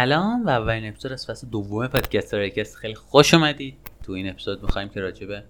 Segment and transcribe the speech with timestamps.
[0.00, 4.62] سلام و اولین اپیزود از فصل دوم پادکست ریکست خیلی خوش اومدید تو این اپیزود
[4.62, 5.44] می‌خوایم که راجع به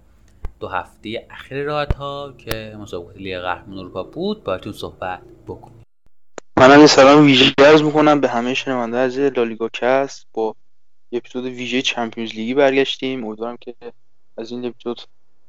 [0.59, 5.83] دو هفته اخیر رقابت ها که مسابقات لیگ قهرمان اروپا بود باهاتون صحبت بکنیم.
[6.57, 8.21] منم یه سلام ویژه عرض می‌کنم.
[8.21, 10.55] به همه شنونده از لالیگا کست با
[11.11, 13.25] اپیزود ویژه چمپیونز لیگی برگشتیم.
[13.25, 13.75] امیدوارم که
[14.37, 15.01] از این اپیزود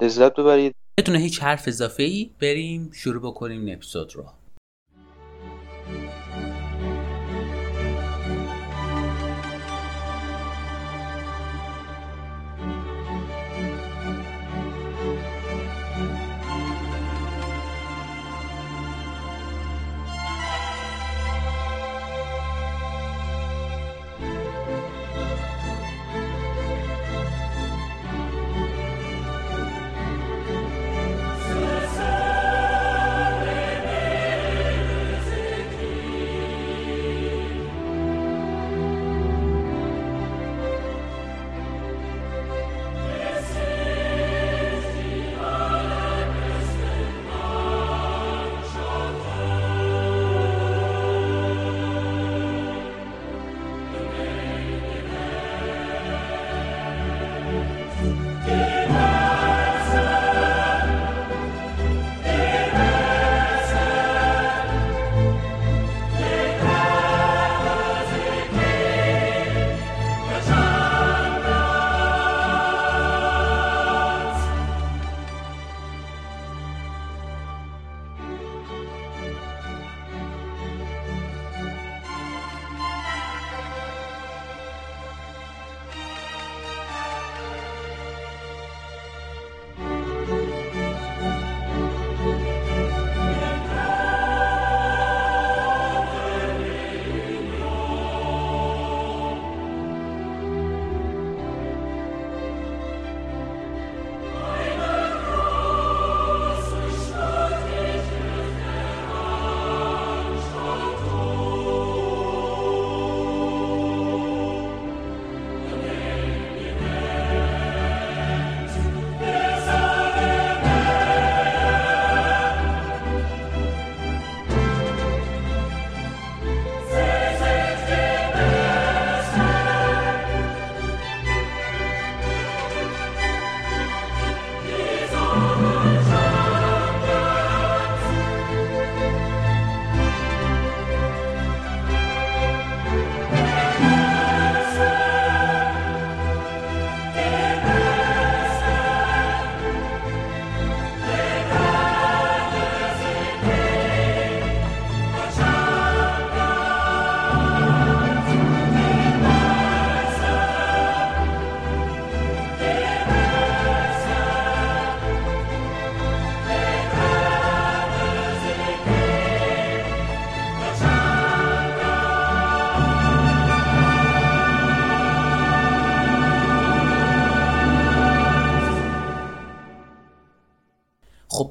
[0.03, 0.75] لذت ببرید.
[0.99, 4.25] بدون هیچ حرف اضافه ای بریم شروع بکنیم این اپیزود رو.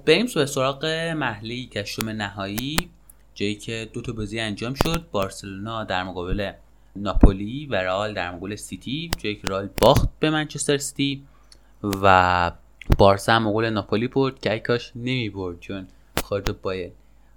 [0.02, 0.86] خب بریم به سراغ
[1.18, 2.90] محلی کشوم نهایی
[3.34, 5.06] جایی که دو تا بازی انجام شد.
[5.12, 6.52] بارسلونا در مقابل
[6.96, 11.24] ناپولی و رئال در مقابل سیتی جایی که رئال باخت به منچستر سیتی
[11.84, 12.52] و
[12.98, 15.88] بارسا هم مقابل ناپولی برد که ای کاش نمی برد چون
[16.24, 16.92] خارج بایر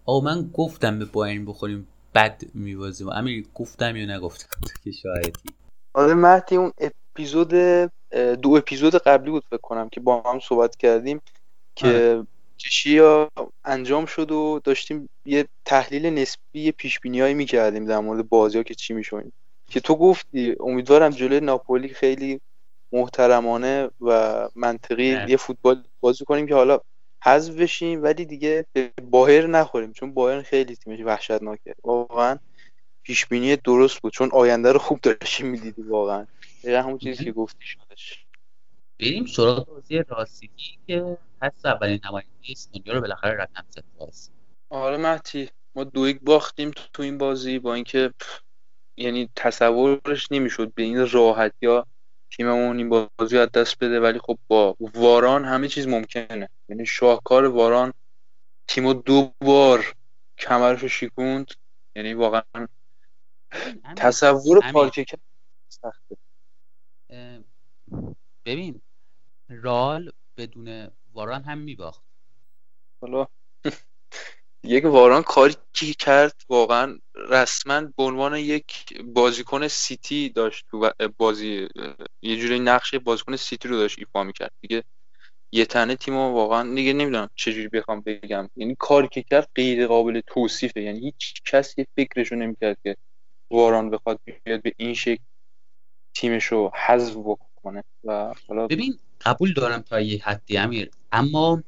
[0.06, 5.50] آقا من گفتم به بایرن بخوریم بد میبازیم امیر گفتم یا نگفتم؟ که شاهدی.
[5.94, 7.48] آره مهدی اون اپیزود
[8.42, 11.20] دو اپیزود قبلی بود فکر کنم که با هم صحبت کردیم
[11.76, 12.22] که
[12.56, 13.30] چشیا
[13.64, 18.62] انجام شد و داشتیم یه تحلیل نسبی پیش بینی هایی می‌کردیم در مورد بازی ها
[18.62, 19.32] که چی می‌شویم
[19.70, 22.40] که تو گفتی امیدوارم جلوی ناپولی خیلی
[22.92, 25.30] محترمانه و منطقی نه.
[25.30, 26.80] یه فوتبال بازی کنیم که حالا
[27.24, 29.92] حذف بشیم ولی دیگه به باهر نخوریم.
[29.92, 31.74] چون باهر خیلی تیمش وحشتناکه.
[31.84, 32.38] واقعا
[33.02, 34.12] پیش بینی درست بود.
[34.12, 36.26] چون آینده رو خوب داشتیم می‌دیدی واقعا.
[36.64, 38.26] دقیقا همون چیزی که گفتی شدش.
[39.00, 44.30] بریم سراغ بازی راستگی که حس اولین نماینده اسپانیا رو بالاخره رقم زد باز
[44.68, 48.14] آره مهدی ما دو یک باختیم تو, تو این بازی با اینکه
[48.96, 51.86] یعنی تصورش نمی‌شد به این راحتی ها
[52.30, 52.88] تیممون این
[53.18, 56.48] بازی از دست بده ولی خب با واران همه چیز ممکنه.
[56.68, 57.92] یعنی شاهکار واران
[58.68, 59.94] تیمو دو بار
[60.38, 61.46] کمرشو شیکوند.
[61.96, 62.42] یعنی واقعا
[63.96, 65.06] تصور پارکه
[65.68, 66.16] سخته.
[68.44, 68.80] ببین
[69.48, 72.02] رال بدون واران هم میباخت.
[73.02, 73.26] حالا
[74.64, 81.68] یک واران کاری که کرد واقعا رسما به عنوان یک بازیکن سیتی داشت تو بازی
[82.22, 84.52] یه جوری نقش بازیکن سیتی رو داشت ایفا می‌کرد.
[84.60, 84.84] دیگه
[85.52, 88.50] یه تنه تیم واقعا دیگه نمی‌دونم چجوری بخوام بگم.
[88.56, 90.80] یعنی کاری که کرد غیر قابل توصیفه.
[90.82, 92.96] یعنی هیچ کسی فکرشو نمی‌کرد که
[93.52, 95.22] واران بخواد بیاد به این شکل
[96.16, 97.84] تیمش رو حذف بکنه.
[98.04, 100.90] و حالا ببین قبول دارم تا یه حدی امیر.
[101.14, 101.62] اما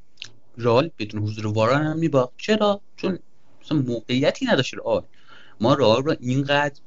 [0.59, 2.33] رال بدون حضور واران هم میباخت.
[2.37, 3.19] چرا؟ چون
[3.63, 5.05] مثلا موقعیتی نداشت رئال.
[5.61, 6.81] ما رئال رو اینقدر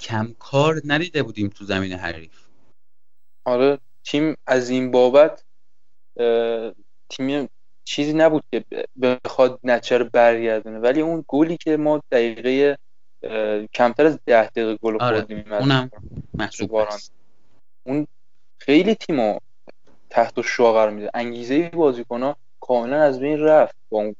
[0.00, 2.48] کم کار ندیده بودیم تو زمین حریف.
[3.44, 5.44] آره تیم از این بابت
[7.08, 7.48] تیم
[7.84, 8.64] چیزی نبود که
[9.02, 10.78] بخواد نچر برگردونه.
[10.78, 12.78] ولی اون گلی که ما دقیقه
[13.74, 15.18] کمتر از ده دقیقه گل آره.
[15.18, 15.90] خوردیم اونم
[16.34, 16.88] محسوب
[17.86, 18.06] اون
[18.58, 19.38] خیلی تیمو
[20.10, 21.10] تحت شعا قرار میده.
[21.14, 24.16] انگیزه بازیکن کاملا از بین رفت با اون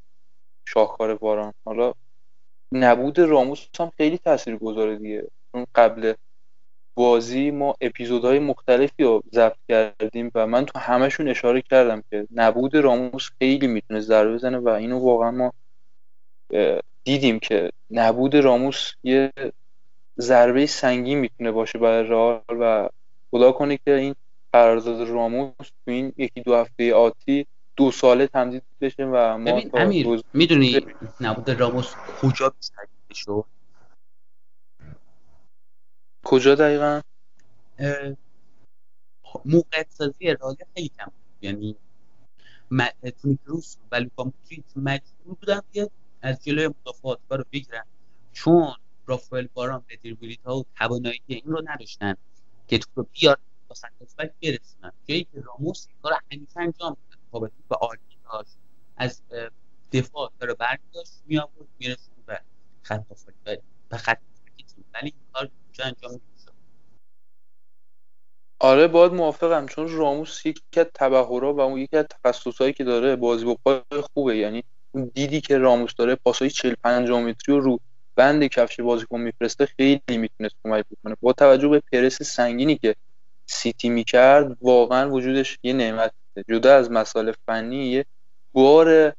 [0.68, 1.54] شاهکار باران.
[1.64, 1.92] حالا
[2.72, 5.28] نبود راموس هم خیلی تاثیر گذاره دیگه.
[5.52, 6.14] چون قبل
[6.94, 12.76] بازی ما اپیزودهای مختلفی رو ضبط کردیم و من تو همشون اشاره کردم که نبود
[12.76, 15.52] راموس خیلی می‌تونه ضربه بزنه و اینو واقعا ما
[17.04, 19.32] دیدیم که نبود راموس یه
[20.20, 22.88] ضربه سنگین می‌تونه باشه برای رئال و
[23.30, 24.14] خدا کنه که این
[24.52, 27.46] قرارداد راموس تو این یکی دو هفته آتی
[27.76, 30.80] دو ساله تمدید بشه و ما ببین امیر می‌دونی
[31.20, 32.54] نبود راموس کجا
[33.12, 33.44] شد؟
[36.24, 37.00] کجا دقیقا؟
[39.44, 41.12] موقعیت سازی رالی خیلی کم
[41.42, 41.76] یعنی
[43.22, 45.90] تونی کروس و لوکا مودریچ مجبور بودن که
[46.22, 47.84] از جلوی مدافعات رو بگیرن.
[48.32, 48.74] چون
[49.06, 52.14] رافائل باران و ها و توانایی این رو نداشتن
[52.68, 53.74] که تو رو بیار با
[54.42, 54.92] برسونن.
[55.06, 56.96] جایی که راموس این کار همیشه انجام
[57.32, 57.52] می‌داد.
[57.68, 58.00] به عالی
[58.32, 58.56] داشت
[58.96, 59.22] از
[59.92, 61.68] دفاع داره برمی داشت می آورد
[62.26, 62.40] به
[62.82, 63.04] خط
[63.90, 64.18] و خط
[64.94, 65.50] ولی این کار
[65.84, 66.52] انجام نمی‌شد.
[68.60, 69.66] آره باید موافقم.
[69.66, 73.82] چون راموس یکی از تبهرها و اون یکی از تخصصهایی که داره بازی با پای
[74.14, 74.36] خوبه.
[74.36, 74.64] یعنی
[75.14, 77.80] دیدی که راموس داره پاسای 40 50 متری رو رو
[78.14, 81.16] بند کفش بازیکن میفرسته خیلی می‌تونست کمک بکنه.
[81.20, 82.94] با توجه به پرس سنگینی که
[83.50, 86.12] سیتی می‌کرد واقعا وجودش یه نعمت
[86.48, 88.04] جدا از مسائل فنی یه
[88.52, 89.12] بار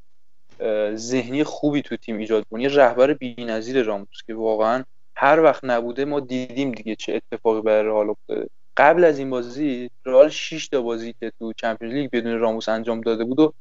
[0.94, 4.84] ذهنی خوبی تو تیم ایجاد کنه یه رهبر بی‌نظیر راموس که واقعا
[5.16, 8.48] هر وقت نبوده ما دیدیم دیگه چه اتفاقی برای رئال افتاده.
[8.76, 13.00] قبل از این بازی رئال 6 تا بازی که تو چمپیونز لیگ بدون راموس انجام
[13.00, 13.52] داده بود و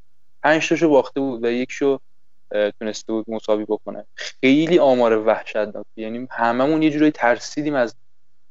[0.43, 1.99] 5 تاشو باخته بود و یکشو
[2.79, 4.05] تونسته بود مساوی بکنه.
[4.15, 7.95] خیلی آمار وحشتناک یعنی هممون یه جورایی ترسیدیم از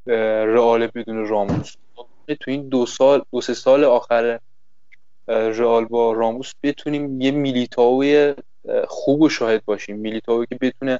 [0.05, 1.75] رئال بدون راموس.
[2.35, 4.39] تو این دو سال دو سه سال آخر
[5.27, 8.35] رئال با راموس بتونیم یه میلیتاوی
[8.87, 9.97] خوب و شاهد باشیم.
[9.97, 10.99] میلیتاوی که بتونه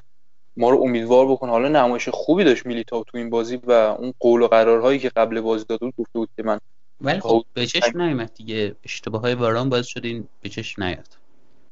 [0.56, 1.50] ما رو امیدوار بکنه.
[1.50, 5.40] حالا نمایش خوبی داشت میلیتاو تو این بازی و اون قول و قرارهایی که قبل
[5.40, 6.58] بازی داده بود گفته بود که من
[7.00, 8.76] ولی خب به چشم نیومد دیگه.
[8.84, 11.08] اشتباه های واران باعث شد این به چشم نیاد.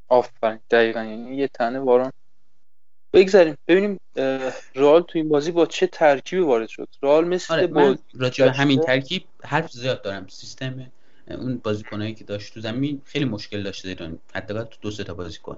[0.09, 0.61] آفرین.
[0.71, 1.05] دقیقا.
[1.05, 2.13] یعنی یه تنه واران
[3.13, 3.57] بگذاریم.
[3.69, 4.01] ببینیم
[4.75, 6.89] رال تو این بازی با چه ترکیبی وارد شد.
[7.03, 10.27] رال مثل آره من راجع به همین ترکیب حرف زیاد دارم.
[10.29, 10.93] سیستم
[11.29, 15.15] اون بازیکنایی که داشت تو زمین خیلی مشکل داشته ایران حداقل تو دو سه تا
[15.15, 15.57] بازیکن.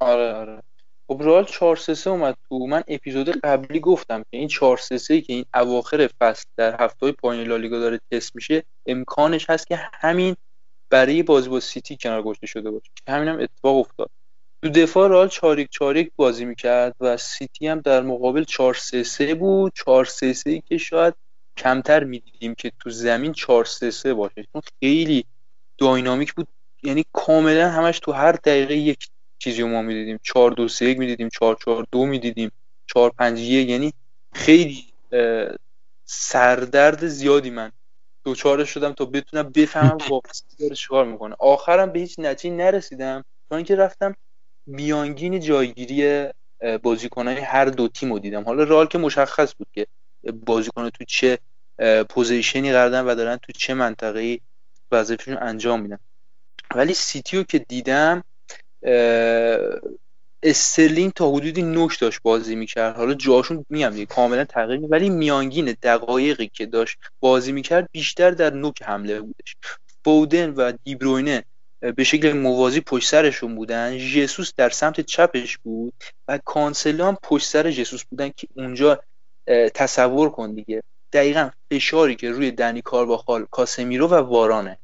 [0.00, 0.62] آره آره.
[1.08, 2.58] خب رئال 4 3 اومد تو.
[2.58, 7.12] من اپیزود قبلی گفتم که این 4 3 که این اواخر فصل در هفته های
[7.12, 10.36] پایین لالیگا داره تست میشه امکانش هست که همین
[10.90, 12.90] برای بازی با سیتی کنار گذاشته شده باشه.
[13.06, 14.10] که همین هم اتفاق افتاد.
[14.62, 19.72] تو دفاع رئال چاریک چاریک بازی می‌کرد و سیتی هم در مقابل 4 3 بود.
[19.74, 21.14] 4 3 که شاید
[21.56, 24.44] کمتر می‌دیدیم که تو زمین 4 3 باشه.
[24.52, 25.24] چون خیلی
[25.78, 26.48] داینامیک بود.
[26.82, 30.18] یعنی کاملا همش تو هر دقیقه یک چیزی ما می‌دیدیم.
[30.22, 32.50] 4 2 3 1 می‌دیدیم 4 4 2 می‌دیدیم
[32.86, 33.92] 4 5 1 یعنی
[34.34, 34.84] خیلی
[36.04, 37.72] سردرد زیادی من
[38.24, 41.34] دوچاره شدم تا بتونم بفهمم واقعا داره چیکار می‌کنه.
[41.38, 43.24] آخرم به هیچ نتیجه نرسیدم.
[43.50, 44.14] تا اینکه رفتم
[44.68, 46.28] میانگین جایگیری
[46.82, 48.44] بازیکنهای هر دو تیم رو دیدم.
[48.44, 49.86] حالا رئال که مشخص بود که
[50.32, 51.38] بازیکن تو چه
[52.08, 54.40] position ی قرار و دارن تو چه منطقه‌ای
[54.92, 55.98] وظیفه‌شون انجام میدن.
[56.74, 58.24] ولی سیتی رو که دیدم
[60.42, 62.96] استرلینگ تا حدودی نوک داشت بازی می‌کرد.
[62.96, 68.82] حالا جاشون میگم کاملا تغییر ولی میانگین دقایقی که داشت بازی می‌کرد بیشتر در نوک
[68.82, 69.56] حمله بودش.
[70.04, 71.44] فودن و دیبروینه
[71.80, 73.98] به شکل موازی پشت سرشون بودن.
[73.98, 75.94] ژسوس در سمت چپش بود
[76.28, 79.02] و کانسلو هم پشت سر ژسوس بودن که اونجا
[79.74, 80.82] تصور کن دیگه.
[81.12, 84.78] دقیقا فشاری که روی دنی کارواخال کاسمیرو و وارانه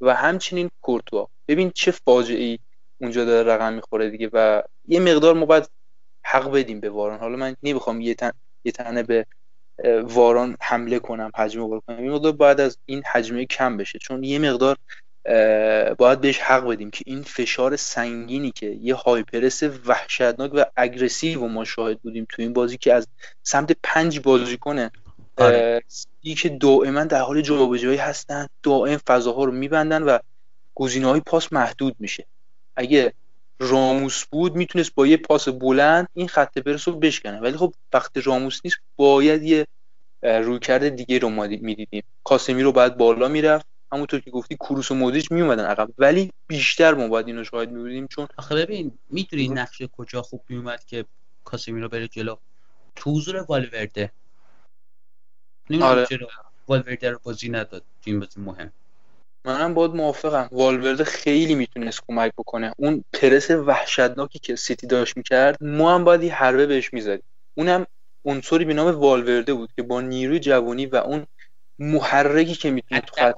[0.00, 1.28] و همچنین کورتوا.
[1.48, 2.58] ببین چه فاجعه ای
[3.00, 5.68] اونجا داره رقم می‌خوره دیگه و یه مقدار ما باید
[6.22, 7.18] حق بدیم به واران.
[7.18, 8.32] حالا من نمی‌خوام یه تن
[8.64, 9.26] یه تنه به
[10.02, 12.04] واران حمله کنم حجمه کنم.
[12.04, 13.98] یه مقدار باید از این حجمه کم بشه.
[13.98, 14.76] چون یه مقدار
[15.98, 21.48] باید بهش حق بدیم که این فشار سنگینی که یه هایپرس وحشتناک و اگریسیو و
[21.48, 23.08] ما شاهد بودیم تو این بازی که از
[23.42, 24.90] سمت پنج بازیکنه
[25.36, 25.82] آره.
[26.36, 30.18] که دائما در حال جابجایی هستن دائم فضاها رو میبندن و
[30.74, 32.26] گزینه های پاس محدود میشه.
[32.76, 33.12] اگه
[33.58, 37.40] راموس بود می‌تونست با یه پاس بلند این خط پرس رو بشکنه.
[37.40, 39.66] ولی خب وقتی راموس نیست باید یه
[40.22, 42.02] رویکرد دیگه رو ما می‌دیدیم.
[42.24, 43.66] کاسمی رو باید بالا می‌رفت.
[43.92, 45.88] همونطور که گفتی کروس و مودریچ میومدن عقب.
[45.98, 50.84] ولی بیشتر ما باید اینو شاهد میبودیم چون آخه ببین می‌دونی نقشه کجا خوب میومد
[50.84, 51.04] که
[51.44, 52.36] کاسمی رو بره جلو؟
[52.96, 54.12] تو حضور والورده.
[55.82, 56.06] آره.
[56.06, 56.28] چرا
[56.68, 58.72] والورده رو بازی نداد تو این بازی مهم.
[59.44, 60.48] منم باید موافقم.
[60.52, 62.72] والورده خیلی می‌تونست کمک بکنه.
[62.76, 67.24] اون پرس وحشتناکی که سیتی داشت می‌کرد ما هم باید یه حربه بهش می‌زدیم.
[67.54, 67.86] اونم
[68.24, 71.26] عنصری به نام والورده بود که با نیروی جوانی و اون
[71.78, 73.36] محرکی که می‌تونه تو خط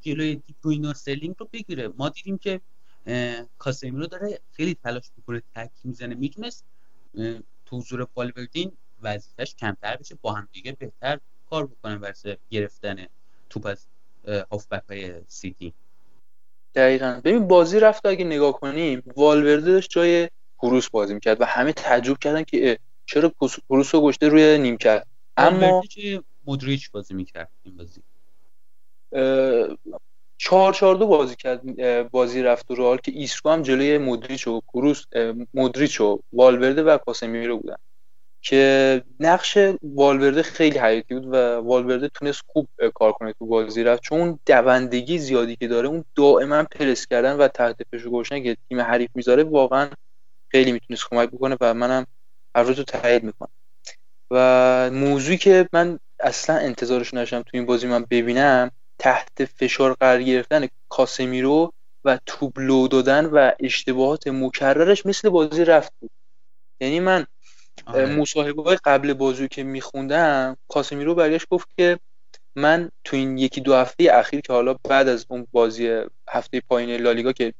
[0.00, 1.88] جلوی دیبروینه استرلینگ رو بگیره.
[1.88, 2.60] ما دیدیم که
[3.58, 6.14] کاسمیرو داره خیلی تلاش می‌کنه تکل می‌زنه.
[6.14, 6.64] می‌تونست
[7.66, 8.72] تو حضور والورده این
[9.02, 11.18] وظیفش کمتر بشه با هم دیگه بهتر
[11.50, 13.06] کار بکنه واسه گرفتن
[13.50, 13.86] توپ از
[14.50, 15.72] هافبک های سیتی.
[16.74, 17.20] دقیقا.
[17.24, 22.18] ببین بازی رفت اگه نگاه کنیم والورده داشت جای کروس بازی می‌کرد و همه تعجب
[22.18, 23.32] کردن که چرا
[23.68, 25.06] کروس رو گذاشته روی نیمکت.
[25.36, 25.82] اما
[26.46, 28.02] مودریچ بازی می‌کرد این بازی.
[30.38, 31.62] چهار چهار دو بازی کرد
[32.10, 35.04] بازی رفت و رئال که ایسکو هم جلوی مودریچ و کروس
[35.54, 37.76] مودریچ و والورده و کاسمیرو بودن.
[38.44, 44.02] که نقش والورده خیلی حیاتی بود و والورده تونست خوب کار کنه تو بازی رفت.
[44.02, 48.80] چون دوندگی زیادی که داره اون دائما پرس کردن و تحت فشار گذاشتن که تیم
[48.80, 49.90] حریف می‌ذاره واقعا
[50.48, 52.06] خیلی می‌تونست کمک بکنه و منم
[52.54, 53.50] هر روز رو تایید می‌کنم.
[54.30, 60.22] و موضوعی که من اصلا انتظارش نشم تو این بازی من ببینم تحت فشار قرار
[60.22, 61.72] گرفتن کاسمیرو
[62.04, 66.10] و توبلو دادن و اشتباهات مکررش مثل بازی رفت بود
[66.82, 67.26] یعنی من
[67.86, 68.16] آره.
[68.16, 71.98] مصاحبه های قبل بازی که میخوندم کاسمیرو برگشت گفت که
[72.56, 77.00] من تو این یکی دو هفته اخیر که حالا بعد از اون بازی هفته پایین
[77.00, 77.54] لالیگا که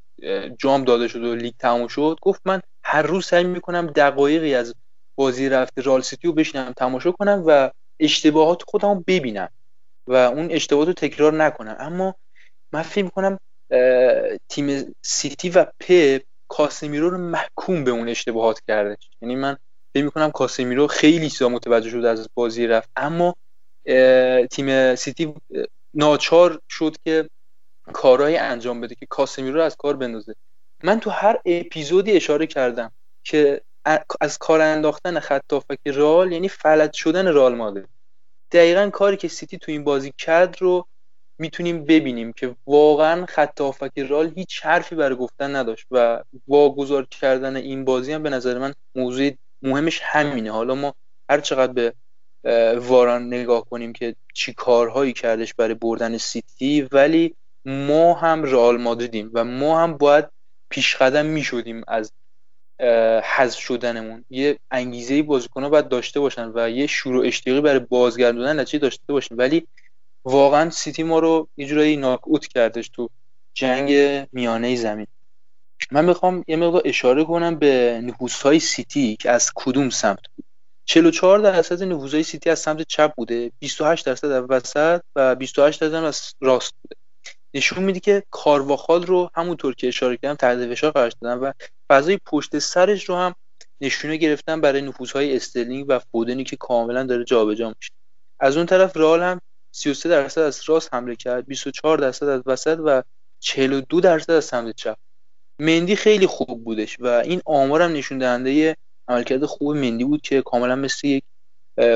[0.59, 4.75] جام داده شد و لیگ تموم شد گفت من هر روز سعی می‌کنم دقایقی از
[5.15, 9.49] بازی رفته رال سیتی رو بشینم تماشا کنم و اشتباهات خودم ببینم
[10.07, 11.75] و اون اشتباهات رو تکرار نکنم.
[11.79, 12.15] اما
[12.71, 13.39] من فکر می‌کنم
[14.49, 18.97] تیم سیتی و پپ کاسمیرو رو محکوم به اون اشتباهات کرده.
[19.21, 19.57] یعنی من
[19.93, 22.89] فکر می‌کنم کاسمیرو خیلی چیزا متوجه شد از بازی رفت.
[22.95, 23.35] اما
[24.51, 25.33] تیم سیتی
[25.93, 27.29] ناچار شد که
[27.93, 30.35] کارهای انجام بده که کاسمیرو رو از کار بندازه.
[30.83, 32.91] من تو هر اپیزودی اشاره کردم
[33.23, 33.61] که
[34.21, 35.53] از کار انداختن خط
[35.85, 37.89] رال یعنی فلج شدن رال مادرید.
[38.51, 40.87] دقیقا کاری که سیتی تو این بازی کرد رو
[41.37, 43.61] می‌تونیم ببینیم که واقعا خط
[43.97, 48.73] رال هیچ حرفی برای گفتن نداشت و واگذار کردن این بازی هم به نظر من
[48.95, 50.51] موضوع مهمش همینه.
[50.51, 50.95] حالا ما
[51.29, 51.93] هر چقدر به
[52.79, 57.35] واران نگاه کنیم که چی کارهایی کردش برای بردن سیتی ولی
[57.65, 60.25] ما هم رئال مادریدیم و ما هم باید
[60.69, 62.11] پیش قدم می شدیم از
[63.23, 64.25] حذف شدنمون.
[64.29, 69.35] یه انگیزه بازیکن‌ها باید داشته باشن و یه شروع اشتیاقی برای بازگردوندن نتیجه داشته باشن.
[69.35, 69.67] ولی
[70.25, 73.09] واقعا سیتی ما رو یه جورایی ناک اوت کردش تو
[73.53, 73.91] جنگ
[74.31, 75.07] میانه زمین.
[75.91, 78.01] من می‌خوام یه مقدار اشاره کنم به
[78.43, 80.45] های سیتی که از کدوم سمت بود.
[80.85, 85.93] 44 درصد های سیتی از سمت چپ بوده 28 درصد از وسط و 28 درصد
[85.93, 86.95] از راست بوده.
[87.53, 91.51] نشون میده که کارواخال رو همونطور که اشاره کردم تحت فشار قرار دادن و
[91.89, 93.35] فضای پشت سرش رو هم
[93.81, 97.91] نشونه گرفتن برای های استرلینگ و فودنی که کاملا داره جابجا میشه.
[98.39, 99.41] از اون طرف رئال هم
[99.71, 103.03] 33 درصد از راست حمله کرد 24 درصد از وسط و
[103.39, 104.97] 42 درصد از سمت چپ.
[105.59, 110.41] مندی خیلی خوب بودش و این آمار هم نشون دهنده عملکرد خوب مندی بود که
[110.41, 111.23] کاملا مثل یک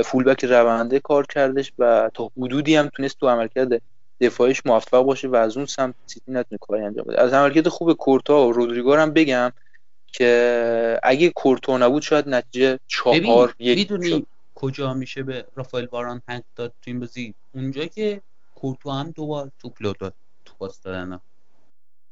[0.06, 3.82] فولبک رونده کار کردش و تا حدودی هم تونست تو عملکرد
[4.22, 7.22] دفاعش موفق باشه و از اون سمت سیتی نتونه کاری انجام بده.
[7.22, 9.52] از عملکرد خوب کورتا و رودریگو هم بگم
[10.08, 16.44] که اگه کورتو نبود شاید نتیجه چهار یک می‌دونی کجا میشه به رافائل واران هنگ
[16.56, 18.22] داد تو این بازی؟ اونجا که
[18.56, 20.14] کورتو هم دوبار توپ لو داد
[20.46, 21.20] تو پاس دادن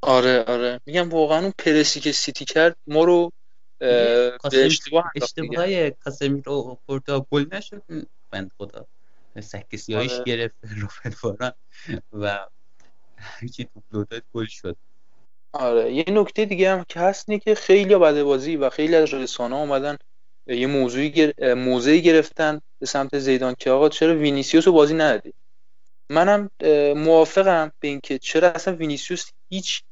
[0.02, 0.80] آره آره.
[0.86, 3.32] میگم واقعا اون پرسی که سیتی کرد ما رو
[3.78, 7.82] به اشتباه اشتباه کاسمیرو کورتو گل نشد.
[8.30, 8.86] بند خدا.
[9.40, 10.24] سکه سیاهیش آره.
[10.24, 11.52] گرفت رافائل واران
[12.12, 12.46] و
[13.40, 14.76] هیچی توپ لو داد گل شد
[15.52, 19.14] آره یه نکته دیگه هم که هست اینه که خیلی بعد بازی و خیلی از
[19.14, 19.96] رسانه اومدن
[20.46, 21.54] یه موضوعی گر...
[21.54, 25.32] موضعی گرفتن به سمت زیدان که آقا چرا وینیسیوس رو بازی ندادی
[26.10, 26.50] منم
[26.96, 29.82] موافقم به اینکه چرا اصلا وینیسیوس هیچ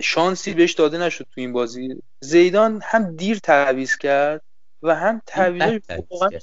[0.00, 4.42] شانسی بهش داده نشد تو این بازی زیدان هم دیر تعویض کرد
[4.82, 6.38] و هم تعویض واقعا.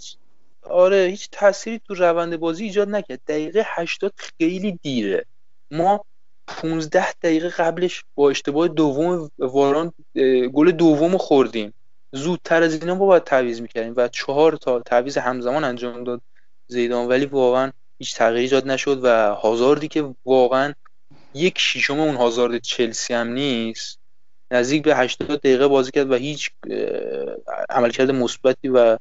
[0.70, 3.20] آره هیچ تأثیری تو روند بازی ایجاد نکرد.
[3.28, 5.26] دقیقه 80 خیلی دیره.
[5.72, 6.06] ما
[6.48, 9.94] 15 دقیقه قبلش با اشتباه دوم واران
[10.54, 11.74] گل دوم خوردیم.
[12.12, 16.22] زودتر از اینا ما باید تعویض می‌کردیم و چهار تا تعویض همزمان انجام داد
[16.68, 17.08] زیدان.
[17.08, 20.74] ولی واقعا هیچ تغییری ایجاد نشد و هازاردی که واقعا
[21.34, 24.00] یک شیشم اون هازارد چلسی هم نیست
[24.52, 26.50] نزدیک به 80 دقیقه بازی کرد و هیچ
[27.70, 28.98] عملکرد مثبتی و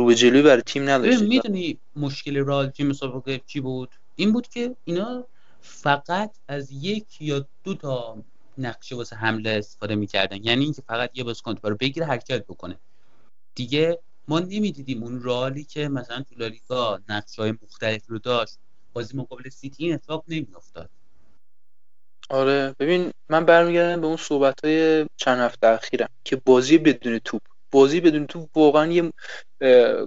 [0.00, 4.32] رو به جلوی برای تیم ببین نداشت می‌دونی مشکل رئال توی مسابقه چی بود؟ این
[4.32, 5.26] بود که اینا
[5.60, 8.24] فقط از یک یا دو تا
[8.58, 10.44] نقشه واسه حمله استفاده می‌کردن.
[10.44, 12.78] یعنی اینکه فقط یه بازیکن رو بگیره حرکت بکنه.
[13.54, 18.58] دیگه ما نمی‌دیدیم اون رئالی که مثلا تو لالیگا نقشه های مختلف رو داشت
[18.92, 20.90] بازی مقابل سیتی این اتفاق نمیافتاد.
[22.30, 27.42] آره ببین من برمیگردم به اون صحبت های چند هفته اخیرم که بازی بدون توپ
[27.70, 29.12] بازی بدون توپ واقعا یه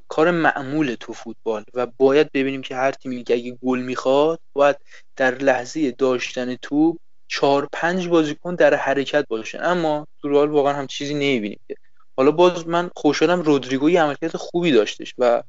[0.07, 4.75] کار معموله تو فوتبال و باید ببینیم که هر تیمی که اگه گل می‌خواد باید
[5.15, 6.97] در لحظه داشتن توپ
[7.27, 9.63] چهار پنج بازیکن در حرکت باشن.
[9.63, 11.75] اما تو رئال واقعا هم چیزی نمی‌بینیم که.
[12.17, 15.43] حالا باز من خوشحالم رودریگو یه عملکرد خوبی داشتش و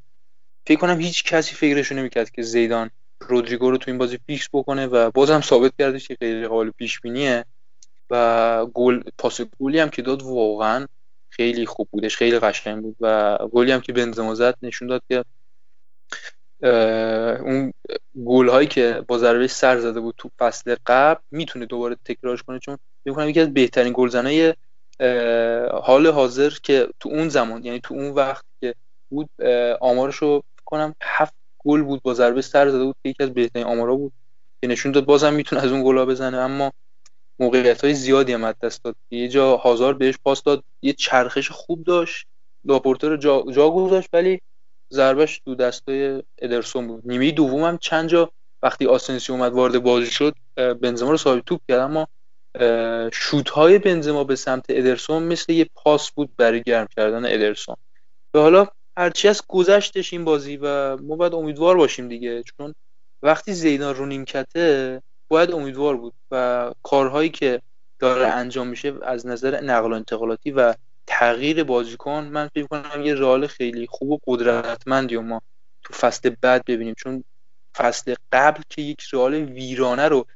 [0.66, 4.86] فکر کنم هیچ کسی فکرشو نمی‌کرد که زیدان رودریگو رو تو این بازی فیکس بکنه
[4.86, 7.44] و بازم ثابت کردش که غیر قابل پیش بینیه
[8.10, 10.86] و گل پاس گلی هم که داد واقعا
[11.36, 15.24] خیلی خوب بودش خیلی قشنگ بود و گلی هم که بنزما زد نشون داد که
[17.42, 17.72] اون
[18.26, 22.58] گل هایی که با ضربه سر زده بود تو فصل قبل می‌تونه دوباره تکرارش کنه
[22.58, 22.78] چون
[23.14, 24.54] کنم یکی از بهترین گلزنای
[25.82, 28.74] حال حاضر که تو اون زمان یعنی تو اون وقت که
[29.10, 29.28] بود
[29.80, 33.66] آمارش رو کنم هفت گل بود با ضربه سر زده بود که یکی از بهترین
[33.66, 34.12] آمارا بود
[34.62, 36.36] که نشون داد بازم می‌تونه از اون گلا بزنه.
[36.36, 36.72] اما
[37.38, 38.96] موقعیت های زیادی هم از دست داد.
[39.10, 42.26] یه جا هازار بهش پاس داد یه چرخش خوب داشت.
[42.64, 44.40] لاپورته رو جا, جا گذاشت ولی
[44.92, 47.02] ضربش تو دستای ادرسون بود.
[47.04, 48.30] نیمه دوم هم چند جا
[48.62, 52.08] وقتی آسنسی اومد وارد بازی شد بنزما رو صاحب توپ کرد اما
[53.12, 57.76] شوت های بنزما به سمت ادرسون مثل یه پاس بود برای گرم کردن ادرسون.
[58.34, 58.66] و حالا
[58.96, 62.74] هرچی از گذشتش این بازی و ما باید امیدوار باشیم دیگه چون
[63.22, 67.62] وقتی زیدان رو نیمکته باید امیدوار بود و کارهایی که
[67.98, 70.74] داره انجام میشه از نظر نقل و انتقالاتی و
[71.06, 75.42] تغییر بازیکن من فکر کنم یه رئال خیلی خوب و قدرتمندی و ما
[75.82, 76.94] تو فصل بعد ببینیم.
[76.98, 77.24] چون
[77.76, 80.26] فصل قبل که یک رئال ویرانه رو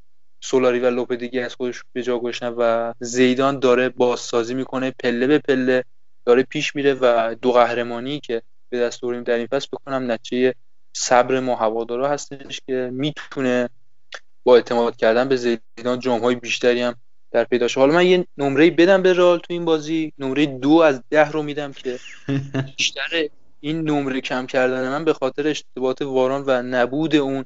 [0.41, 5.39] سولاری و لوپدگی از خودش به جا گذاشتن و زیدان داره بازسازی می‌کنه پله به
[5.39, 5.85] پله
[6.25, 10.55] داره پیش میره و دو قهرمانی که به دست در این فصل بکنم نتیجه
[10.93, 13.69] صبر ما هوادارا هستش که می‌تونه
[14.49, 16.95] با اعتماد کردن به زیدان جامهای بیشتری هم
[17.31, 20.13] در پیدا شه حالا من یه نمره بدم به رئال تو این بازی.
[20.19, 21.99] نمره دو از ده رو میدم که
[22.77, 23.29] بیشتر
[23.61, 27.45] این نمره کم کردن من به خاطر اشتباهات واران و نبود اون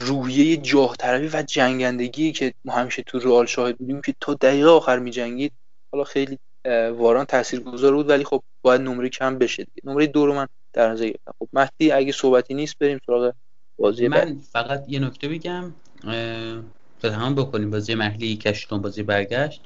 [0.00, 0.96] روحیه جاه
[1.32, 5.52] و جنگندگی که ما همیشه تو رئال شاهد بودیم که تا دقیقه آخر میجنگید.
[5.92, 6.38] حالا خیلی
[6.92, 9.90] واران تاثیرگذار بود ولی خب باید نمره کم بشه دیگه.
[9.90, 11.32] نمره دو رو من در نظر گرفتم.
[11.38, 13.32] خب مهدی اگه صحبتی نیست بریم سراغ
[13.78, 14.28] بازی بعد.
[14.28, 15.72] من فقط یه نکته بگم.
[17.02, 19.62] تمام بکنیم بازی محلی کشتون بازی برگشت.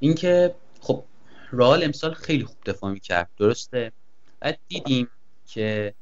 [0.00, 1.04] اینکه خب
[1.52, 3.30] رئال امسال خیلی خوب دفاع می‌کرد.
[3.36, 3.92] درسته؟
[4.40, 5.08] بعد دیدیم
[5.46, 5.94] که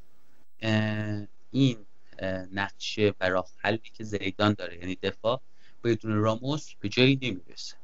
[0.60, 1.78] اه، این
[2.18, 5.42] اه، نقشه و راه حلی که زیدان داره یعنی دفاع
[5.84, 7.76] بدون راموس به جایی نمی‌رسه.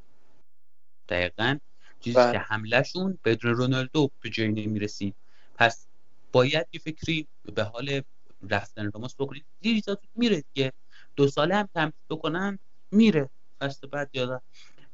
[1.08, 1.58] دقیقا.
[2.00, 2.32] چیزی بله.
[2.32, 5.14] که حملهشون بدون رونالدو به جایی نمی‌رسید.
[5.54, 5.86] پس
[6.32, 8.02] باید یه فکری به حال
[8.50, 9.44] رفتن راموس بکنید.
[9.60, 10.72] دیری تا میره دیگه.
[11.18, 12.58] دو ساله هم تمدید بکنن
[12.90, 13.30] میره.
[13.60, 14.42] فصل بعد یادم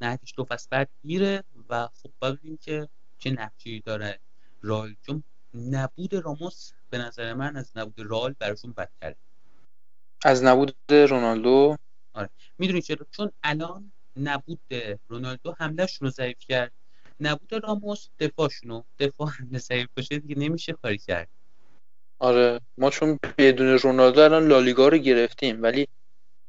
[0.01, 4.19] نهایتش دو فصل بعد میره و خب ببینیم که چه نقشه‌ای داره
[4.63, 5.23] رال چون
[5.55, 9.17] نبود راموس به نظر من از نبود رال براشون بدتره.
[10.25, 11.77] از نبود رونالدو؟
[12.59, 14.61] می‌دونی چرا؟ چون الان نبود
[15.09, 16.73] رونالدو حملهشون رو ضعیف کرد.
[17.21, 21.29] نبود راموس دفاعشونو دفاع ضعیف باشه دیگه نمیشه کاری کرد.
[22.19, 22.61] آره.
[22.79, 25.89] ما چون بدون رونالدو الان لالیگا رو گرفتیم ولی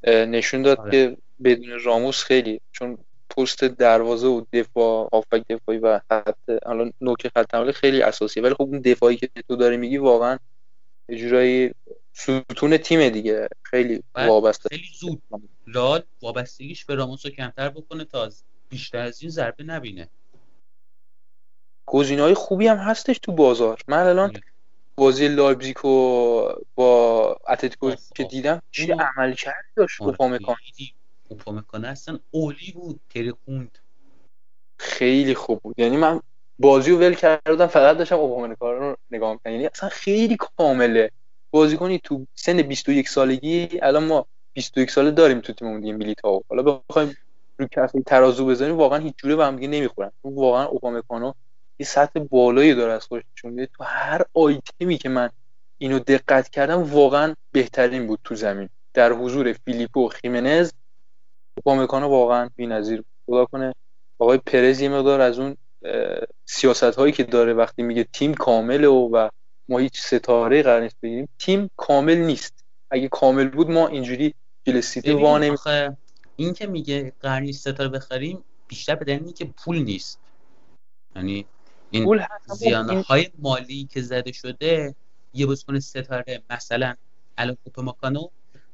[0.04, 0.92] نشون داد آره.
[0.92, 2.98] که بدون راموس خیلی چون
[3.30, 8.44] پست دروازه و دفاع هافک دفاعی و خط الان نوک خط حمله خیلی اساسیه.
[8.44, 10.40] ولی خب اون دفاعی که تو داری میگی واقعا
[11.10, 11.72] یه جورایی
[12.14, 13.48] ستون تیم دیگه.
[13.64, 14.70] خیلی وابسته.
[14.70, 15.22] خیلی زود
[15.68, 18.30] لال وابستگیش به راموس رو کمتر بکنه تا
[18.70, 20.10] بیشتر از این ضربه نبینه.
[21.86, 23.82] گزینه‌های خوبی هم هستش تو بازار.
[23.88, 24.42] من الان آره.
[24.98, 25.90] بازی لایپزیگ و
[26.76, 28.30] با اتلتیکو که آه.
[28.30, 30.94] دیدم چه عمل کرد؟ داشت آره، اوپامکانو خیلی
[31.30, 33.78] اوپامکانو اصلا اولی بود ترکوند
[34.80, 35.80] خیلی خوب بود.
[35.80, 36.22] یعنی من
[36.60, 39.52] بازی رو ول کردم فقط داشتم اوپامکان رو نگاه می‌کردم.
[39.52, 41.12] یعنی اصلا خیلی کامله.
[41.52, 46.82] بازیکنی تو سن 21 سالگی الان ما 21 ساله داریم تو تیممون دیگه میلیتائو حالا
[46.90, 47.18] بخوایم
[47.58, 50.12] رو کفه ترازو بزنیم واقعا هیچ جوره به هم دیگه نمی‌خورن.
[50.24, 51.34] واقعا اوپامکانو
[51.80, 55.30] یه سطح بالایی داره از خودش نشون میده تو هر آیتمی که من
[55.78, 58.70] اینو دقت کردم واقعا بهترین بود تو زمین.
[58.94, 60.72] در حضور فیلیپو و خیمنز
[61.58, 63.74] اوپامکانو واقعا بی‌نظیر خدا کنه
[64.20, 65.58] آقای پرز یه مقدار از اون
[66.46, 69.30] سیاست هایی که داره وقتی میگه تیم کامله و, و
[69.70, 72.54] ما هیچ ستاره قرار نیست بگیریم تیم کامل نیست.
[72.92, 74.34] اگه کامل بود ما اینجوری
[74.64, 75.98] جل سیتی ببین وا نمی آخه
[76.36, 80.20] این که میگه قرار نیست ستاره بخریم بیشتر به دلیل که پول نیست.
[81.16, 81.46] یعنی
[81.90, 84.96] این زیانه این- های مالی که زده شده
[85.34, 86.96] یه بازیکن ستاره مثلا
[87.38, 88.28] الان اوپامکانو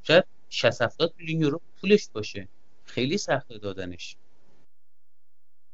[0.04, 2.48] شاید 60 70 میلیون یورو پولش باشه.
[2.86, 4.18] خیلی سخته دادنش.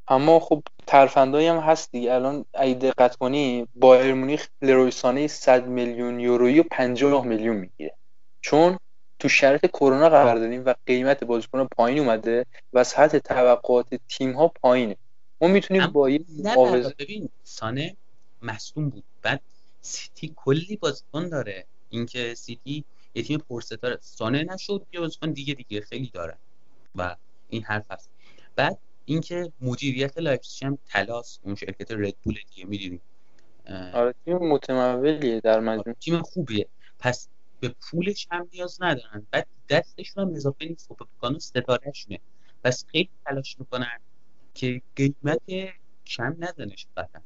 [0.07, 2.13] اما خب ترفندایی هم هست دیگه.
[2.13, 7.95] الان اگه دقت کنی بایر مونیخ لروی سانه 100 میلیون یورویی و 50 میلیون می‌گیره.
[8.41, 8.77] چون
[9.19, 14.47] تو شرایط کرونا قرار دادیم و قیمت بازیکن پایین اومده و سطح توقعات تیم ها
[14.47, 14.97] پایینه.
[15.41, 17.95] ما می‌تونیم با یه تنها ببین سانه
[18.41, 19.03] مصدوم بود.
[19.21, 19.41] بعد
[19.81, 21.65] سیتی کلی بازیکن داره.
[21.89, 23.97] اینکه سیتی یه تیم پرستاره.
[24.01, 26.37] سانه نشد یه بازیکن دیگه دیگه خیلی داره.
[26.95, 27.15] و
[27.49, 28.09] این حرف هست.
[28.55, 32.99] بعد اینکه مدیریت لایپزیگ هم تلاس اون شرکت ردبول دیگه می‌دونی؟
[33.93, 35.95] آره تیم متمولیه در مجموع.
[35.99, 36.67] تیم خوبیه.
[36.99, 37.27] پس
[37.59, 39.27] به پولش هم نیاز ندارن.
[39.31, 40.85] بعد دستشون هم اضافه نیست.
[40.89, 42.19] اوپامکانو ستارهشونه.
[42.63, 43.99] پس خیلی تلاش می‌کنن.
[44.57, 45.41] که قیمت
[46.05, 47.21] کم ندنش قطعا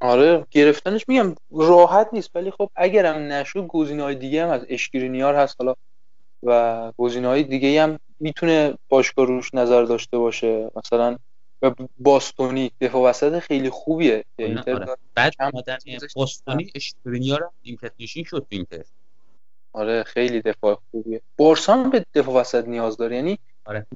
[0.00, 5.56] آره گرفتنش میگم راحت نیست ولی خب اگرم نشد گزینه‌های دیگه هم از اشکرینیار هست
[5.58, 5.74] حالا
[6.42, 10.70] و گزینه‌های دیگه هم می‌تونه باشگاه روش نظر داشته باشه.
[10.76, 11.16] مثلا
[11.62, 14.24] و باستونی دفاع وسط خیلی خوبیه.
[14.38, 14.96] آره، اینتر آره.
[15.14, 15.78] بعد آمدن.
[16.16, 18.84] باستونی اشترینیار هم نیمکت نشین شد اینتر.
[19.72, 21.20] آره خیلی دفاع خوبیه.
[21.36, 23.16] بارسا هم به دفاع وسط نیاز داره.
[23.16, 23.86] یعنی آره.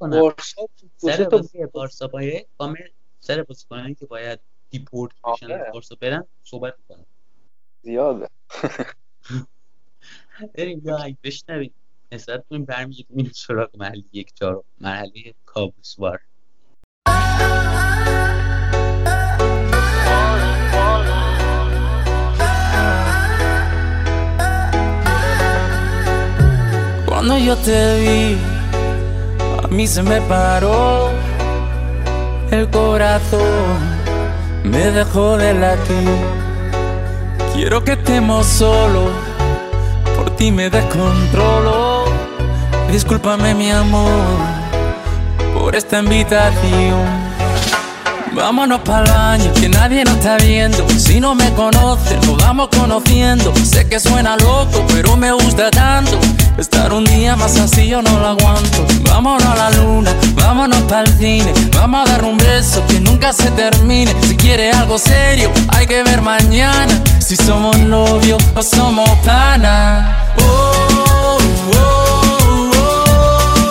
[0.00, 2.76] بارسا سر بازی بارسا باید کامل
[3.20, 5.54] سر بازیکنانی که باید دیپورت بشن آره.
[5.54, 7.06] از بارسا برن صحبت کنم
[7.82, 8.28] زیاده.
[10.54, 11.74] بریم یا اگه بشنویم.
[12.12, 13.16] نسبت کنیم برمیگردیم.
[13.16, 16.20] این سراغ مرحله یک چهارم مرحله کابوسوار
[27.06, 28.49] Cuando yo te vi,
[29.62, 31.10] a mí se me paró
[32.50, 33.78] el corazón,
[34.64, 36.08] me dejó de latir.
[37.54, 39.10] Quiero que estemos solos,
[40.16, 42.04] por ti me descontrolo.
[42.90, 44.10] Discúlpame mi amor
[45.54, 47.30] por esta invitación.
[48.32, 50.88] Vámonos para el baño, que nadie nos está viendo.
[50.90, 53.52] Si no me conoces, nos vamos conociendo.
[53.56, 56.18] Sé que suena loco, pero me gusta tanto.
[56.58, 58.86] Estar un día más así yo no lo aguanto.
[59.02, 61.52] Vámonos a la luna, vámonos para el cine.
[61.74, 64.14] Vamos a dar un beso que nunca se termine.
[64.22, 66.92] Si quieres algo serio, hay que ver mañana.
[67.18, 70.16] Si somos novios o somos panas.
[70.38, 71.38] Oh,
[71.72, 73.70] oh, oh.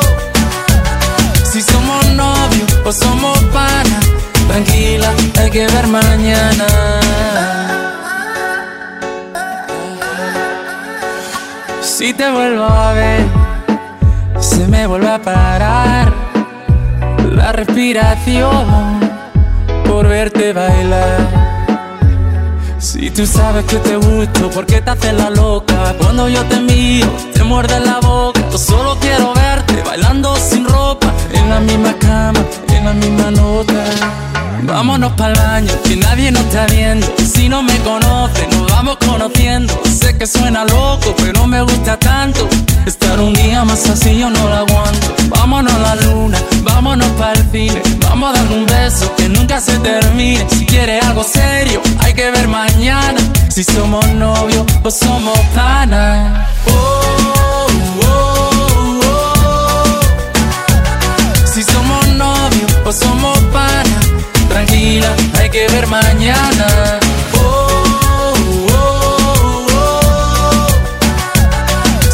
[1.52, 4.06] Si somos novios o somos panas.
[4.48, 6.66] Tranquila, hay que ver mañana.
[12.00, 13.26] Si te vuelvo a ver,
[14.40, 16.14] se me vuelve a parar
[17.30, 19.02] la respiración
[19.86, 21.28] por verte bailar.
[22.78, 25.94] Si tú sabes que te gusto, ¿por qué te haces la loca?
[26.00, 28.40] Cuando yo te miro, te muerde la boca.
[28.50, 33.84] Yo solo quiero verte bailando sin ropa, en la misma cama, en la misma nota.
[34.64, 37.08] Vámonos para el baño, que nadie nos está viendo.
[37.18, 39.80] Si no me conoce, nos vamos conociendo.
[39.86, 42.48] Sé que suena loco, pero me gusta tanto.
[42.86, 45.16] Estar un día más así yo no lo aguanto.
[45.30, 47.82] Vámonos a la luna, vámonos para el cine.
[48.00, 50.46] Vamos a dar un beso que nunca se termine.
[50.50, 53.20] Si quieres algo serio, hay que ver mañana.
[53.50, 56.48] Si somos novios o somos panas.
[56.68, 57.02] Oh,
[57.36, 57.68] oh,
[58.06, 58.79] oh.
[61.54, 64.06] Si somos novios o somos panas.
[64.48, 65.10] Tranquila,
[65.40, 67.00] hay que ver mañana.
[67.36, 67.84] Oh,
[68.72, 70.68] oh, oh.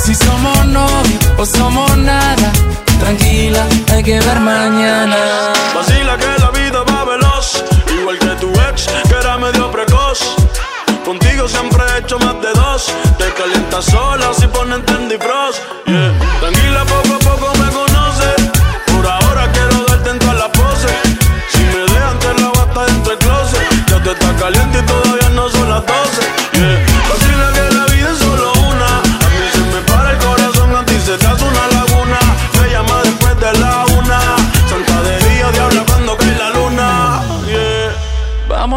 [0.04, 2.52] Si somos novios o somos nada.
[3.00, 5.18] Tranquila, hay que ver mañana.
[5.76, 7.64] Vacila que la vida va veloz,
[8.00, 10.20] igual que tu ex, que era medio precoz.
[11.04, 12.86] Contigo siempre he hecho más de dos.
[13.18, 14.86] Te calientas sola si ponen.
[15.88, 16.35] Yeah.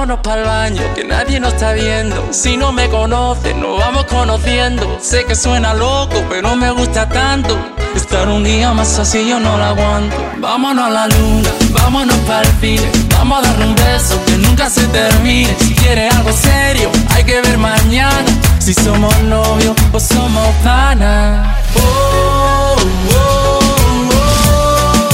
[0.09, 2.29] Vámonos para baño, que nadie nos está viendo.
[2.31, 4.99] Si no me conoces, nos vamos conociendo.
[5.03, 7.55] Sé que suena loco, pero me gusta tanto.
[7.95, 10.17] Estar un día más así yo no lo aguanto.
[10.39, 12.91] Vámonos a la luna, vámonos para el cine.
[13.19, 15.55] Vamos a darle un beso que nunca se termine.
[15.59, 18.25] Si quieres algo serio, hay que ver mañana.
[18.61, 21.55] Si somos novios o somos panas.
[21.77, 22.77] Oh,
[23.15, 25.09] oh, oh.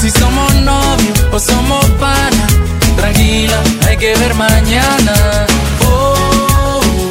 [0.00, 2.52] Si somos novios o somos panas,
[2.96, 5.46] tranquila, hay que ver mañana.
[5.84, 6.14] Oh,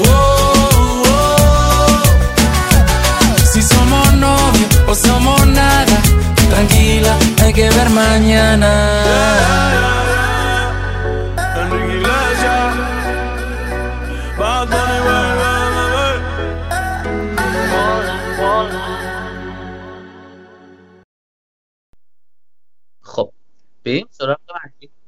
[0.07, 2.03] oh, oh.
[3.51, 6.01] Si somos novios o somos nada,
[6.49, 8.71] tranquila, hay que ver mañana.
[11.55, 12.75] Enrique Iglesias,
[14.37, 14.69] Bad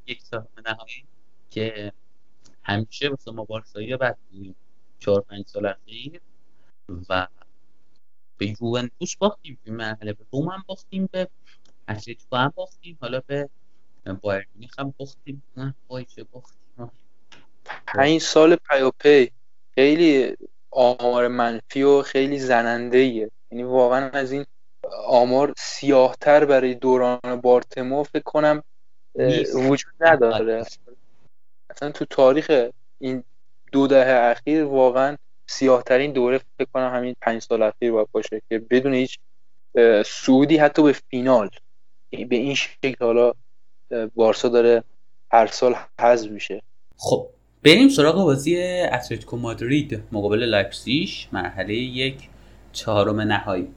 [0.07, 1.05] یک سال نهایی
[1.49, 1.93] که
[2.63, 4.55] همیشه واسه ما بارسایی بودیم
[4.99, 6.21] چهار پنج سال اخیر
[7.09, 7.27] و
[8.37, 11.27] به یوونتوس باختیم توی مرحله به روم هم باختیم به
[11.89, 13.49] اتلتیکو هم باختیم حالا به
[14.21, 15.43] بایر مونیخ هم باختیم.
[15.57, 16.91] نه وای چه باختیم.
[17.87, 19.31] پنج سال پیاپی
[19.75, 20.37] خیلی
[20.71, 24.45] آمار منفی و خیلی زننده ایه یعنی واقعا از این
[25.07, 28.63] آمار سیاهتر برای دوران بارتمو فکر کنم.
[29.53, 30.65] وجود نداره.
[31.69, 32.51] اصلا تو تاریخ
[32.99, 33.23] این
[33.71, 38.59] دو دهه اخیر واقعا سیاهترین دوره فکر کنم همین پنج سال اخیر باید باشه که
[38.59, 39.19] بدون هیچ
[39.75, 41.49] اه، صعودی حتی به فینال
[42.11, 43.33] به این شکل حالا
[44.15, 44.83] بارسا داره
[45.31, 46.61] هر سال حذف میشه.
[46.97, 47.27] خب
[47.63, 52.29] بریم سراغ بازی اتلتیکو مادرید مقابل لایپزیگ مرحله یک
[52.73, 53.67] چهارم نهایی.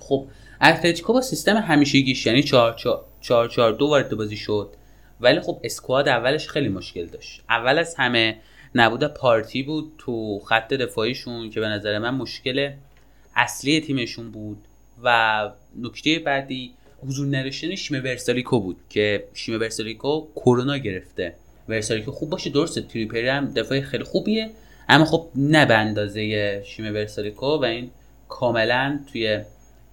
[0.00, 0.26] خب
[0.62, 2.76] اتلتیکو با سیستم همیشگیش یعنی 4
[3.20, 4.74] 4 4 2 وارد بازی شد.
[5.20, 7.42] ولی خب اسکواد اولش خیلی مشکل داشت.
[7.50, 8.36] اول از همه
[8.74, 12.70] نبود پارتی بود تو خط دفاعیشون که به نظر من مشکل
[13.36, 14.58] اصلی تیمشون بود
[15.02, 16.74] و نکته بعدی
[17.06, 21.34] حضور نداشتن شیمه ورسالیکو بود که شیمه ورسالیکو کرونا گرفته.
[21.68, 22.82] ورسالیکو خوب باشه درسته.
[22.82, 24.50] تریپری هم دفاع خیلی خوبیه
[24.88, 27.90] اما خب نه به اندازه شیمه ورسالیکو و این
[28.28, 29.40] کاملا توی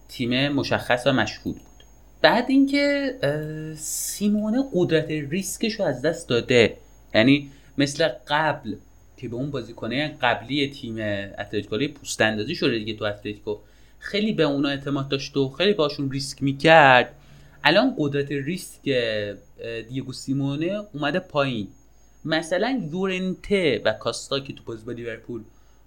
[0.10, 1.62] تیم مشخص و مشهود.
[2.26, 3.16] بعد اینکه
[3.78, 6.78] سیمونه قدرت ریسکش رو از دست داده.
[7.16, 8.76] یعنی مثل قبل
[9.18, 10.96] که به اون بازیکنه قبلی تیم
[11.40, 13.58] اتلتیکو پوست اندازی شده دیگه تو اتلتیکو
[14.00, 17.16] خیلی به اونا اعتماد داشت و خیلی باشون ریسک می‌کرد.
[17.64, 18.90] الان قدرت ریسک
[19.90, 21.68] دیگو سیمونه اومده پایین.
[22.26, 25.42] مثلا یورنته و کاستا که تو بازی با لیورپول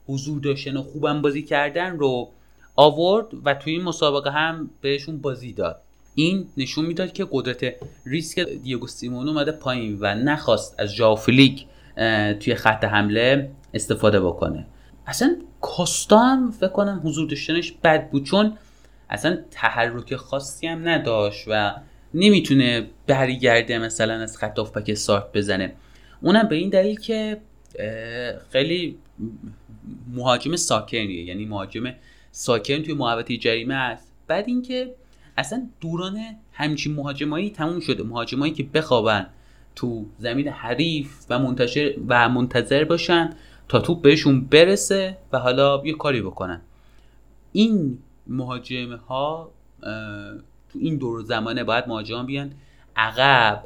[0.06, 2.28] حضور داشتن و خوبم بازی کردن رو
[2.76, 5.80] آورد و توی این مسابقه هم بهشون بازی داد.
[6.18, 7.74] این نشون می‌داد که قدرت
[8.06, 14.66] ریسک دیگو سیمون اومده پایین و نخواست از ژاوفلیک اه، توی خط حمله استفاده بکنه.
[15.06, 18.58] اصلا کاستا هم فکر کنم حضور داشتنش بد بود چون
[19.10, 21.74] اصلا تحرک خاصی هم نداشت و
[22.14, 25.72] نمی‌تونه برگرده مثلا از خط آفبک سارت بزنه.
[26.22, 27.40] اونم به این دلیل که
[28.50, 28.98] خیلی
[30.14, 31.94] مهاجم ساکنیه یعنی مهاجم
[32.30, 34.12] ساکن توی محوطه جریمه است.
[34.26, 34.94] بعد اینکه
[35.38, 36.18] اصلا دوران
[36.52, 38.02] همچین مهاجمایی تموم شده.
[38.02, 39.26] مهاجمایی که بخوابن
[39.76, 43.30] تو زمین حریف و منتشر و منتظر باشن
[43.68, 46.60] تا توپ بهشون برسه و حالا یه کاری بکنن.
[47.52, 49.50] این مهاجم ها
[50.72, 52.52] تو این دور زمانه باید مهاجمان بیان
[52.96, 53.64] عقب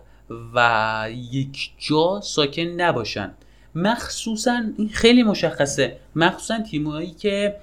[0.55, 3.35] و یک جا ساکن نباشن.
[3.75, 5.97] مخصوصا این خیلی مشخصه.
[6.17, 7.57] مخصوصا تیمایی که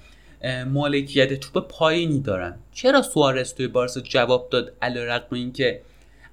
[0.68, 2.56] مالکیت توپ پایینی دارن.
[2.72, 5.82] چرا سوارز توی بارسا جواب داد علیرغم اینکه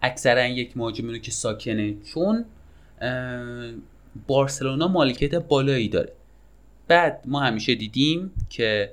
[0.02, 2.44] اکثرا یک مهاجمی که ساکنه؟ چون
[4.26, 6.12] بارسلونا مالکیت بالایی داره.
[6.88, 8.92] بعد ما همیشه دیدیم که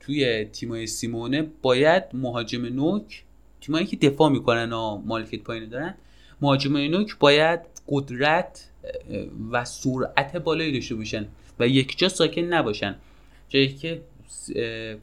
[0.00, 3.22] توی تیمای سیمونه باید مهاجم نوک
[3.60, 5.94] تیمایی که دفاع می‌کنن و مالکیت پایین دارن
[6.40, 8.68] مهاجم نوک باید قدرت
[9.50, 11.26] و سرعت بالایی داشته باشن
[11.60, 12.96] و یک جا ساکن نباشن.
[13.48, 14.02] جایی که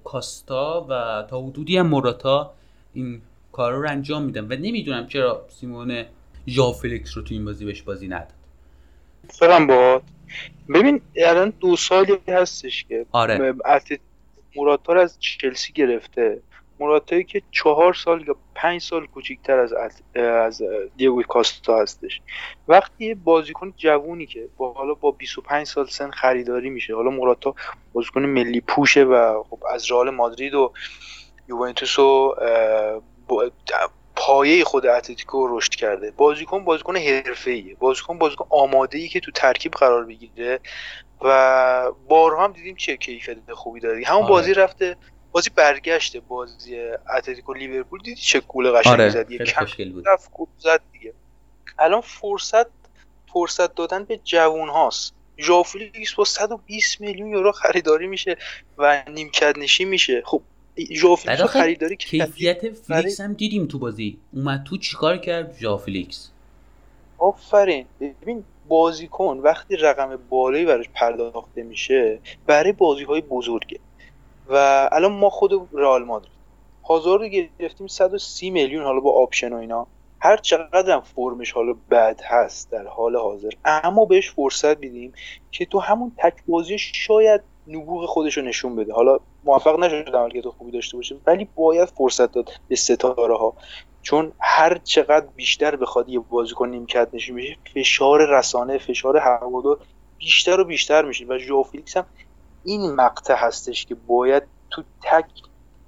[0.03, 2.53] کاستا و تا حدودی هم موراتا
[2.93, 4.45] این کار رو انجام میدن.
[4.45, 6.05] و نمی‌دونم چرا سیمون
[6.47, 8.33] ژاو فلیکس رو تو این بازی بهش بازی نداد.
[9.29, 10.01] فرم با
[10.69, 13.53] ببین الان دو سالی هستش که آره.
[14.55, 16.41] موراتا رو از چلسی گرفته.
[16.79, 19.73] مراتایی که چهار سال یا پنج سال کوچیکتر از
[20.15, 20.61] از
[20.97, 22.21] دیگو کاستا هستش.
[22.67, 27.55] وقتی بازیکن جوونی که با حالا با 25 سال سن خریداری میشه حالا مراتا
[27.93, 30.73] بازیکن ملی پوشه و خب از رئال مادرید و
[31.49, 32.35] یوونتوس و
[34.15, 36.11] پایه خود اتلتیکو رشد کرده.
[36.11, 37.75] بازیکن بازیکن حرفه‌ایه.
[37.75, 40.59] بازیکن بازیکن آماده که تو ترکیب قرار بگیره
[41.21, 44.03] و بارها هم دیدیم چه کیفیت خوبی داره.
[44.05, 44.29] همون آره.
[44.29, 44.97] بازی رفته
[45.37, 46.79] بازی برگشته بازی
[47.17, 47.99] اتلتیکو لیورپول.
[47.99, 49.65] دیدی چه گل قشنگی آره، زد؟ یه کم
[50.05, 51.13] رفت زد دیگه.
[51.79, 52.67] الان فرصت
[53.33, 55.13] فرصت دادن به جوون هاست.
[55.39, 58.37] ژافلیکس با 120 میلیون یورو خریداری میشه
[58.77, 60.21] و نیمکت نشین میشه.
[60.25, 60.41] خب
[60.91, 64.17] ژافلیکس خریداری کیفیت فلیکس هم دیدیم تو بازی.
[64.33, 66.29] اومد تو چیکار کرد ژافلیکس
[67.17, 67.85] آفرین.
[68.21, 73.79] ببین بازیکن وقتی رقم بالایی براش پرداخته میشه برای بازی های بزرگه.
[74.49, 76.31] و الان ما خود رئال مادرید.
[76.83, 79.87] هازار رو گرفتیم 130 میلیون حالا با آپشن و اینا.
[80.19, 83.49] هر چقدر هم فرمش حالا بد هست در حال حاضر.
[83.65, 85.13] اما بهش فرصت بیدیم
[85.51, 88.93] که تو همون تک بازی شاید نبوغ خودش رو نشون بده.
[88.93, 93.53] حالا موفق نشد تو خوبی داشته باشه ولی باید فرصت داد به ستاره ها
[94.01, 99.79] چون هر چقدر بیشتر بخواد یه بازیکن نیمکت نشون میشه فشار رسانه فشار هوادار
[100.17, 101.25] بیشتر و بیشتر میشه.
[101.25, 101.63] و ژو
[101.95, 102.05] هم
[102.67, 105.25] این مقطع هستش که باید تو تک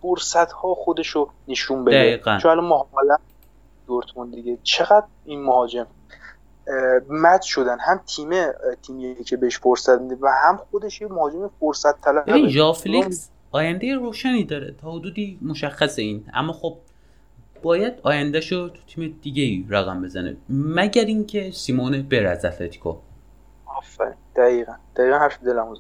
[0.02, 1.96] فرصت ها خودشو نشون بده.
[1.96, 2.38] دقیقا.
[2.42, 2.88] چون الان ما
[3.88, 4.58] دورتموند دیگه.
[4.64, 5.88] چقدر این مهاجم
[7.10, 7.78] مد شدن.
[7.80, 8.30] هم تیم
[8.82, 13.96] تیمی که بهش فرصت میده و هم خودش یه مهاجم فرصت طلب ببین ژافلیکس آینده
[13.96, 14.76] روشنی داره.
[14.82, 16.26] تا حدودی مشخص این.
[16.34, 16.78] اما خب
[17.64, 20.38] باید آینده شو تو تیم دیگه ای رقم بزنه.
[20.50, 22.96] مگر اینکه سیمونه بر از اتلتیکو.
[23.66, 24.14] آفرین.
[24.36, 24.74] دقیقا.
[24.96, 25.76] دقیقا حرف دلم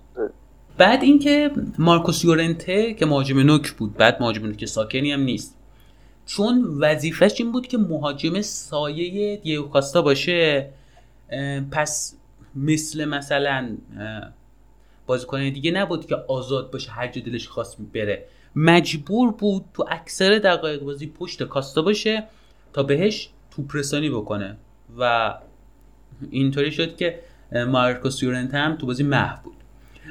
[0.79, 5.57] بعد اینکه مارکوس یورنته که مهاجم نوک بود بعد مهاجم نوک ساکنی هم نیست.
[6.25, 10.69] چون وظیفش این بود که مهاجم سایه دیگو کاستا باشه
[11.71, 12.17] پس
[12.55, 13.77] مثل مثلا
[15.07, 18.25] بازیکن دیگه نبود که آزاد باشه هر جا دلش خواست بره.
[18.55, 22.23] مجبور بود تو اکثر دقایق بازی پشت کاستا باشه
[22.73, 24.57] تا بهش توپ رسانی بکنه.
[24.99, 25.33] و
[26.31, 27.19] اینطوری شد که
[27.67, 29.48] مارکوس یورنته هم تو بازی محو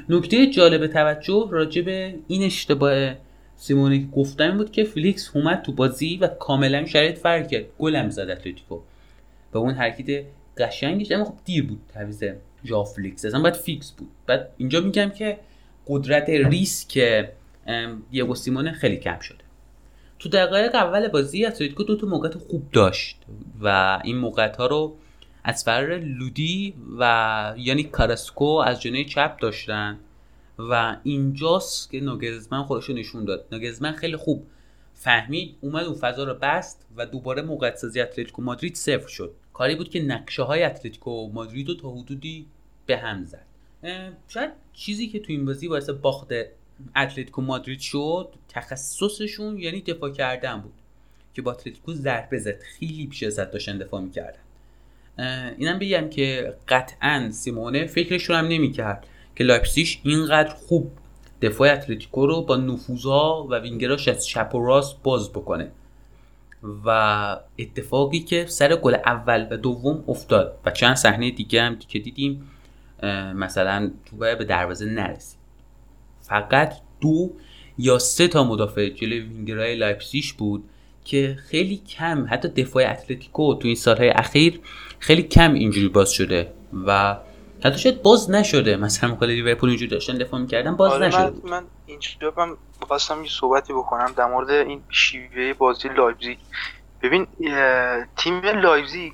[0.09, 3.15] نکته جالب توجه راجع به این اشتباه
[3.55, 7.65] سیمونه که گفتم بود که فلیکس اومد تو بازی و کاملا شرایط فرق کرد.
[7.79, 8.79] گلم زد اتلتیکو.
[9.51, 10.25] به اون حرکت
[10.57, 12.23] قشنگش اما خب دیر بود تعویض
[12.63, 13.25] جا فلیکس.
[13.25, 14.09] اصلا باید فیکس بود.
[14.27, 15.37] بعد اینجا میگم که
[15.87, 17.25] قدرت ریسک
[18.11, 19.43] دیگو سیمونه خیلی کم شده.
[20.19, 23.17] تو دقایق اول بازی اتلتیکو دو تا موقعیت خوب داشت
[23.61, 24.95] و این موقعیت ها رو
[25.43, 29.99] از فرار لودی و یعنی کاراسکو از جناح چپ داشتن
[30.57, 33.45] و اینجاست که ناگلزمن خودش نشون داد.
[33.51, 34.45] ناگلزمن خیلی خوب
[34.93, 39.33] فهمید اومد اون فضا رو بست و دوباره موقعیت سازی اتلتیکو مادرید صفر شد.
[39.53, 42.45] کاری بود که نقشه های اتلتیکو مادرید رو تا حدودی
[42.85, 43.45] به هم زد.
[44.27, 46.27] شاید چیزی که تو این بازی باعث باخت
[46.95, 50.73] اتلتیکو مادرید شد تخصصشون یعنی دفاع کردن بود
[51.33, 52.59] که به اتلتیکو ضربه زد.
[52.59, 54.39] خیلی بیش از حد داشتن دفاع می‌کردن.
[55.57, 60.91] اینم بگم که قطعا سیمونه فکرشون هم نمی‌کرد که لایپزیگ اینقدر خوب
[61.41, 65.71] دفاع اتلتیکو رو با نفوذها و وینگراش از چپ و راست باز بکنه
[66.85, 66.89] و
[67.59, 72.49] اتفاقی که سر گل اول و دوم افتاد و چند صحنه دیگه هم که دیدیم
[73.35, 75.39] مثلا تو به دروازه نرسید.
[76.21, 77.31] فقط دو
[77.77, 80.63] یا سه تا مدافع جلوی وینگرهای لایپزیگ بود
[81.09, 84.59] که خیلی کم حتی دفاع اتلتیکو تو این سالهای اخیر
[84.99, 86.53] خیلی کم اینجوری باز شده
[86.87, 87.17] و
[87.65, 88.77] حتی شاید باز نشده.
[88.77, 92.57] مثلا موقع لیورپول اینجوری داشتن دفاع می‌کردن باز آره نشده من, من اینجا هم
[92.87, 96.37] خواستم یه صحبتی بکنم در مورد این شیوه بازی لایپزیگ.
[97.01, 97.27] ببین
[98.17, 99.13] تیم لایپزیگ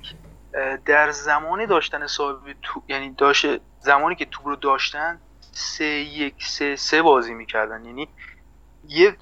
[0.86, 3.46] در زمان داشتن صاحب تو یعنی داشت
[3.80, 5.20] زمانی که توپ رو داشتن
[5.52, 7.84] سه یک سه سه بازی می‌کردن.
[7.84, 8.08] یعنی
[8.88, 9.16] یه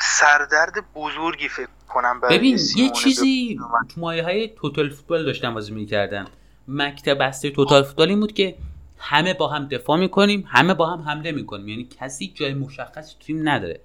[0.00, 3.58] سردرد بزرگی فکر کنم ببین یه چیزی
[3.94, 6.26] تو مایه های توتال فوتبال داشتن بازی می‌کردن
[6.68, 8.54] مکتب بسته توتال فوتبال این بود که
[8.98, 11.68] همه با هم دفاع می‌کنیم همه با هم حمله می‌کنیم.
[11.68, 13.80] یعنی کسی جای مشخصی تو تیم نداره.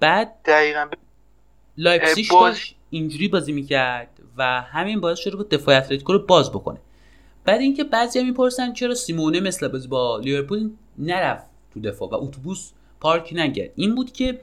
[0.00, 0.86] بعد دقیقا.
[1.76, 6.50] لایپزیگ باز- داشت اینجوری بازی می‌کرد و همین باعث شده بود دفاع اتلتیکو رو باز
[6.50, 6.78] بکنه.
[7.44, 12.70] بعد اینکه بعضیا می‌پرسن چرا سیمونه مثل بازی با لیورپول نرفت تو دفاع و اتوبوس
[13.00, 14.40] پارک نکرد این بود که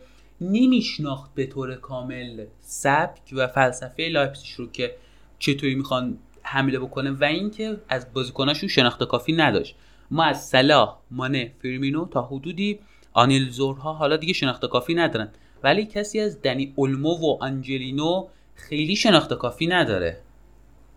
[0.52, 4.96] نمیشناخت به طور کامل سبک و فلسفه لایپزیگ رو که
[5.40, 9.76] چطوری می‌خوان حمله بکنه و اینکه از بازیکناشون شناخت کافی نداشت.
[10.12, 12.80] ما از صلاح مانه فیرمینو تا حدودی
[13.14, 15.32] آنیل زورها حالا دیگه شناخت کافی ندارن.
[15.64, 20.22] ولی کسی از دنی اولمو و آنجلینو خیلی شناخت کافی نداره.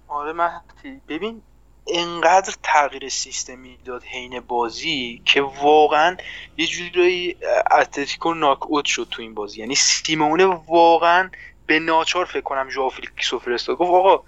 [0.09, 1.01] آره مهدی.
[1.09, 1.43] ببین
[1.87, 6.17] انقدر تغییر سیستمی داد حین بازی که واقعا
[6.57, 7.37] یه جورایی
[7.71, 9.61] اتلتیکو ناک اوت شد تو این بازی.
[9.61, 11.31] یعنی سیمونه واقعا
[11.67, 13.77] به ناچار فکر کنم ژائو فلیکسو فرستاد.
[13.77, 14.25] گفت آقا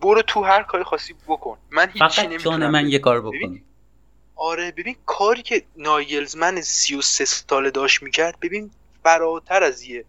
[0.00, 1.58] برو تو هر کاری خاصی بکن.
[1.70, 3.60] من هیچی نمی‌تونم من یه کار بکن
[4.36, 8.70] آره ببین کاری که نایلزمن 33 ساله داشت می‌کرد ببین
[9.02, 10.04] فراتر از یه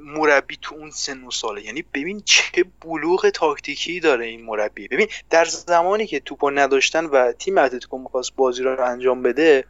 [0.00, 1.62] مربی تو اون سن و ساله.
[1.62, 4.88] یعنی ببین چه بلوغ تاکتیکی داره این مربی.
[4.88, 9.64] ببین در زمانی که توپو نداشتن و تیم اتلتیکو می‌خواست بازی رو انجام بده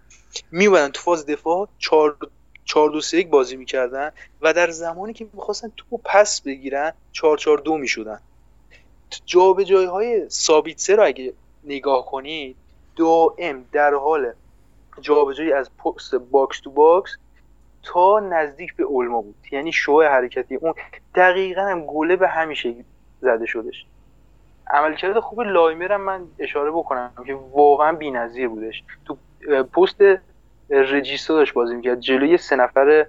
[0.51, 2.17] میومدن تو فاز دفاع 4
[2.65, 4.11] 4 2 3 بازی می‌کردن
[4.43, 8.21] و در زمانی که می‌خواستن توپو پس بگیرن 4 4 2 می‌شدن.
[9.27, 11.33] جابجایی های سابیتسه رو اگه
[11.65, 12.57] نگاه کنید
[12.97, 14.33] دائم در حال
[15.01, 17.17] جابجایی از پست box to box
[17.85, 19.35] تا نزدیک به اولما بود.
[19.53, 20.55] یعنی شعاع حرکتی.
[20.55, 20.75] اون
[21.15, 22.75] دقیقا هم گله به همیشه
[23.21, 23.87] زده شدش.
[24.71, 28.83] عملکرد خوب لایمر هم من اشاره بکنم که واقعا بی‌نظیر بودش.
[29.05, 29.17] تو
[29.65, 30.03] پست
[30.71, 32.01] رجیستا داشت بازی می‌کرد.
[32.01, 33.07] جلوی سه نفر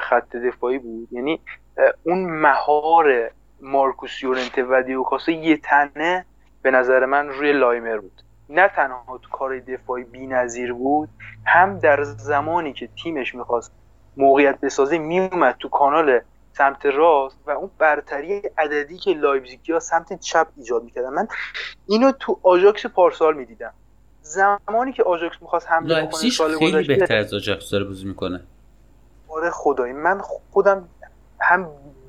[0.00, 1.08] خط دفاعی بود.
[1.12, 1.40] یعنی
[2.02, 6.24] اون مهار مارکوس یورنته و دیگو کاستا یه تنه
[6.62, 8.22] به نظر من روی لایمر بود.
[8.48, 11.08] نه تنها تو کار دفاعی بی‌نظیر بود
[11.46, 13.72] هم در زمانی که تیمش می‌خواست
[14.16, 16.20] موقعیت بسازه میومد تو کانال
[16.52, 21.08] سمت راست و اون برتری عددی که لایپزیگیا سمت چپ ایجاد می‌کردن.
[21.08, 21.28] من
[21.86, 23.72] اینو تو آژاکس پارسال می‌دیدم.
[24.22, 28.40] زمانی که آژاکس می‌خواست حمله سال خیلی بهتر از آژاکس داره بازی می‌کنه.
[29.28, 30.88] آره خدایی من خودم
[31.40, 31.68] هم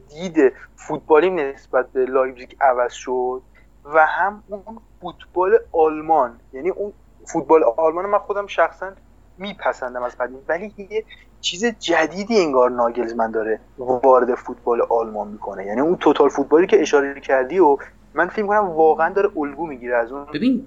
[0.09, 3.41] دید فوتبالی نسبت به لایپزیگ عوض شد
[3.85, 6.93] و هم اون فوتبال آلمان یعنی اون
[7.25, 8.91] فوتبال آلمان من خودم شخصا
[9.37, 10.39] میپسندم از قدیم.
[10.47, 11.05] ولی یه
[11.45, 15.65] چیز جدیدی انگار ناگلزمن داره وارد فوتبال آلمان می‌کنه.
[15.65, 17.77] یعنی اون total فوتبالی که اشاره کردی و
[18.13, 20.65] من فکر کنم واقعا داره الگو می‌گیره از اون ببین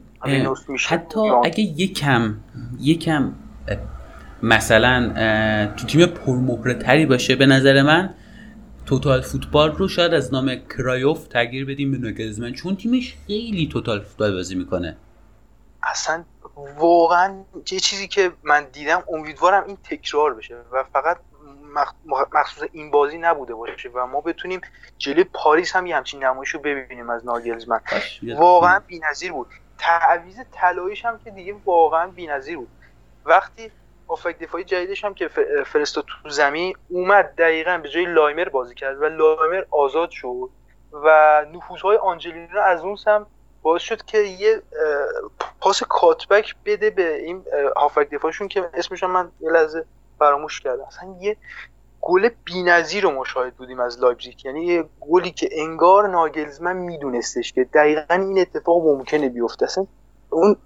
[0.89, 2.35] حتی اگه یکم
[2.81, 3.33] یکم
[4.43, 5.13] مثلا
[5.77, 8.15] تو تیم پرمهره تری باشه به نظر من
[8.87, 14.01] توتال فوتبال رو شاید از نام کرایوف تغییر بدیم به ناگلزمن چون تیمش خیلی توتال
[14.01, 14.97] فوتبال بازی می‌کنه.
[15.83, 16.25] اصلا
[16.77, 21.19] واقعا یه چیزی که من دیدم امیدوارم این تکرار بشه و فقط
[21.75, 24.61] مخ- مخصوص این بازی نبوده باشه و ما بتونیم
[24.99, 27.81] جلوی پاریس هم یه همچین نمایش رو ببینیم از ناگلزمن.
[28.39, 29.49] واقعا بی‌نظیر بود.
[29.79, 32.71] تعویض طلاییش هم که دیگه واقعا بی‌نظیر بود.
[33.25, 33.73] وقتی
[34.09, 35.29] هافبک دفاعی جدیدش هم که
[35.67, 40.51] فرستاد تو زمین اومد دقیقا به جای لایمر بازی کرد و لایمر آزاد شد
[40.93, 41.09] و
[41.53, 43.27] نفوذهای آنجلینا از اون سمت
[43.69, 44.63] باعث شد که یه
[45.61, 47.45] پاس cutback بده به این
[47.77, 49.85] هافبک دفاعشون که اسمش من یه لحظه
[50.19, 50.85] فراموش کردم.
[50.85, 51.37] اصلا یه
[52.01, 54.45] گل بی‌نظیر رو شاهد بودیم از لایپزیگ.
[54.45, 59.65] یعنی یه گلی که انگار ناگلزمن میدونستش که دقیقا این اتفاق ممکنه بیفته.
[59.65, 59.87] اصلا
[60.31, 60.57] اون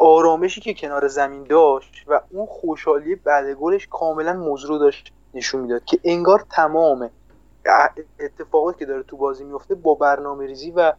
[0.00, 5.84] آرامشی که کنار زمین داشت و اون خوشحالی بعد گلش کاملا وضوح داشت نشون می‌داد
[5.84, 7.10] که انگار تمام
[8.20, 10.92] اتفاقاتی که داره تو بازی میفته با برنامه ریزی و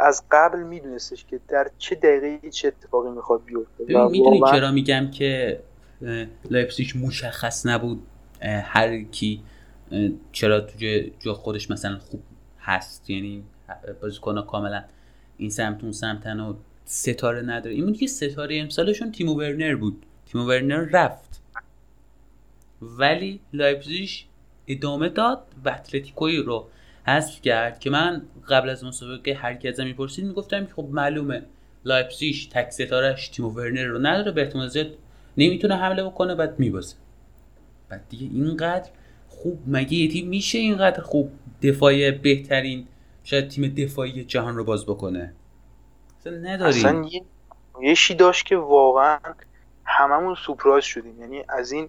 [0.00, 3.84] از قبل میدونستش که در چه دقیقه چه اتفاقی می‌خواد بیفته.
[3.84, 5.60] می‌دونی واقعاً چرا میگم که
[6.02, 8.02] اه، لایپزیگ مشخص نبود
[8.42, 9.42] هر کی
[10.32, 10.78] چرا تو
[11.18, 12.22] جا خودش مثلا خوب
[12.60, 13.10] هست.
[13.10, 13.44] یعنی
[14.02, 14.84] بازیکن کاملا
[15.36, 16.54] این سمت اون سمتن و
[16.84, 17.74] ستاره نداره.
[17.74, 20.06] این بود که ستاره امسالشون تیمو ورنر بود.
[20.26, 21.42] تیمو ورنر رفت.
[22.82, 24.10] ولی لایپزیگ
[24.66, 26.66] ادامه داد و اتلتیکوی رو
[27.10, 31.42] حذف کرد که من قبل از مسابقه هر کی ازم می‌پرسید می‌گفتم که خب معلومه
[31.84, 34.86] لایپزیگ تک ستارهش تیمو ورنر رو نداره به احتمال زیاد
[35.36, 36.96] نمی‌تونه حمله بکنه بعد میبازه.
[37.88, 38.90] بعد دیگه اینقدر
[39.28, 41.32] خوب مگه یه تیم میشه اینقدر خوب
[41.62, 42.86] دفاع بهترین
[43.24, 45.34] شاید تیم دفاعی جهان رو باز بکنه؟
[46.20, 46.86] اصلا نداریم.
[46.86, 47.22] اصلا یه
[47.82, 49.18] یه چی داشت که واقعا
[49.84, 51.20] هممون سورپرایز شدیم.
[51.20, 51.88] یعنی از این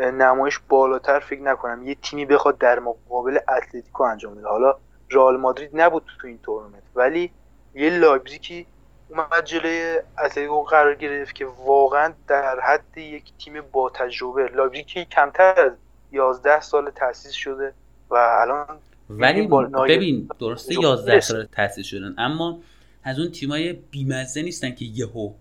[0.00, 1.88] نمایش بالاتر فکر نکنم.
[1.88, 4.48] یه تیمی بخواد در مقابل اتلتیکو انجام بده.
[4.48, 4.74] حالا
[5.10, 7.30] رئال مادرید نبود تو این تورنمنت ولی
[7.74, 8.66] یه لایپزیگی
[9.08, 14.46] اومد جلوی اتلتیکو قرار گرفت که واقعا در حد یک تیم با تجربه.
[14.46, 15.72] لایپزیگ که کمتر از
[16.12, 17.72] 11 سال تأسیس شده
[18.10, 18.66] و الان
[19.10, 19.48] ولی
[19.88, 22.60] ببین درسته 11 سال تأسیس شدن اما
[23.04, 25.32] از اون تیمای بیمزه نیستن که یهو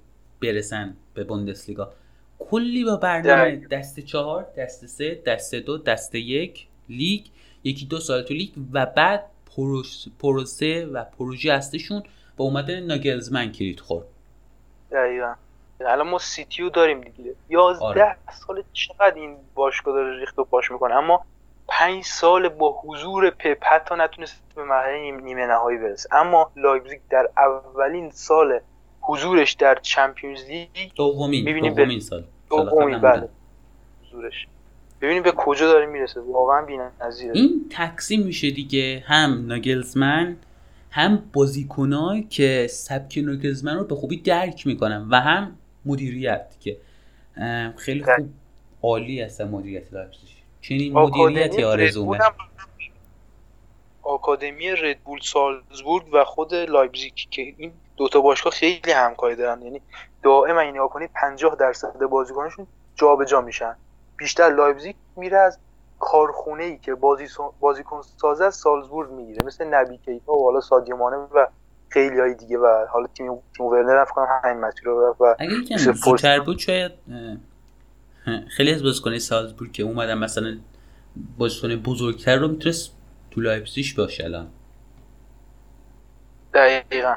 [0.41, 1.91] برسن به بوندسلیگا.
[2.39, 3.55] کلی با برنامه.
[3.55, 7.25] دست چهار دست سه دست دو دست یک لیگ.
[7.63, 9.25] یکی دو سال تو لیگ و بعد
[9.55, 12.03] پروس- پروسه و پروژه هستشون
[12.37, 14.05] با اومدن ناگلزمن کلید خورد.
[14.91, 15.33] دقیقا.
[15.81, 17.35] الان ما سیتی رو داریم دیگه.
[17.49, 18.15] 11 آره.
[18.47, 21.25] سال چقدر این باشگاه داره ریخت و پاش می‌کنه؟ اما
[21.67, 26.15] پنج سال با حضور پپ حتی نتونست به مرحله نیم- نیمه نهایی برسه.
[26.15, 28.59] اما لایپزیگ در اولین سال
[29.09, 32.23] حضورش در چمپیونز لیگ دومین می‌بینیم به- دومین سال.
[32.49, 33.19] سال دومی قبل نبودن.
[33.19, 33.29] بله
[34.07, 34.47] حضورش.
[35.01, 36.19] ببینیم به کجا داره می‌رسه.
[36.19, 37.31] واقعا بی‌نظیره.
[37.35, 39.03] این تقسیم میشه دیگه.
[39.07, 40.37] هم ناگلزمن
[40.91, 45.55] هم بازیکنایی که سبک ناگلزمن رو به خوبی درک می‌کنن و هم
[45.85, 46.77] مدیریت که
[47.77, 48.03] خیلی.
[48.03, 48.29] خوب
[48.83, 50.29] عالی هستن مدیریت لایپزیگ
[50.61, 52.17] چنین مدیریتی آرزومه
[54.01, 59.61] آکادمی ردبول سالزبورگ و خود لایپزیگ که این دوتا باشگاه خیلی همکاری دارن.
[59.61, 59.81] یعنی
[60.23, 63.75] دائما این نگاه کنید 50 درصد بازیکنشون جابجا میشن.
[64.17, 65.57] بیشتر لایپزیگ میره از
[65.99, 67.27] کارخونه ای که بازی
[67.59, 69.45] بازیکن سازه از سالزبورگ می‌گیره.
[69.45, 71.47] مثل نبی کیتا و حالا سادیو مانه و
[71.89, 75.21] خیلی های دیگه و حالا تیم تیمو ورنر هم فکر کنم همین مسیر رو رفت
[75.21, 76.91] و اگه یکم مثل زودتر بود شاید
[78.47, 80.57] خیلی از بازیکنای سالزبورگ که اومدن مثلا
[81.37, 82.91] بازیکن بزرگتر رو می‌تونست
[83.31, 84.47] تو لایپزیگ باشه الان.
[86.53, 87.15] دقیقا.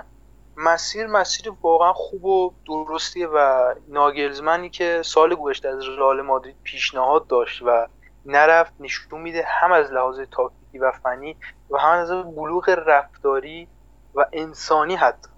[0.57, 7.27] مسیر مسیر واقعا خوب و درستیه و ناگلزمنی که سال گذشته از رئال مادرید پیشنهاد
[7.27, 7.87] داشت و
[8.25, 11.37] نرفت نشون میده هم از لحاظ تاکتیکی و فنی
[11.71, 13.69] و هم از بلوغ رفتاری
[14.15, 15.29] و انسانی حتی.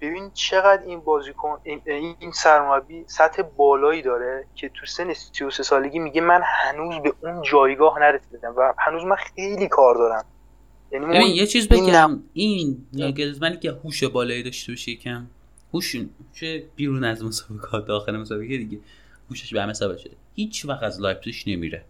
[0.00, 1.82] ببین چقدر این بازیکن این,
[2.18, 7.42] این سرمربی سطح بالایی داره که تو سن 33 سالگی میگه من هنوز به اون
[7.42, 10.24] جایگاه نرسیدم و هنوز من خیلی کار دارم.
[11.02, 12.20] یعنی یه چیز این بگم.
[12.32, 15.26] این ناگلزمنی که هوش بالایی داشته باشه یکم
[15.74, 15.96] هوش
[16.34, 18.78] چه بیرون از مسابقات داخل مسابقه دیگه
[19.30, 20.16] هوشش به همه ثابت شده.
[20.34, 21.84] هیچ وقت از لایپزیگ نمیره.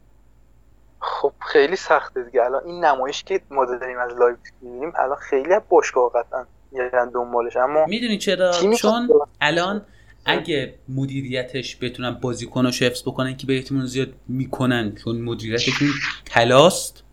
[1.00, 2.42] خب خیلی سخته دیگه.
[2.44, 7.56] الان این نمایش که ما داریم از لایپزیگ می‌بینیم الان خیلی باشگاه قطعا میرن دنبالش.
[7.56, 8.74] اما می‌دونی چرا؟ چون
[9.06, 9.82] که- الان
[10.26, 15.88] اگه مدیریتش بتونن بازیکناش حفظ بکنن که به احتمال زیاد می‌کنن چون مدیریتشون
[16.24, 17.03] طلاست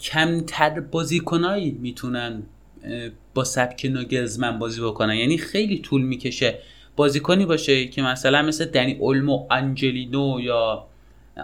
[0.00, 2.42] کمتر بازیکنایی می‌تونن
[3.34, 5.14] با سبک ناگلزمن بازی بکنن.
[5.14, 6.58] یعنی خیلی طول می‌کشه
[6.96, 10.86] بازیکنی باشه که مثلا مثل دنی اولمو انجلینو یا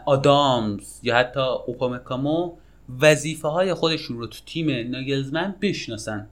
[0.06, 2.56] آدامز یا حتی اوپامکامو
[3.00, 6.28] وظیفه های خودشون رو تو تیم ناگلزمن بشناسن.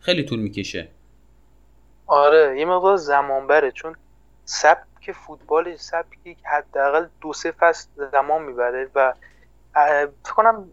[0.00, 0.88] خیلی طول می‌کشه.
[2.06, 3.94] آره یه مقدار زمان بره چون
[4.44, 9.12] سبک فوتبال سبکی که حداقل دو سه فصل زمان می‌بره و
[10.24, 10.64] فکر کنم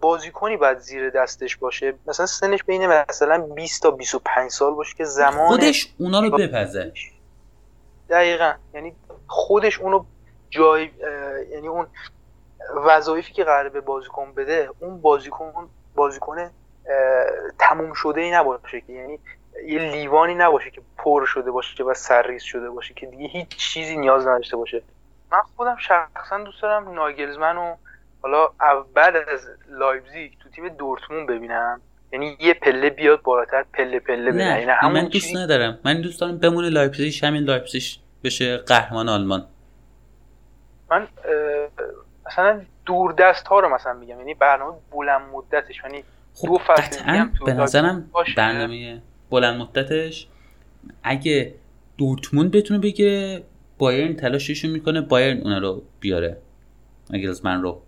[0.00, 1.94] بازیکنی باید زیر دستش باشه.
[2.06, 6.92] مثلا سنش بین مثلا 20 تا 25 سال باشه که زمان خودش اونا رو بپزه.
[8.10, 8.52] دقیقا.
[8.74, 8.94] یعنی
[9.26, 10.04] خودش اونو
[10.50, 10.90] جای
[11.50, 11.86] یعنی اون
[12.76, 16.50] وظایفی که قراره به بازیکن بده اون بازیکن بازیکن
[17.58, 18.92] تموم شده ای نباشه که.
[18.92, 19.18] یعنی
[19.66, 23.96] یه لیوانی نباشه که پر شده باشه و سرریز شده باشه که دیگه هیچ چیزی
[23.96, 24.82] نیاز نداشته باشه.
[25.32, 27.76] من خودم شخصا دوست دارم ناگلزمن و
[28.26, 31.80] حالا اول از لایپزیگ تو تیم دورتموند ببینم.
[32.12, 35.78] یعنی یه پله بیاد بالاتر پله پله بره نه یعنی همون من دوست چیزی- ندارم.
[35.84, 37.82] من دوست دارم بمونه لایپزیگ همین لایپزیگ
[38.24, 39.46] بشه قهرمان آلمان.
[40.90, 41.08] من
[42.26, 44.18] مثلا دور دست ها رو مثلا میگم.
[44.18, 45.80] یعنی برنامه بلند مدتش.
[45.84, 46.04] یعنی
[46.34, 48.10] خب دو فصل به نظرم.
[48.36, 50.28] برنامه بلند مدتش.
[51.02, 51.54] اگه
[51.98, 53.42] دورتموند بتونه بگیره
[53.78, 56.36] بایرن تلاششون می‌کنه بایرن اونا رو بیاره.
[57.10, 57.82] ناگلزمن رو.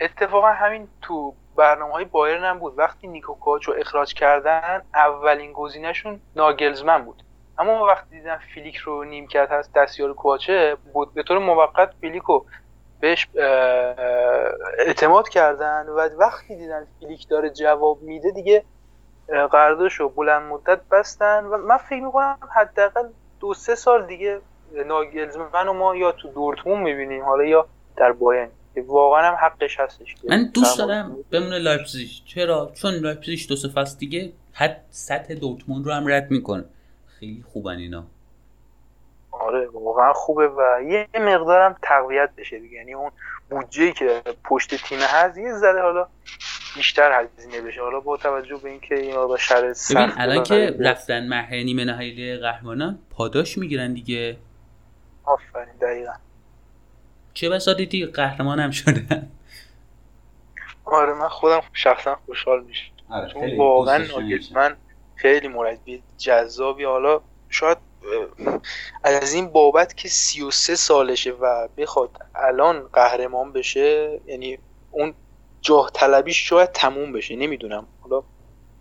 [0.00, 2.78] اتفاقا همین تو برنامه های بایرن هم بود.
[2.78, 7.22] وقتی نیکو کواچ رو اخراج کردن اولین گزینهشون ناگلزمن بود.
[7.58, 12.44] اما وقتی دیدن فلیک رو نیمکت هست دستیار کواچ بود به طور موقت فلیکو
[13.00, 13.28] بهش
[14.78, 18.64] اعتماد کردن و وقتی دیدن فلیک داره جواب میده دیگه
[19.28, 23.08] اه، قراردادش رو بلند مدت بستن و من فکر می‌کنم حداقل
[23.40, 24.40] دو سه سال دیگه
[24.86, 28.50] ناگلزمن رو ما یا تو دورتموند می‌بینیم حالا یا در بایرن.
[28.78, 32.08] که واقعا هم حقش هستش که من دوست دارم بمونه لایپزیگ.
[32.26, 34.32] چرا؟ چون لایپزیگ دو سه فصل دیگه.
[34.52, 36.64] حد سطح دورتموند رو هم رد می‌کنه.
[37.06, 38.04] خیلی خوبن اینا.
[39.30, 42.76] آره واقعا خوبه و یه مقدارم تقویت بشه دیگه.
[42.76, 43.10] یعنی اون
[43.50, 46.08] بودجه که پشت تیم هست یه ذره حالا
[46.76, 47.80] بیشتر هزینه بشه.
[47.80, 50.76] حالا با توجه به اینکه این با شر ببین الان که.
[50.80, 54.36] رفتن مرحله نیمه نهایی قهرمانان پاداش می‌گیرن دیگه.
[55.24, 56.12] آفرین دقیقا.
[57.38, 59.30] چه بسا دیدی؟ قهرمان هم شدن
[60.84, 62.92] آره من خودم شخصا خوشحال میشم.
[63.10, 64.76] آره، چون واقعا ناگلزمن
[65.16, 66.84] خیلی مربی جذابی.
[66.84, 67.78] حالا شاید
[69.04, 74.58] از این بابت که 33 سالشه و بخواد الان قهرمان بشه یعنی
[74.90, 75.14] اون
[75.60, 77.86] جاه طلبیش شاید تموم بشه نمی‌دونم.
[78.00, 78.22] حالا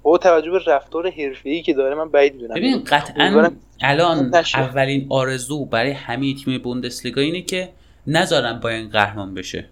[0.03, 2.55] با توجه به رفتار حرفه‌ای که داره من بعید می‌دونم.
[2.55, 3.51] ببین قطعا
[3.81, 4.59] الان نشه.
[4.59, 7.69] اولین آرزو برای همه تیم بوندسلیگا اینه که
[8.07, 9.69] نذارن بایرن قهرمان بشه.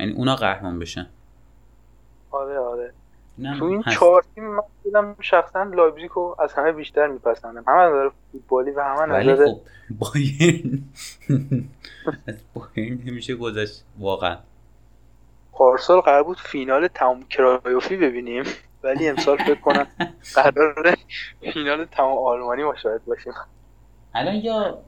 [0.00, 1.06] یعنی اونا قهرمان بشن.
[2.30, 2.92] آره آره.
[3.58, 3.82] تو این.
[3.82, 7.64] چهار تیم من خودم شخصا لایپزیگ رو از همه بیشتر میپسندم.
[7.66, 9.60] هم از نظر فوتبالی و هم از ولی نظر خب
[9.98, 10.82] بایرن.
[12.26, 14.38] از بایرن نمیشه گذشت واقعا.
[15.52, 18.44] پارسال قرار بود فینال تمام کرایوفی ببینیم.
[18.82, 19.86] ولی امسال فکر کنم
[20.34, 20.96] قرار
[21.52, 23.32] فینال تمام آلمانی مشاهد باشیم.
[24.14, 24.78] الان یا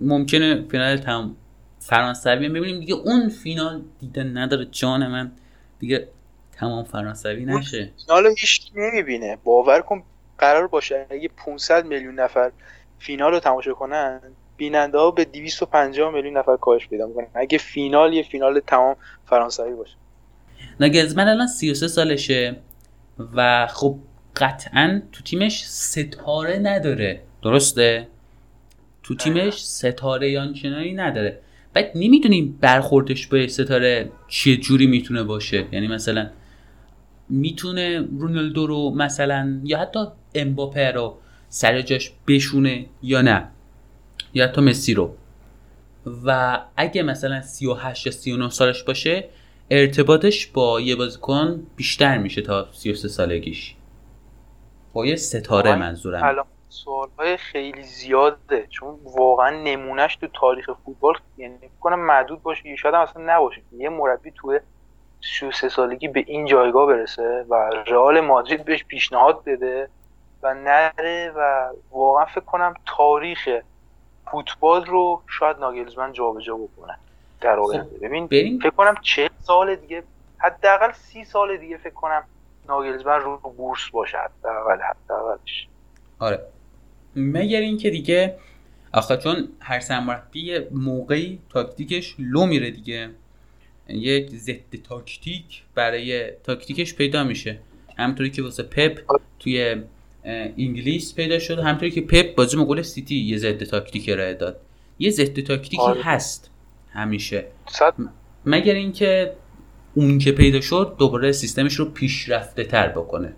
[0.00, 1.36] ممکنه فینال تمام
[1.80, 2.80] فرانسوی ببینیم.
[2.80, 4.64] دیگه اون فینال دیدن نداره.
[4.64, 5.32] جان من
[5.78, 6.08] دیگه
[6.52, 7.90] تمام فرانسوی نشه.
[8.06, 9.38] فینال رو هیچ نمی‌بینه.
[9.44, 10.02] باور کن
[10.38, 12.52] قرار باشه اگه 500 میلیون نفر
[12.98, 14.20] فینال رو تماشا کنن
[14.56, 17.26] بیننده ها به 250 میلیون نفر کاهش پیدا می‌کنن.
[17.34, 19.96] اگه فینال یه فینال تمام فرانسوی باشه.
[20.80, 22.56] ناگلزمن الان 33 سالشه
[23.34, 23.96] و خب
[24.36, 27.22] قطعا تو تیمش ستاره نداره.
[27.42, 28.06] درسته؟
[29.02, 31.40] تو تیمش ستاره آنچنانی نداره.
[31.74, 35.66] بعد نمی‌دونیم برخوردش به ستاره چه جوری می‌تونه باشه.
[35.72, 36.30] یعنی مثلا
[37.28, 40.00] می‌تونه رونالدو رو مثلا یا حتی
[40.34, 41.18] امباپه رو
[41.48, 43.48] سر جاش بشونه یا نه.
[44.34, 45.14] یا حتی مسی رو.
[46.24, 49.28] و اگه مثلا 38 یا 39 سالش باشه
[49.70, 53.74] ارتباطش با یه بازیکن بیشتر میشه تا 33 سالگیش.
[54.92, 56.24] با یه ستاره منظورم.
[56.24, 58.66] الان سوالهای خیلی زیاده.
[58.66, 63.62] چون واقعا نمونهش تو تاریخ فوتبال یعنی کنم معدود باشه یا شاید هم اصلا نباشه.
[63.72, 64.60] یه مربی توی
[65.38, 67.54] 33 سالگی به این جایگاه برسه و
[67.86, 69.88] رئال مادرید بهش پیشنهاد بده
[70.42, 73.48] و نره و واقعا فکر کنم تاریخ
[74.30, 76.98] فوتبال رو شاید ناگلزمن جابجا بکنه
[77.40, 78.58] در آینده ببین بریم.
[78.58, 80.02] فکر کنم چهل سال دیگه
[80.38, 82.24] حداقل سی سال دیگه فکر کنم
[82.68, 85.68] ناگلزمن رو بورس باشه حداقل حداقلش.
[86.18, 86.40] آره.
[87.16, 88.36] مگر اینکه دیگه
[88.92, 93.10] آخه چون هر سرمربی موقعی تاکتیکش لو میره دیگه.
[93.88, 97.58] یک ضد تاکتیک برای تاکتیکش پیدا میشه.
[97.98, 99.00] همطوری که واسه پپ
[99.38, 99.76] توی
[100.58, 104.60] انگلیس پیدا شد همطوری که پپ بازی مقابل سیتی یه ضد تاکتیک ارائه داد.
[104.98, 106.02] یه ضد تاکتیکی آره.
[106.02, 106.50] هست
[106.92, 107.46] همیشه.
[107.68, 107.94] صد
[108.46, 109.32] مگر اینکه
[109.94, 113.32] اون که پیدا شد دوباره سیستمش رو پیشرفته تر بکنه.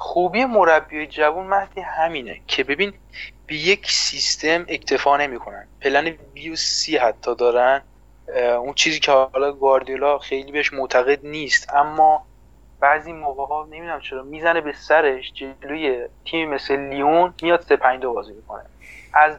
[0.00, 2.92] خوبی مربی جوان مهدی همینه که ببین
[3.46, 5.68] به یک سیستم اکتفا نمی‌کنن.
[5.80, 7.82] plan B و C حتی دارن.
[8.36, 11.74] اون چیزی که حالا گواردیولا خیلی بهش معتقد نیست.
[11.74, 12.26] اما
[12.80, 18.00] بعضی موقع ها نمی‌دونم چرا می‌زنه به سرش جلوی تیم مثل لیون میاد سه پنج
[18.00, 18.64] دو بازی می‌کنه.
[19.14, 19.38] از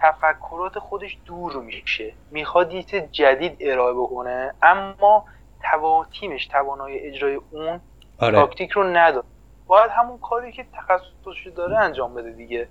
[0.00, 2.14] تفکرات خودش دور میشه.
[2.30, 5.24] می‌خواد یه چیز جدید ارائه بکنه اما
[5.60, 6.06] توا...
[6.20, 7.80] تیمش توانای اجرای اون
[8.18, 8.38] آره.
[8.38, 9.26] تاکتیک رو نداره.
[9.66, 12.68] باید همون کاری که تخصصش داره انجام بده دیگه.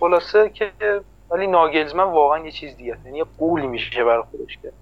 [0.00, 0.72] خلاصه که
[1.30, 2.98] ولی ناگلزمن واقعا یه چیز دیگه.
[3.04, 4.72] یعنی یه قولی میشه برای خودش که.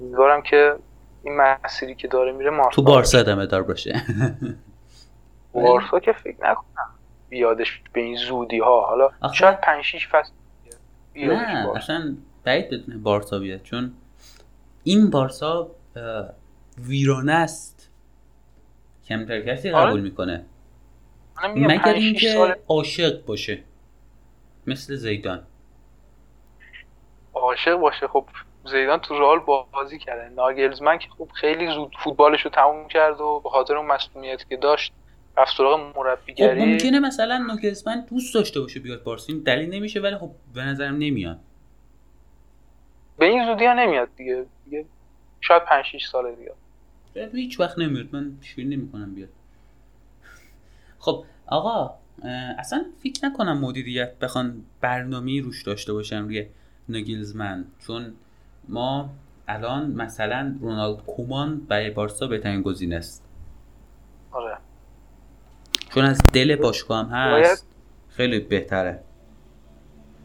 [0.00, 0.76] امیدوارم که
[1.24, 4.02] این مسیری که داره میره موفق تو بارسا ادامه دار باشه.
[5.52, 6.90] بارسا که فکر نکنم
[7.28, 10.32] بیادش به این زودی ها حالا آخه- شاید 5 6 فصل
[11.16, 11.78] نه بارسا.
[11.78, 13.62] اصلا بعید بارسا بیاد.
[13.62, 13.92] چون
[14.84, 15.70] این بارسا
[16.78, 17.90] ویرانه است.
[19.08, 19.86] کمتر کسی آره.
[19.90, 20.44] قبول می‌کنه.
[21.48, 23.62] مگر 5 6 اینکه سال عاشق باشه.
[24.66, 25.42] مثل زیدان.
[27.34, 28.08] عاشق باشه.
[28.08, 28.24] خب
[28.64, 29.38] زیدان تو رئال
[29.72, 30.28] بازی کرده.
[30.28, 34.56] ناگلزمن که خب خیلی زود فوتبالش رو تموم کرد و به خاطر اون مسئولیتی که
[34.56, 34.92] داشت
[35.36, 36.64] رفت سراغ خب مربیگری.
[36.64, 39.32] ممکنه مثلا ناگلزمن دوست داشته باشه بیاد بارسا.
[39.32, 41.38] این دلیل نمیشه ولی خب به نظرم نمیاد.
[43.18, 44.46] به این زودی ها نمیاد دیگه.
[44.64, 44.84] دیگه
[45.40, 46.52] شاید 5 6 سال دیگه
[47.32, 48.06] هیچ وقت نمیاد.
[48.12, 49.28] من پیشبینی نمی‌کنم بیاد.
[50.98, 51.94] خب آقا
[52.58, 56.46] اصلا فکر نکنم مدیریت بخوان برنامه روش داشته باشن روی
[56.88, 58.12] ناگلزمن چون
[58.68, 59.10] ما
[59.48, 63.24] الان مثلا رونالد کومان برای بارسا بهترین گزینه است.
[64.32, 64.56] آره.
[65.88, 67.66] چون از دل باشگاه هم هست
[68.08, 69.00] خیلی بهتره.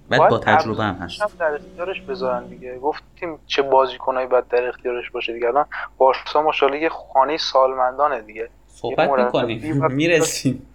[0.10, 1.38] بعد با تجربه هم هست.
[1.40, 2.80] در اختیارش بذارن دیگه.
[2.80, 5.48] گفتیم چه بازیکنایی باید در اختیارش باشه دیگه.
[5.48, 5.66] الان
[5.98, 8.50] بارسا ماشاءالله یه خانه سالمندانه دیگه.
[8.68, 9.86] صحبت می‌کنیم.
[9.92, 10.68] می‌رسیم.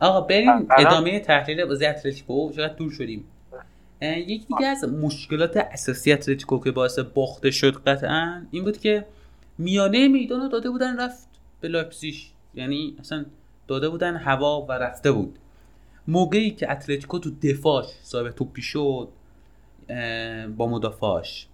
[0.00, 2.52] آقا بریم ادامه تحلیل بازی اتلتیکو.
[2.52, 3.24] چقدر دور شدیم.
[4.00, 9.06] اه، یک دیگه از مشکلات اساسی اتلتیکو که باعث باخته شد قطعا این بود که
[9.58, 11.28] میانه میدان رو داده بودن رفت
[11.60, 12.14] به لایپزیگ.
[12.54, 13.24] یعنی اصلا
[13.68, 15.38] داده بودن هوا و رفته بود.
[16.08, 19.08] موقعی که اتلتیکو تو دفاعش صاحب توپی شد
[20.56, 21.46] با مدافعاش.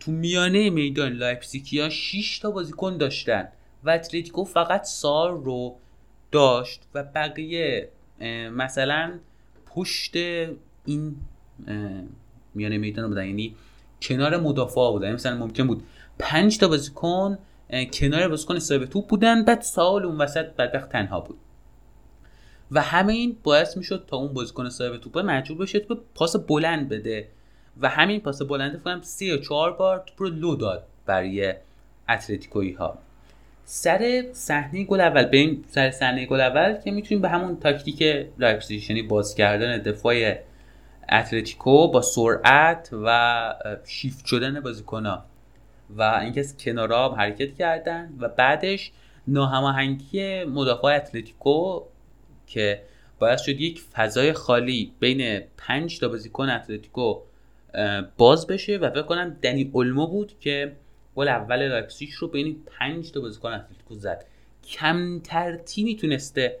[0.00, 3.48] تو میانه میدان لایپزیگیا 6 تا بازیکن داشتن
[3.84, 5.76] و اتلتیکو فقط سار رو
[6.32, 7.88] داشت و بقیه
[8.52, 9.18] مثلا
[9.66, 10.16] پشت
[10.84, 11.16] این
[12.54, 13.26] میانه میدان بودن.
[13.26, 13.54] یعنی
[14.02, 15.12] کنار مدافع بودن.
[15.12, 15.82] مثلا ممکن بود
[16.18, 17.38] پنج تا بازیکن
[17.92, 21.38] کنار بازیکن صاحب توپ بودن بعد سال اون وسط بدبخت تنها بود.
[22.70, 26.88] و همه این باعث می‌شد تا اون بازیکن صاحب توپ مجبور بشه توپ پاس بلند
[26.88, 27.28] بده.
[27.80, 31.54] و همین پاس بلند فکر سه یا چهار بار توپ رو لو داد برای
[32.08, 32.98] اتلتیکویی ها
[33.70, 38.90] سر صحنه گل اول این سر صحنه گل اول که می‌تونیم به همون تاکتیک لایپزیگ
[38.90, 40.34] یعنی باز کردن دفاع
[41.12, 43.54] اتلتیکو با سرعت و
[43.86, 45.24] شیفت شدن بازیکن‌ها
[45.96, 48.92] و اینکه از کنارا حرکت کردن و بعدش
[49.26, 51.82] ناهماهنگی مدافع اتلتیکو
[52.46, 52.82] که
[53.18, 57.20] باعث شد یک فضای خالی بین پنج تا بازیکن اتلتیکو
[58.16, 60.72] باز بشه و فکر کنم دنی اولمو بود که
[61.18, 64.24] گل اول لایپزیگ رو بین پنج تا بازیکن اتلتیکو زد.
[64.64, 66.58] کمتر تیمی تونسته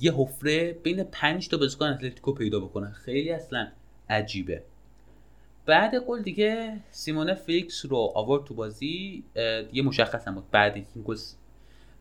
[0.00, 2.92] یه حفره بین پنج تا بازیکن اتلتیکو پیدا بکنه.
[2.92, 3.68] خیلی اصلا
[4.10, 4.62] عجیبه.
[5.66, 9.24] بعد گل دیگه سیمونه فیلیکس رو آورد تو بازی.
[9.70, 10.50] دیگه مشخص هم بود.
[10.50, 11.16] بعد این گل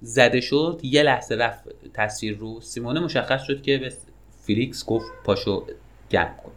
[0.01, 1.63] زده شد یه لحظه رفت
[1.93, 2.61] تصویر رو.
[2.61, 3.93] سیمونه مشخص شد که به
[4.41, 5.67] فیلیکس گفت پاشو
[6.09, 6.51] گرم کن.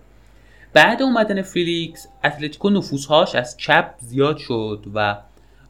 [0.75, 5.19] بعد اومدن فیلیکس اتلتیکو نفوذهاش از چپ زیاد شد و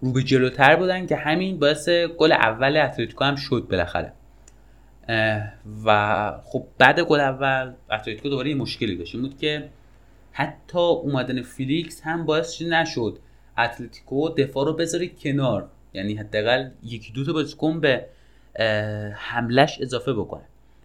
[0.00, 4.12] رو به جلوتر بودن که همین باعث گل اول اتلتیکو هم شد بالاخره.
[5.84, 9.16] و خب بعد گل اول اتلتیکو دوباره یه مشکلی داشت.
[9.16, 9.68] بود که
[10.32, 13.18] حتی اومدن فیلیکس هم باعث نشد.
[13.58, 15.68] اتلتیکو دفاع رو بذاره کنار.
[15.92, 18.06] یعنی حداقل یکی دو تا بازیکن به
[19.14, 20.44] حملش اضافه بکنه.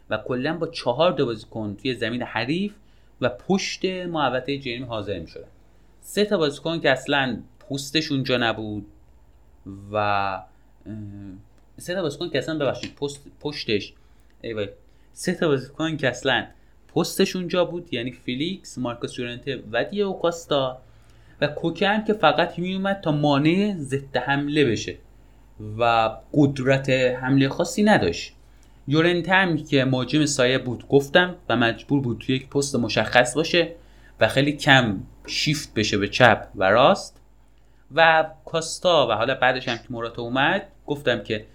[0.10, 2.74] و کلا با چهار تا بازیکن توی زمین حریف
[3.22, 5.48] و پشت محوطه جرمی حاضر می‌شدن.
[6.02, 8.86] سه تا بازیکن که اصلا پوستش اونجا نبود
[9.92, 10.42] و
[11.78, 13.94] سه تا بازیکن که اصلا ببخشید پست پشتش
[14.42, 14.70] ای وای
[15.14, 16.48] سه تا بازیکن که اصلا
[16.96, 20.82] پستش اونجا بود یعنی فیلیکس مارکوس یورنته و دیو کاستا
[21.42, 24.96] و کوکه هم که فقط میومد تا مانع ضد حمله بشه
[25.78, 28.34] و قدرت حمله خاصی نداشت.
[28.88, 33.72] یورنته هم که مهاجم سایه بود گفتم و مجبور بود توی یک پست مشخص باشه
[34.20, 37.20] و خیلی کم شیفت بشه به چپ و راست.
[37.96, 41.46] و کاستا و حالا بعدش هم که موراتا اومد گفتم که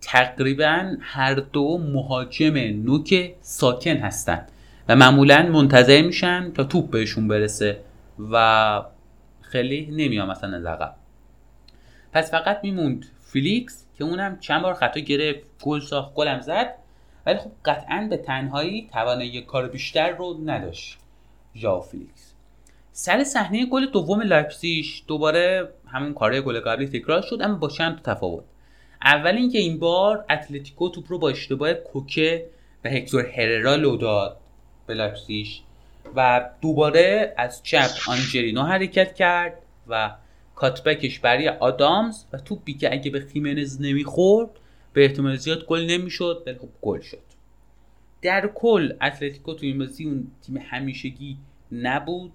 [0.00, 4.46] تقریبا هر دو مهاجم نوک ساکن هستن
[4.88, 7.80] و معمولا منتظر میشن تا توپ بهشون برسه
[8.32, 8.82] و
[9.40, 10.94] خیلی نمیام مثلا از عقب.
[12.12, 16.74] پس فقط میموند فیلیکس که اونم چند بار خطا گرفت گل ساخت گلم زد.
[17.26, 20.98] ولی خب قطعا به تنهایی توانایی کار بیشتر رو نداشت
[21.56, 22.34] ژائو فیلیکس.
[22.92, 28.02] سر صحنه گل دوم لایپزیگ دوباره همون کاره گل قبلی تکرار شد اما با چند
[28.02, 28.44] تفاوت.
[29.04, 32.46] اول اینکه این بار اتلتیکو توپ رو با اشتباه کوکه
[32.84, 34.36] و هکتور هررا لو داد
[34.86, 35.46] به لایپزیگ
[36.16, 40.10] و دوباره از چپ آنجلینو حرکت کرد و
[40.60, 44.50] cutback ش برای آدامز و توپی که اگه به خیمنز نمی‌خورد
[44.92, 47.22] به احتمال زیاد گل نمی‌شد ولی خب گل شد.
[48.22, 51.36] در کل اتلتیکو تو این بازی اون تیم همیشگی
[51.72, 52.32] نبود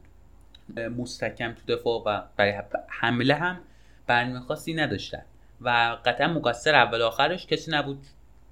[0.97, 3.59] دست کم تو دفاع و برای حمله هم
[4.07, 5.23] برنامه خاصی نداشتن.
[5.61, 8.05] و قطعا مقصر اول آخرش کسی نبود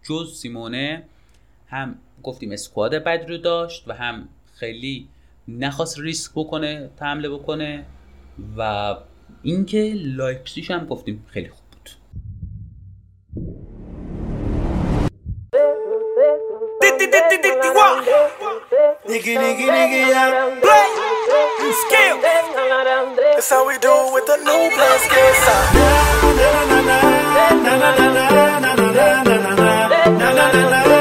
[0.04, 1.04] جز سیمونه.
[1.68, 5.08] هم گفتیم squad بد رو داشت و هم خیلی
[5.48, 7.86] نخواست ریسک بکنه حمله بکنه
[8.58, 8.96] و
[9.44, 11.90] اینکه لایپزیگ هم گفتیم خیلی خوب بود
[19.10, 20.60] Nigga, nigga, nigga, yeah.
[20.64, 20.88] Play.
[21.82, 22.16] Skill.
[23.36, 25.70] That's how we do it with the new play skill sound.
[26.40, 26.98] Na na na
[27.64, 28.16] na na na na
[28.60, 29.74] na na na na na
[30.20, 30.93] na na na na.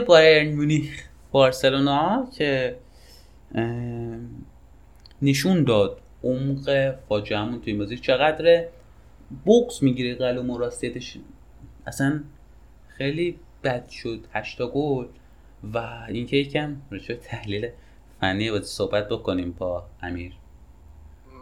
[0.00, 2.76] بایرن مونیخ بارسلونا که
[5.22, 8.68] نشون داد عمق فاجعهمون توی این بازی چقدره
[9.44, 10.70] بوکس می‌گیره قلم و
[11.86, 12.24] اصلا
[12.88, 15.06] خیلی بد شد هشتا گل
[15.74, 15.78] و
[16.08, 17.70] اینکه یکم به تحلیل
[18.20, 20.32] فنی بازی صحبت بکنیم با امیر.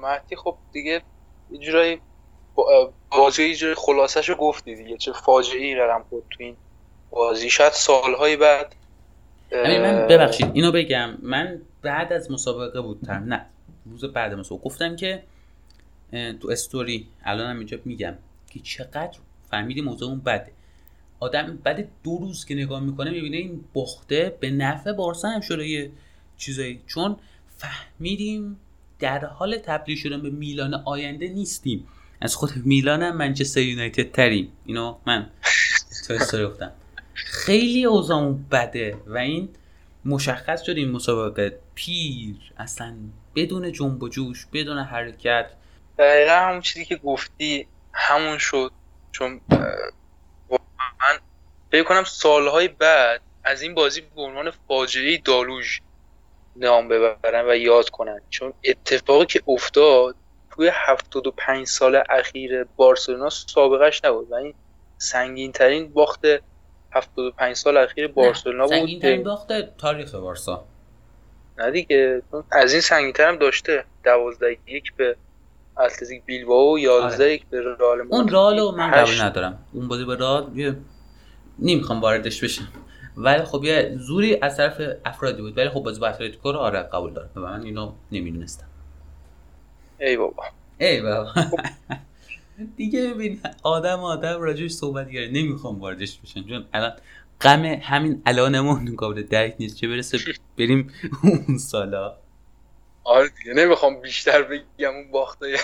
[0.03, 1.03] مهدی خب دیگه
[2.55, 6.57] با- بازی یه خلاصش رو گفتی دیگه چه فاجعه ای رقم خورد تو این
[7.17, 7.51] بازی.
[7.51, 8.75] شاید سالهای بعد
[9.53, 11.19] اه، امیر من ببخشید اینو بگم.
[11.23, 13.47] من بعد از مسابقه بود تر نه
[13.87, 14.65] روز بعد مسابقه.
[14.65, 15.23] گفتم که
[16.11, 18.15] تو استوری الان هم اینجا میگم
[18.51, 19.19] که چقدر
[19.51, 20.53] فهمیدی موضوع اون بده.
[21.21, 25.67] آدم بعد دو روز که نگاه می‌کنه می‌بینه این باخته به نفع بارسا هم شده
[25.69, 25.91] یه
[26.37, 26.81] چیزایی.
[26.87, 27.17] چون
[27.57, 28.61] فهمیدیم
[28.99, 31.89] در حال تبدیل شدن به میلان آینده نیستیم.
[32.21, 34.53] از خود میلان هم منچستر یونایتد تریم.
[34.67, 35.31] اینو من
[36.07, 36.73] تو استوری گفتم.
[37.17, 39.49] خیلی اوضاعمون بده و این
[40.05, 42.97] مشخص شد این مسابقه پیر اصلا
[43.35, 45.51] بدون جنب و جوش بدون حرکت.
[45.99, 48.73] دقیقا همون چیزی که گفتی همون شد
[49.13, 49.41] چون
[50.49, 51.19] واقعا
[51.73, 55.81] فکر کنم سالهای بعد از این بازی به عنوان فاجعه دالوژ
[56.57, 58.21] نام ببرن و یاد کنن.
[58.31, 60.17] چون اتفاقی که افتاد
[60.51, 64.55] توی 75 سال اخیر بارسلونا سابقش نبود و این
[64.99, 66.21] سنگین ترین باخت
[66.93, 70.65] 75 سال اخیر بارسلونا بود سنگین ترین باخت تاریخ بارسا.
[71.59, 72.23] نه دیگه
[72.53, 73.85] از این سنگین‌تر هم داشته.
[74.05, 75.17] 12 یک به
[75.79, 78.33] اتلتیک بیلبائو و 11 یک به رئال اون مادرید.
[78.33, 79.13] رالو من هشت.
[79.13, 79.59] قبول ندارم.
[79.73, 80.77] اون بازی به یه
[81.59, 82.69] نمی‌خوام واردش بشم.
[83.17, 85.59] ولی خب یه زوری از طرف افرادی بود.
[85.59, 87.31] ولی خب بازی با اتلتیکو رو آره قبول دارم.
[87.37, 88.67] و من اینو نمی‌دونستم.
[90.01, 90.45] ای بابا.
[90.79, 91.31] ای بابا.
[92.77, 96.49] دیگه ببین آدم آدم راجعش صحبت کرد نمی‌خوام واردش بشم.
[96.49, 96.97] چون الان
[97.41, 99.77] غم همین الانمون قابل درک نیست.
[99.77, 100.19] چه برسه
[100.59, 100.93] بریم
[101.23, 102.17] اون سالا.
[103.05, 105.59] آره دیگه نمی‌خوام بیشتر بگم اون باختای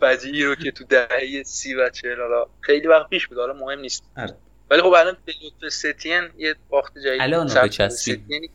[0.00, 3.38] فجیعی رو که تو دهه سی و چهل حالا خیلی وقت پیش بود.
[3.38, 4.04] حالا مهم نیست.
[4.16, 4.36] آره.
[4.70, 7.20] ولی خب الان به لطف ستین یه باخت جدید.
[7.20, 7.46] الان.
[7.46, 8.50] بچسبیم.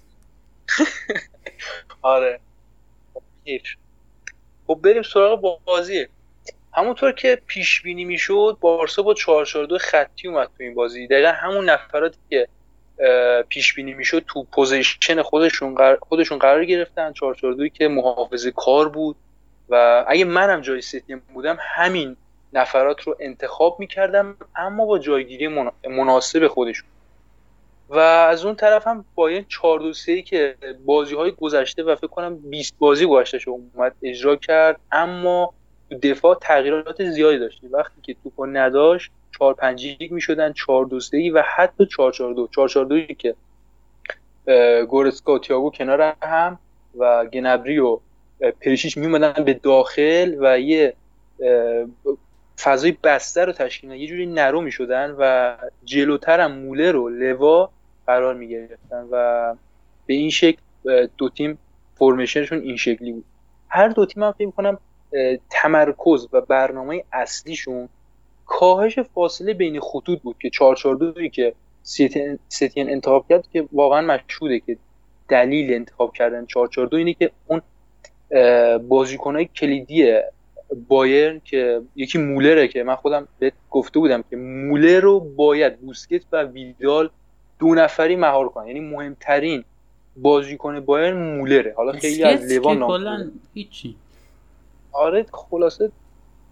[2.01, 2.39] آره.
[3.13, 3.21] خب،.
[4.67, 6.07] خب بریم سراغ بازی
[6.73, 11.07] همونطور که پیش بینی می‌شد بارسا با 442 خطی اومد تو این بازی.
[11.07, 12.47] دقیقا همون نفراتی که
[13.49, 17.13] پیش بینی می‌شد تو position خودشون قرار خودشون قرار گرفتن.
[17.13, 19.15] 442 که محافظه کار بود.
[19.69, 22.17] و اگه منم جای ستین بودم همین
[22.53, 26.89] نفرات رو انتخاب می‌کردم اما با جایگیری منا- مناسب خودشون.
[27.89, 30.55] و از اون طرف هم با این 4 2 3 که
[30.85, 35.53] بازی های گذشته و فکر کنم 20 بازی گذشته اومد اجرا کرد اما
[36.03, 41.31] دفاع تغییرات زیادی داشتیم وقتی که توپو نداشت 4 5 1 می‌شدن 4 2 3
[41.33, 43.35] و حتی 4 4 2 4 4 2 که
[44.87, 46.59] گورسکا و تییاگو کنار هم
[46.97, 47.99] و گنبری و
[48.41, 50.93] اه، پریشیچ میومدن به داخل و یه
[52.59, 54.01] فضای بسته رو تشکیل میدن.
[54.01, 57.69] یه جوری نرو می‌شدن و جلوتر هم مولر و لوا
[58.07, 59.55] قرار می‌گرفتن و
[60.05, 60.61] به این شکل
[61.17, 61.57] دو تیم
[61.95, 63.25] فرمیشنشون این شکلی بود.
[63.69, 64.79] هر دو تیم هم فکر اه،
[65.49, 67.89] تمرکز و برنامه اصلیشون
[68.45, 71.53] کاهش فاصله بین خطوط بود که 442 که
[72.49, 74.77] ستین انتخاب کرد که واقعا مشهوده که
[75.29, 77.61] دلیل انتخاب کردن 442 اینه که اون
[78.87, 80.19] بازیکنهای کلیدی
[80.87, 86.21] بایرن که یکی مولره که من خودم بهت گفته بودم که مولر رو باید بوسکت
[86.31, 87.09] و ویدال
[87.59, 88.67] دو نفری مهار کنن.
[88.67, 89.63] یعنی مهمترین
[90.17, 91.73] بازیکن بایرن مولره.
[91.77, 93.95] حالا خیلی از لوان هیچی.
[94.91, 95.91] آره خلاصه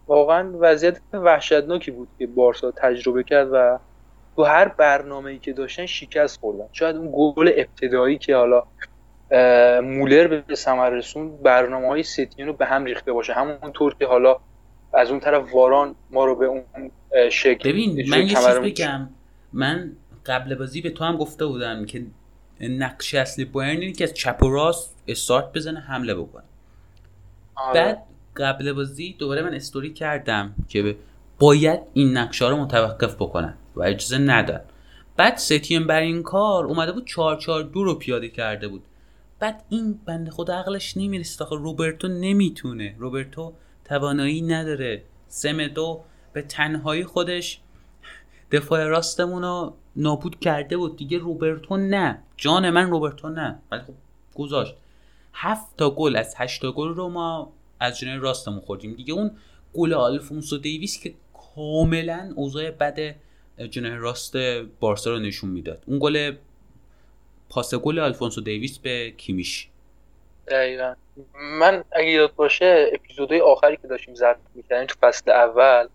[0.08, 3.80] واقعا وضعیت وحشتناکی بود که بارسا تجربه کرد و
[4.36, 6.66] تو هر برنامه‌ای که داشتن شکست خوردن.
[6.72, 8.64] شاید اون گل ابتدایی که حالا
[9.82, 13.34] مولر به ثمر رسون برنامه های ستین رو به هم ریخته باشه.
[13.34, 14.38] همونطور که حالا
[14.94, 16.64] از اون طرف واران ما رو به اون
[17.32, 19.10] شکل ببین من یه چیز بگم.
[19.54, 19.92] من
[20.26, 22.06] قبل بازی به تو هم گفته بودم که
[22.62, 26.44] نقش اصلی بایرن اینه که از چپ و راست استارت بزنه حمله بکنه.
[27.56, 27.74] آره.
[27.74, 28.04] بعد
[28.40, 30.96] قبل بازی دوباره من استوری کردم که
[31.40, 34.62] باید این نقشه رو متوقف بکنن و اجازه ندن.
[35.18, 38.84] بعد ستیم بر این کار اومده بود 4 4 دو رو پیاده کرده بود.
[39.40, 41.44] بعد این بنده خدا عقلش نمی‌رسید.
[41.44, 42.96] آخه روبرتو نمی‌تونه.
[42.98, 43.54] روبرتو
[43.86, 45.04] توانایی نداره.
[45.28, 46.02] سمدو
[46.34, 47.62] به تنهایی خودش
[48.52, 50.98] دفاع راستمون رو نابود کرده بود.
[50.98, 52.24] دیگه روبرتو نه.
[52.38, 53.60] جان من روبرتو نه.
[53.72, 53.94] ولی خب
[54.36, 54.76] گذاشت.
[55.34, 58.94] هفت تا گل از هشت تا گل رو ما از جنای راستمون خوردیم.
[58.94, 59.32] دیگه اون
[59.74, 61.14] گل آلفونسو دیویس که
[61.56, 63.16] کاملا اوضاع بد
[63.70, 64.38] جناه راست
[64.80, 65.84] بارسا رو نشون می‌داد.
[65.88, 66.32] اون گل
[67.50, 69.68] پاس گل آلفونسو دیویس به کیمیش.
[70.48, 70.94] دقیقا.
[71.60, 75.88] من اگه یاد باشه اپیزودهای آخری که داشتیم ضبط می‌کردیم تو فصل اول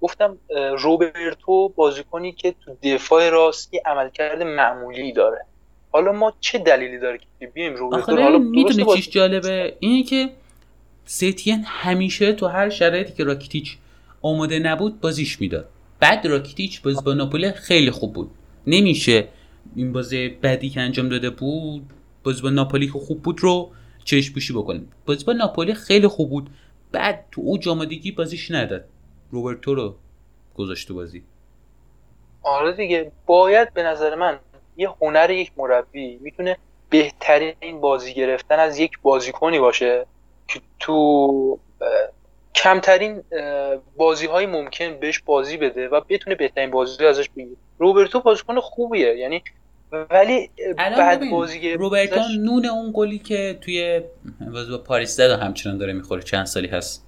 [0.00, 0.38] گفتم
[0.78, 5.46] روبرتو بازیکنی که تو دفاع راست یه عملکرد معمولی داره.
[5.92, 10.28] حالا ما چه دلیلی داره که بیایم روبرتو؟ رو حالا می‌دونی چیش جالبه؟ اینه که
[11.08, 13.76] ستین همیشه تو هر شرایطی که راکیتیچ
[14.22, 15.68] آماده نبود بازیش می‌داد.
[16.00, 18.30] بعد راکیتیچ باز با ناپولی خیلی خوب بود.
[18.66, 19.28] نمیشه
[19.76, 21.90] این بازی بدی که انجام داده بود
[22.24, 23.70] باز با ناپولی که خوب بود رو
[24.04, 24.92] چشم پوشی بکنیم.
[25.06, 26.50] باز با ناپولی خیلی خوب بود.
[26.92, 28.84] بعد تو او آمادگی بازیش نداد.
[29.30, 29.96] روبرتو رو
[30.54, 31.22] گذاشت تو بازی.
[32.42, 33.12] آره دیگه.
[33.26, 34.38] باید به نظر من
[34.76, 36.56] یه هنر یک مربی می‌تونه
[36.90, 40.06] بهترین بازی گرفتن از یک بازیکنی باشه.
[40.48, 41.58] که تو
[42.54, 43.22] کمترین
[43.96, 47.56] بازی های ممکن بهش بازی بده و بتونه بهترین بازی رو ازش بگیره.
[47.78, 49.42] روبرتو بازیکن خوبیه یعنی
[50.10, 54.00] ولی بعد بازی روبرتو نون اون گلی که توی
[54.52, 56.22] بازی با پاریس زد همچنان داره می‌خوره.
[56.22, 57.06] چند سالی هست؟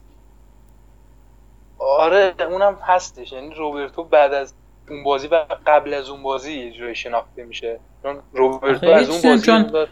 [1.78, 3.32] آره اونم هستش.
[3.32, 4.54] یعنی روبرتو بعد از
[4.90, 7.80] اون بازی و قبل از اون بازی یه جوری شناخته میشه.
[8.02, 9.86] چون روبرتو از اون بازی چون-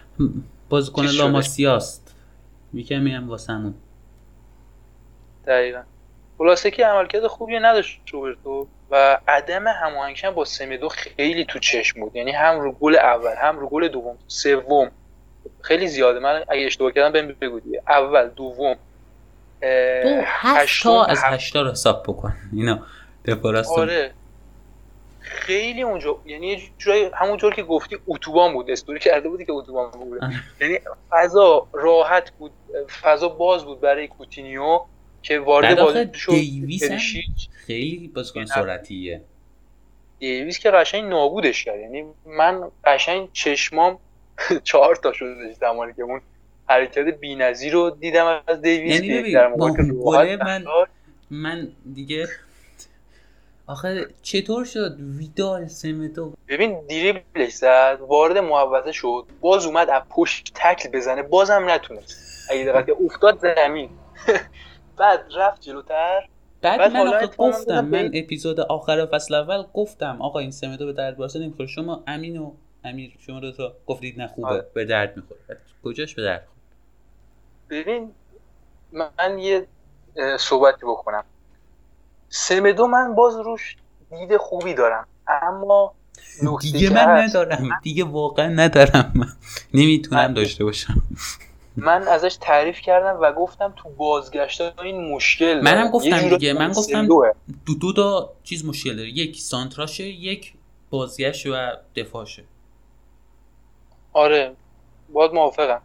[0.69, 1.07] بازیکن.
[1.07, 2.06] لاماسیاست
[2.75, 3.75] یکم هم واسمون.
[5.47, 5.83] دقیقا.
[6.39, 12.01] خلاصه که عملکرد خوبی نداشت روبرتو و عدم هماهنگی هم با سمدو خیلی تو چشم
[12.01, 12.17] بود.
[12.17, 14.91] یعنی هم رو گل اول هم رو گل دوم سوم.
[15.61, 16.19] خیلی زیاده.
[16.19, 17.83] من اگه اشتباه کردم بهم بگو دیگه.
[17.89, 18.77] اول دوم.
[20.25, 22.35] هفت هشتم، تا از هفت- هشتا رو حساب بکن.
[22.53, 22.87] اینا
[23.25, 24.13] دفاع راست آره.
[25.27, 29.91] خیلی اونجا یعنی یه جورایی همونجور که گفتی اتوبان بود استوری کرده بودی که اتوبان
[29.91, 30.35] بود آره.
[30.61, 30.79] یعنی
[31.11, 32.53] فضا راحت بود
[33.03, 34.81] فضا باز بود برای کوتینیو
[35.23, 36.33] که وارد بازی شد.
[37.67, 39.21] خیلی بازیکن سرعتیه
[40.19, 43.99] دیویس که قشنگ نابودش کرد یعنی من قشنگ چشمام
[44.65, 46.21] چهار تا شده زمانی که اون
[46.69, 50.77] حرکت بی‌نظیر رو دیدم از دیویس یعنی در من-.
[51.31, 52.29] من دیگه
[53.67, 60.53] آخه چطور شد؟ ویدال سمتو ببین دریبلش زد وارد محوطه شد باز اومد از پشت
[60.55, 62.51] تکل بزنه بازم نتونست.
[62.51, 63.91] اگه دقت افتاد زمین.
[64.99, 66.29] بعد رفت جلوتر.
[66.63, 70.93] بعد, بعد من آخه گفتم من اپیزود آخر فصل اول گفتم آقا این سمتو به
[70.93, 71.69] درد بارسا نمی‌خوره.
[71.69, 72.53] شما امین و
[72.85, 74.49] امیر شما دو تا گفتید نه خوبه.
[74.49, 74.67] آره.
[74.75, 75.41] به درد می‌خوره.
[75.85, 76.61] کجاش به درد خورد
[77.71, 78.13] ببین
[78.93, 79.67] من یه
[80.39, 81.25] صحبتی بکنم.
[82.29, 83.77] سمدو من باز روش
[84.11, 85.07] دید خوبی دارم.
[85.29, 85.95] اما
[86.61, 87.69] دیگه من ندارم.
[87.83, 89.13] دیگه واقعا ندارم.
[89.15, 89.27] من
[89.75, 91.03] نمی‌تونم داشته باشم.
[91.77, 95.91] من ازش تعریف کردم و گفتم تو بازگشت این مشکل منم.
[95.91, 97.07] گفتم دیگه، من گفتم.
[97.07, 99.09] دو دو تا چیز مشکل داره.
[99.09, 100.55] یک سانتراشه یک
[100.91, 102.45] بازگشت و دفاعشه.
[104.13, 104.57] آره
[105.13, 105.83] باید موافقم.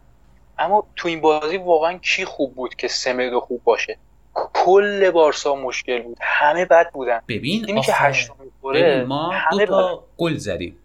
[0.58, 3.98] اما تو این بازی واقعا کی خوب بود که سمدو خوب باشه؟
[4.34, 6.16] کل بارسا مشکل بود.
[6.20, 7.20] همه بد بودن.
[7.28, 10.76] ببین تیمی که آخه هشتم می‌خوره ببین ما دو تا گل زدیم.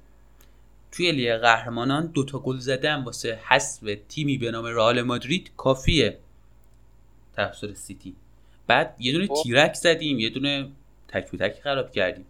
[0.91, 6.17] توی لیگ قهرمانان دو تا گل زدن واسه حذف تیمی به نام رئال مادرید کافیه.
[7.35, 8.15] توسط سیتی.
[8.67, 9.43] بعد یه دونه خب.
[9.43, 10.69] تیرک زدیم یه دونه
[11.07, 12.25] تک تک خراب کردیم.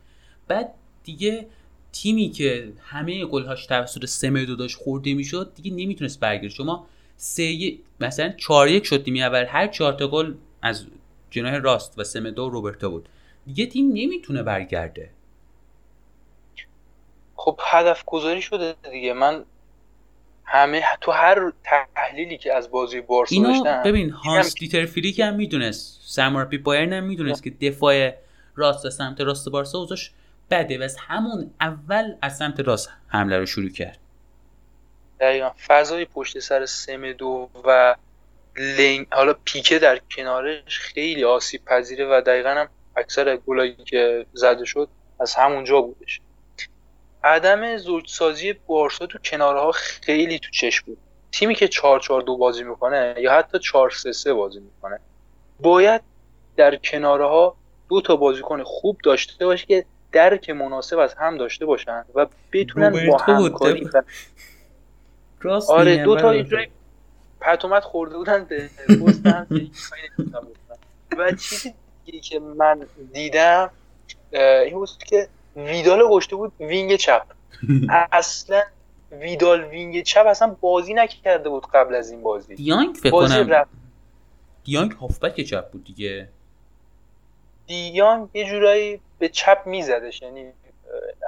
[0.47, 1.47] بعد دیگه
[1.93, 6.49] تیمی که همه گلهاش توسط سمدو داشت خورده می‌شد دیگه نمی‌تونست برگرده.
[6.49, 6.87] شما
[7.17, 9.45] سه مثلا چهار یک شد تیمی اول.
[9.45, 10.85] هر چهار تا گل از
[11.29, 13.09] جناح راست و سمدو و روبرتو بود.
[13.45, 15.09] دیگه تیم نمی‌تونه برگرده.
[17.35, 19.13] خب هدف گذاری شده دیگه.
[19.13, 19.45] من
[20.43, 21.53] همه تو هر
[21.95, 26.01] تحلیلی که از بازی بارسا اینو داشتم ببین هانس دیتر فلیک هم می‌دونست.
[26.05, 28.13] سرمربی بایرن هم می‌دونست که دفاع
[28.55, 30.11] راست و سمت راست بارسا اوضاعش
[30.49, 33.99] بده و از همون اول از سمت راست حمله رو شروع کرد.
[35.19, 35.51] دقیقا.
[35.67, 37.95] فضای پشت سر سمدو و
[38.57, 44.65] لنگله حالا پیکه در کنارش خیلی آسیب پذیره و دقیقا هم اکثر گلایی که زده
[44.65, 44.89] شد
[45.19, 46.21] از همونجا بودش
[47.23, 50.97] عدم زوجسازی بارسا تو کناره ها خیلی تو چشم بود
[51.31, 54.99] تیمی که 4 4 2 بازی می‌کنه یا حتی 4 3 3 بازی می‌کنه
[55.59, 56.01] باید
[56.55, 57.55] در کناره ها
[57.89, 63.07] دو تا بازیکن خوب داشته باشه که درک مناسب از هم داشته باشن و بتونن
[63.09, 63.89] با همکاری
[65.41, 66.31] راست آره دو تا.
[66.31, 66.67] اینجوری
[67.39, 68.69] پتومت خورده بودن به
[69.05, 70.77] پست هم که هیچ کاری نمی‌تونن بکنن.
[71.17, 71.73] و چیزی
[72.05, 73.69] دیگه که من دیدم
[74.31, 77.23] این بود که ویدال گشته بود وینگ چپ.
[78.11, 78.61] اصلا
[79.11, 82.55] ویدال وینگ چپ اصلا بازی نکرده بود قبل از این بازی.
[82.55, 83.71] دیانگ فکر بازی کنم رفت.
[84.63, 86.29] دیانگ هافبک چپ بود دیگه.
[87.67, 90.51] دیانگ یه جورایی به چپ میزدش یعنی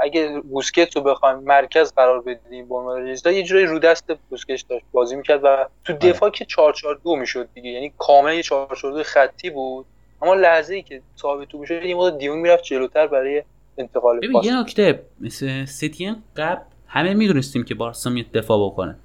[0.01, 4.85] اگه بوسکت رو بخوایم مرکز قرار بدیم به عنوان یه جورایی رو دست بوسکت داشت
[4.91, 8.75] بازی می‌کرد و تو دفاع که 4 4 2 می‌شد دیگه یعنی کامل یه 4
[8.81, 9.85] 4 2 خطی بود.
[10.21, 13.43] اما لحظه ای که ثابت تو می‌شد یه مقدار دیونگ می‌رفت جلوتر برای
[13.77, 14.45] انتقال ببین پاس.
[14.45, 18.95] یه نکته مثل ستین قبل همه می‌دونستیم که بارسا میاد دفاع بکنه.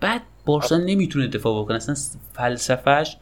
[0.00, 1.94] بعد بارسا نمی‌تونه دفاع بکنه اصلا
[2.32, 3.16] فلسفهش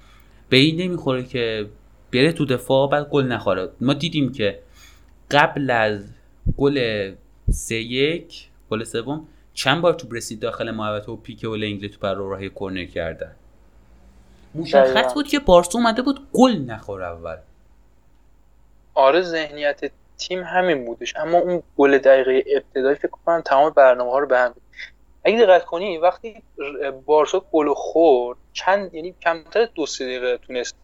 [0.49, 1.67] به این نمی‌خوره که
[2.13, 3.69] بره تو دفاع بعد گل نخوره.
[3.81, 4.59] ما دیدیم که
[5.31, 6.05] قبل از
[6.59, 7.13] گل
[7.51, 9.29] سه یک گل سوم.
[9.55, 13.35] چند بار تو رسید داخل محوطه و پیکه و لنگلی تو بر راه کورنر کردن؟
[14.55, 15.15] مشخص.
[15.15, 17.37] بود که بارسا اومده بود گل نخوره اول.
[18.95, 21.17] آره ذهنیت تیم همین بودش.
[21.17, 24.55] اما اون گل دقیقه ابتدایی فکر کنم تمام برنامه ها رو به هم.
[25.25, 26.43] اگه دقت کنی وقتی
[27.07, 30.75] بارسا گل خورد چند یعنی کمتر دو سه دقیقه تونست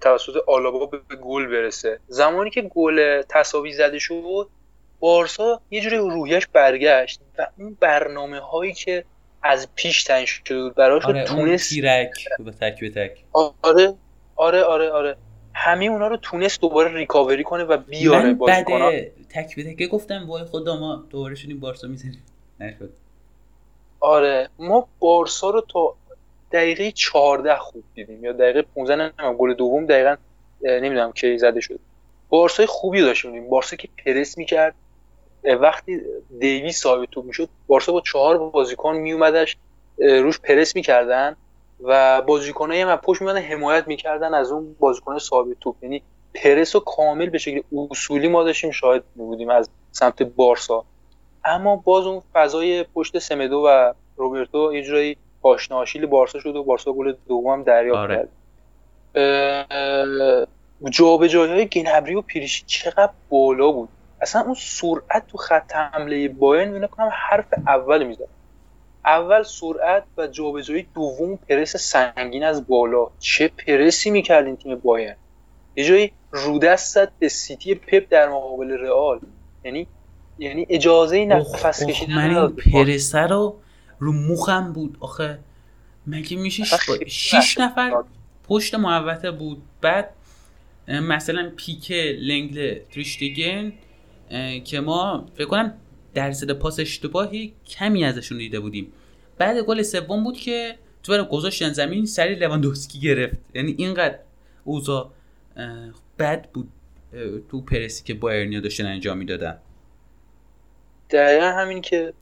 [0.00, 2.00] توسط آلابا به گل برسه.
[2.08, 4.48] زمانی که گل تساوی زده شد
[5.02, 9.04] بارسا یه جوری روحیش برگشت و اون برنامه هایی که
[9.42, 13.24] از پیش شده بود براش آره تونست تیرک به تک به تک.
[13.62, 13.94] آره
[14.36, 15.16] آره آره آره.
[15.54, 18.64] همه اونا رو تونست دوباره ریکاوری کنه و بیاره من بعد
[19.28, 19.88] تک به تک.
[19.88, 22.22] گفتم وای خدا ما دوباره شدیم بارسا می‌زنیم.
[22.60, 22.92] نشد.
[24.00, 25.94] آره ما بارسا رو تا
[26.52, 30.16] دقیقه 14 خوب دیدیم یا دقیقه 15 نمی‌دونم گل دوم دقیقا
[30.62, 31.80] نمی‌دونم کی زده شد.
[32.28, 34.74] بارسای خوبی داشتیم بارسا که پرس می‌کرد.
[35.44, 36.00] وقتی
[36.40, 39.56] دیوی ثابت توپ می‌شد بارسا با چهار بازیکن میومدش
[39.98, 41.36] روش پرس می‌کردن
[41.84, 45.76] و بازیکنایی هم پشت میمدن حمایت می‌کردن از اون بازیکن ثابت توپ.
[45.82, 46.02] یعنی
[46.34, 47.60] پرس رو کامل به شکل
[47.90, 50.84] اصولی ما داشتیم شاهد بودیم از سمت بارسا.
[51.44, 56.64] اما باز اون فضای پشت سمدو و روبرتو یه جورایی پاشنه آشیل بارسا شد و
[56.64, 58.28] بارسا گل دوم دریافت آره.
[59.14, 60.48] کرد.
[60.90, 63.88] جابجایی های گنبری و پیریشی چقدر بالا بود.
[64.22, 68.28] اصلا اون سرعت تو خط حمله بایرن اینا کنم حرف اول می‌زد
[69.04, 73.06] اول سرعت و جابجایی دوم پرس سنگین از بالا.
[73.18, 75.16] چه پرسی می‌کرد این تیم بایرن؟
[75.76, 79.20] یه جایی رودست زد به سیتی پپ در مقابل رئال.
[79.64, 79.86] یعنی
[80.38, 82.48] یعنی اجازه نفس کشیدن من این.
[82.72, 83.56] پرسه رو
[83.98, 84.96] رو مخم بود.
[85.00, 85.38] آخه
[86.06, 87.70] مگه میشه اصلا ش- خیلی شیش وحشتناک.
[87.70, 88.02] نفر
[88.48, 90.10] پشت محوطه بود؟ بعد
[90.88, 93.72] مثلا پیکه لنگل تریشتیگن اه،
[94.64, 95.74] که ما فکر کنم
[96.14, 98.92] درصد پاس اشتباهی کمی ازشون دیده بودیم.
[99.38, 103.36] بعد گل سوم بود که تو برای گذاشتن زمین سری لواندوسکی گرفت.
[103.54, 104.18] یعنی اینقدر
[104.66, 104.96] اه،
[106.18, 106.68] بد بود
[107.48, 109.58] تو پرسی که بایرنیا داشتن انجام می‌دادن.
[111.10, 112.12] دقیقا همین که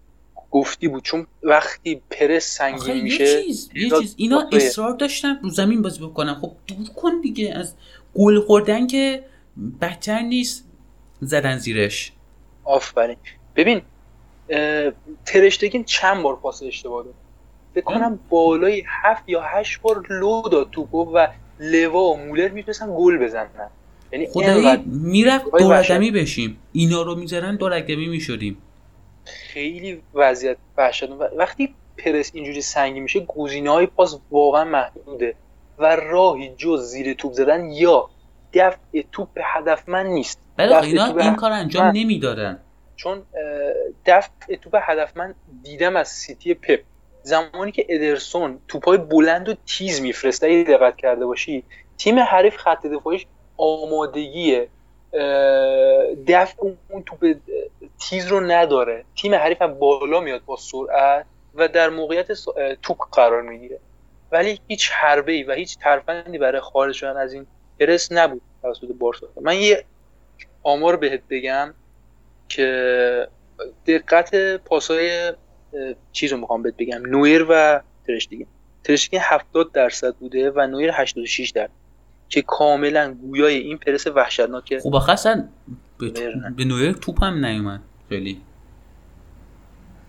[0.51, 1.03] گفتی بود.
[1.03, 4.15] چون وقتی پرس سنگین یه میشه چیز یه چیز.
[4.19, 4.49] اینا.
[4.53, 6.35] اصرار داشتن رو زمین بازی بکنن.
[6.35, 7.55] خب دور کن دیگه.
[7.55, 7.75] از
[8.15, 9.25] گل خوردن که
[9.81, 10.70] بدتر نیست.
[11.21, 12.13] زدن زیرش.
[12.65, 13.17] آفرین.
[13.57, 13.83] ببین
[15.27, 17.15] ترشتگین چند بار پاس اشتباه داد؟
[17.75, 21.27] فکر کنم بالای هفت یا هشت بار لو داد توپو و
[21.61, 23.71] لوا و مولر می‌تونستن گل بزنن.
[24.13, 26.59] یعنی خدایی می‌رفت وای دورقمی بشیم.
[26.73, 28.59] اینا رو می‌ذارن دورقمی می‌شدیم.
[29.25, 35.35] خیلی وضعیت وحشتناک وقتی پرس اینجوری سنگین میشه گزینه های پاس واقعا محدوده
[35.79, 38.11] و راهی جز زیر توپ زدن یا
[38.53, 40.41] دفع توپ هدفمند نیست.
[40.59, 42.61] دفع اینا این کار انجام نمی‌دادن.
[42.97, 43.23] چون
[44.07, 46.81] دفع توپ هدفمند دیدم از سیتی پپ.
[47.23, 51.65] زمانی که ادرسون توپای بلند و تیز میفرسته اگه دقت کرده باشی
[51.99, 54.67] تیم حریف خط دفاعیش آمادگی
[56.27, 57.37] دفع اون توپ
[58.01, 59.05] تیز رو نداره.
[59.17, 62.33] تیم حریف هم بالا میاد با سرعت و در موقعیت
[62.83, 63.79] توپ قرار می‌گیره.
[64.33, 67.47] ولی هیچ حربه ای و هیچ ترفندی برای خارج شدن از این
[67.81, 69.27] پرس نبود توسط بارسا.
[69.41, 69.85] من یه
[70.63, 71.75] آمار بهت بگم
[72.49, 73.29] که
[73.87, 75.33] دقت پاسای
[76.13, 77.07] چیز رو می‌خوام بهت بگم.
[77.07, 78.47] نویر و ترشتیگن
[78.85, 81.71] ترشتیگن 70 درصد بوده و نویر 86 درصد.
[82.31, 85.49] که کاملا گویای این پرس وحشتناک خب آخه اصلا
[85.99, 86.23] به, تو...
[86.57, 88.41] به نویر توپ هم نیومد خیلی.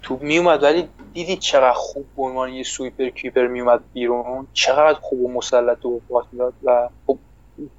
[0.01, 5.21] توپ میومد ولی دیدی چقدر خوب به عنوان یه سویپر کیپر میومد بیرون؟ چقدر خوب
[5.21, 7.17] و مسلط و می‌داد و خب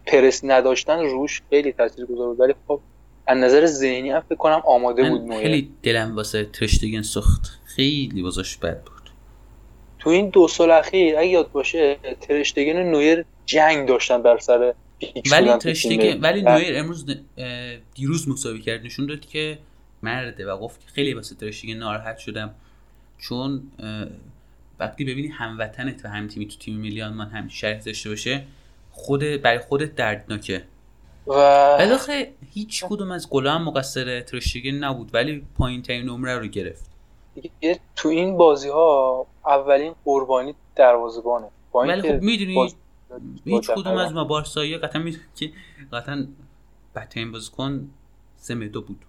[0.06, 2.40] پرس نداشتن روش خیلی تاثیرگذار بود.
[2.40, 2.80] ولی خب
[3.26, 8.22] از نظر ذهنی هم فکر کنم آماده بود نویر خیلی دلم واسه ترشتگن سخت خیلی
[8.22, 9.02] واسش بد بود.
[9.98, 14.74] تو این دو سال اخیر اگه یاد باشه ترشتگن و نویر جنگ داشتن بر سر
[15.30, 16.20] ولی ترشتگن.
[16.20, 17.06] ولی نویر امروز
[17.94, 18.84] دیروز مساوی کرد.
[18.84, 19.58] نشون داد که
[20.02, 22.54] مرده و گفت خیلی واسه ترشتگن ناراحت شدم.
[23.18, 23.62] چون
[24.80, 28.42] وقتی ببینی هموطنت و هم تیمی تو تیم میلیان من هم شرط داشته باشه
[28.92, 30.64] خود برای خودت دردناکه.
[31.26, 31.32] و
[31.94, 36.90] آخه هیچ کدوم از گلا هم مقصر ترشتگن نبود ولی پایین ترین نمره رو گرفت.
[37.34, 41.48] دیگه تو این بازی ها اولین قربانی دروازه‌بانه.
[41.72, 42.74] با ولی خب می‌دونی باز-
[43.44, 45.50] هیچ کدوم از ما بارسایی قطعا می‌دونی که
[45.92, 46.26] قطعا
[46.96, 47.90] بدترین بازیکن
[48.36, 49.04] سمدو بود.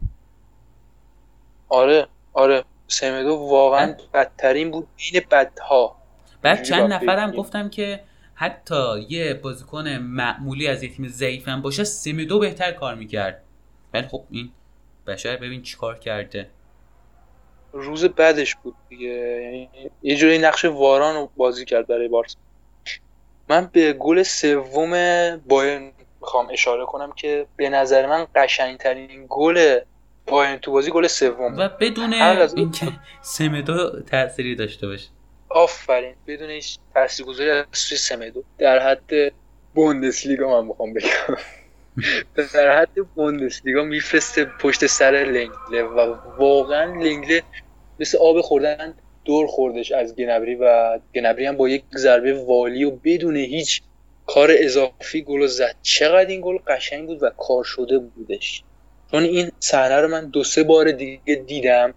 [1.69, 2.63] آره آره.
[2.87, 5.95] سمدو واقعا بدترین بود بین بدها.
[6.41, 7.31] بعد چند نفرم.
[7.31, 8.03] گفتم که
[8.35, 13.43] حتی یه بازیکن معمولی از یه تیم ضعیفم باشه سمدو بهتر کار می‌کرد.
[13.93, 14.51] ولی خب این
[15.07, 16.49] بشر ببین چیکار کرده.
[17.73, 19.07] روز بعدش بود دیگه.
[19.43, 19.69] یعنی
[20.03, 22.37] یه جوری نقش واران رو بازی کرد برای بارسا.
[23.49, 24.91] من به گل سوم
[25.37, 25.91] بایرن
[26.21, 29.79] می‌خوام اشاره کنم که به نظر من قشنگترین گل
[30.27, 32.87] بایرن تو بازی گل سوم و بدون اینکه
[33.21, 35.09] سمدو تأثیری داشته باشه.
[35.53, 36.15] آفرین.
[36.27, 38.43] بدون هیچ تاثیرگذاری از سوی سمدو.
[38.57, 39.33] در حد
[39.73, 41.37] بوندسلیگا من می‌خوام بگم.
[42.53, 47.43] در حد بوندسلیگا میفرسته پشت سر لنگله و واقعا لنگله
[47.99, 48.93] مثل آب خوردن
[49.25, 53.81] دور خوردش از گنبری و گنبری هم با یک ضربه والی و بدون هیچ
[54.27, 55.75] کار اضافی گل زد.
[55.81, 58.63] چقدر این گل قشنگ بود و کار شده بودش.
[59.11, 61.93] چون این صحنه رو من دو سه بار دیگه دیدم.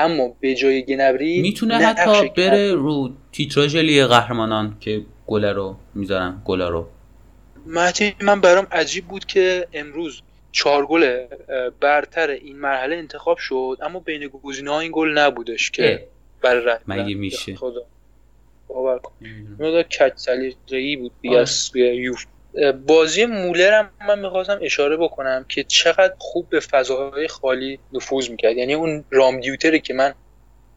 [0.00, 6.42] اما به جای گنبری می‌تونه حتی بره رو تیتراژ لیگ قهرمانان که گل رو می‌ذارن
[6.44, 6.88] گلا رو.
[7.66, 10.22] مهدی من برام عجیب بود که امروز
[10.52, 11.26] چهار گل
[11.80, 16.06] برتر این مرحله انتخاب شد اما بین گزینه ها این گل نبودش که
[16.42, 17.82] برای رد مگه میشه؟ خدا.
[18.68, 19.12] باور کن.
[19.82, 21.42] کج سلیقه‌ای بود دیگه آره.
[21.42, 22.24] از یوف.
[22.86, 28.56] بازی مولر هم من می‌خواستم اشاره بکنم که چقدر خوب به فضاهای خالی نفوذ می‌کرد.
[28.56, 30.14] یعنی اون رام دیوتری که من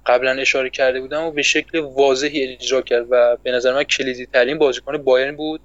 [0.06, 4.26] قبلا اشاره کرده بودم و به شکل واضحی اجرا کرد و به نظر من کلیدی
[4.26, 5.62] ترین بازیکن بایرن بود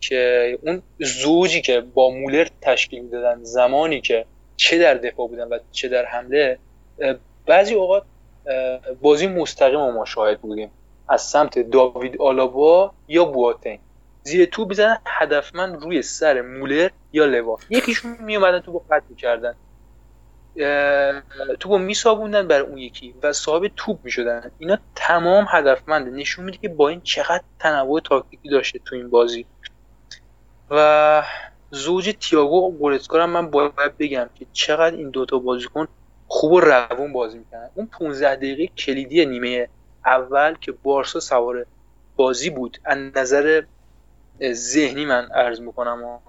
[0.00, 4.24] که اون زوجی که با مولر تشکیل می‌دادن زمانی که
[4.56, 6.58] چه در دفاع بودن و چه در حمله
[7.46, 8.02] بعضی اوقات
[9.00, 10.70] بازی مستقیم ما شاهد بودیم.
[11.08, 13.78] از سمت داوید آلابا یا بواتنگ.
[14.28, 19.54] زیر تو بزنن هدفمند روی سر مولر یا لوا یکیشون میومدن تو با قطع می‌کردن.
[21.60, 24.50] تو با میسابوندن برای اون یکی و صاحب توپ می‌شدن.
[24.58, 29.46] اینا تمام هدفمنده نشون میده که با این چقدر تنوع تاکتیکی داشته تو این بازی.
[30.70, 31.22] و
[31.70, 35.88] زوج تییاگو و گورتسکا من باید بگم که چقدر این دوتا بازیکن
[36.26, 39.68] خوب و روون بازی می‌کنن اون 15 دقیقه کلیدی نیمه
[40.06, 41.66] اول که بارسا سوار
[42.16, 43.62] بازی بود از نظر
[44.52, 46.20] ذهنی من عرض می‌کنم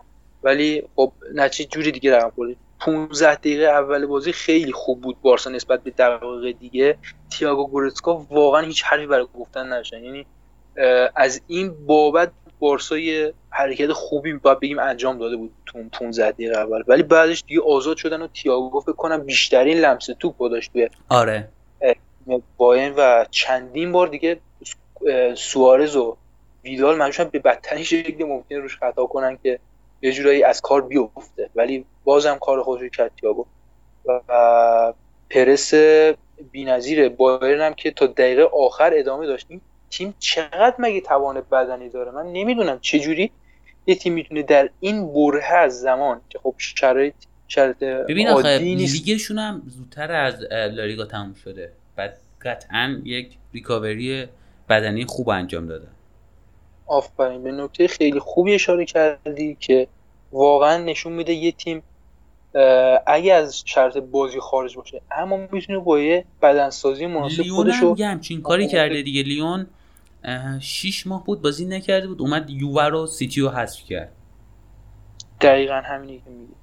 [0.43, 5.49] ولی خب نتیجه جوری دیگه رقم خورد 15 دقیقه اول بازی خیلی خوب بود بارسا
[5.49, 6.97] نسبت به دقایق دیگه.
[7.31, 10.03] تییاگو گورتسکا واقعا هیچ حرفی برای گفتن نداشتن.
[10.03, 10.25] یعنی
[11.15, 16.57] از این بابت بارسا یه حرکت خوبی باید بگیم انجام داده بود تو 15 دقیقه
[16.57, 16.83] اول.
[16.87, 21.49] ولی بعدش دیگه آزاد شدن و تییاگو فکر کنم بیشترین لمس توپ داشت توی آره.
[22.57, 24.39] باین و چندین بار دیگه
[25.35, 26.17] سوارز و
[26.63, 29.59] ویدال منشون به بدترین شکل ممکن روش خطا کنن که
[30.01, 31.49] یه جورایی از کار بیفته.
[31.55, 33.45] ولی بازم کار خودش کرد تیاگو
[34.05, 34.93] و
[35.29, 35.73] پرس
[36.51, 37.09] بی‌نظیره.
[37.09, 39.45] بایرن هم که تا دقیقه آخر ادامه داشت.
[39.49, 43.31] این تیم چقدر مگه توان بدنی داره؟ من نمی‌دونم چه جوری
[43.87, 47.13] یه تیم می‌تونه در این بره از زمان که خب شرایط
[47.47, 51.71] شرایط ببین آخه لیگشون هم زودتر از لالیگا تموم شده.
[51.95, 54.27] بعد قطعا یک ریکاوری
[54.69, 55.87] بدنی خوب انجام داده
[56.89, 59.87] آفرین به نکته خیلی خوبی اشاره کردی که
[60.31, 61.83] واقعا نشون میده یه تیم
[63.07, 67.87] اگه از شرط بازی خارج باشه اما می‌تونه با یه بدنسازی مناسب لیون خودش هم
[67.87, 69.23] رو یه همچین کاری کرده دیگه.
[69.23, 69.67] لیون
[70.23, 74.11] اه، شیش ماه بود بازی نکرده بود اومد یووه رو سیتی رو حذف کرد.
[75.41, 76.53] دقیقا همینی که میگی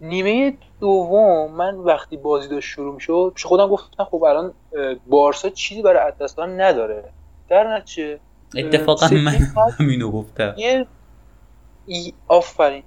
[0.00, 4.54] نیمه دوم من وقتی بازی داشت شروع می‌شد پیش خودم گفتم خب الان
[5.06, 7.04] بارسا چیزی برای از نداره.
[7.48, 8.20] در نتیجه
[8.56, 9.32] اتفاقا من
[9.78, 10.54] همینو گفتم.
[10.56, 10.86] یه
[11.86, 12.82] ای- آفرین.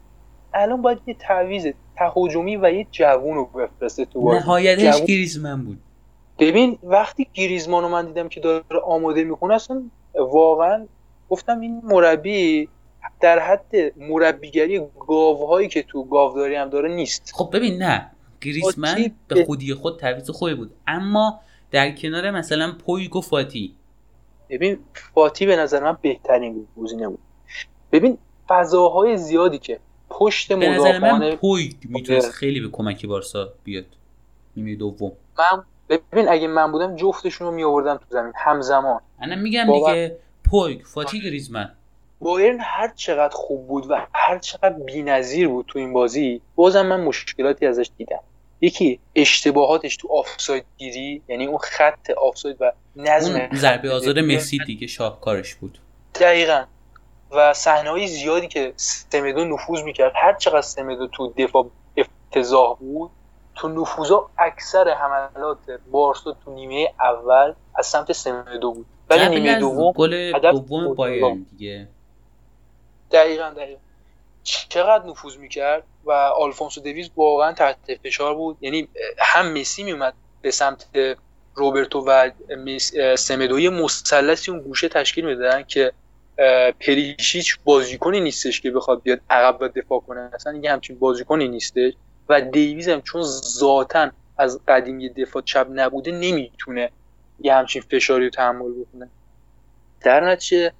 [0.53, 1.67] الان باید یه تعویض
[1.97, 4.39] تهاجمی و یه جوون رو بفرسته تو بازی.
[4.39, 5.77] نهایتش گریزمن بود.
[6.39, 9.83] ببین وقتی گریزمان رو من دیدم که داره آماده می‌کنه اصلا
[10.15, 10.87] واقعا
[11.29, 12.69] گفتم این مربی
[13.21, 17.31] در حد مربیگری گاوهایی که تو گاوداری هم داره نیست.
[17.35, 18.11] خب ببین نه.
[18.41, 20.71] گریزمن به خودی خود تعویض خوبی بود.
[20.87, 21.39] اما
[21.71, 23.75] در کنار مثلا پویگو فاتی
[24.49, 24.79] ببین
[25.13, 27.19] فاتی به نظر من بهترین گزینه بود.
[27.91, 28.17] ببین
[28.47, 32.31] فضاهای زیادی که پشت به نظر من پویگ می‌تونست.
[32.31, 33.85] خیلی به کمک بارسا بیاد.
[34.57, 35.11] نیمه دوم.
[35.37, 39.01] من ببین اگه من بودم جفتشون رو می آوردم تو زمین همزمان.
[39.21, 41.71] الان میگم دیگه پویگ فاتی گریزمن.
[42.19, 47.01] بایرن هر چقدر خوب بود و هر چقدر بی‌نظیر بود تو این بازی بازم من
[47.01, 48.19] مشکلاتی ازش دیدم.
[48.61, 54.87] یکی اشتباهاتش تو آفساید گیری یعنی اون خط آفساید و نظم ضربه آزاد مسی دیگه
[54.87, 55.79] شاهکارش بود.
[56.15, 56.63] دقیقا.
[57.31, 63.11] و صحنه‌های زیادی که سمدو نفوذ می‌کرد هر چقدر سمدو تو دفاع افتضاح بود
[63.55, 65.57] تو نفوذا اکثر حملات
[65.91, 68.85] بارسا تو نیمه اول از سمت سمدو بود.
[69.09, 70.93] ولی نیمه دوم گل دوم.
[70.93, 71.87] بایرن دیگه.
[73.11, 73.79] دقیقا دقیقا.
[74.45, 78.57] چقدر نفوذ می‌کرد و آلفونسو دویز واقعا تحت فشار بود.
[78.61, 78.87] یعنی
[79.19, 80.85] هم مسی میومد به سمت
[81.55, 82.29] روبرتو و
[83.17, 85.91] سمدوی مثلثی اون گوشه تشکیل می‌دادن که
[86.79, 90.29] پریشیچ بازیکنی نیستش که بخواد بیاد عقب و دفاع کنه.
[90.33, 91.93] اصلا یه همچین بازیکنی نیستش
[92.29, 96.91] و دیویز هم چون ذاتا از قدیمی دفاع چپ نبوده نمی‌تونه
[97.39, 99.09] یه همچین فشاری رو تحمل بکنه.
[100.01, 100.73] در نتیجه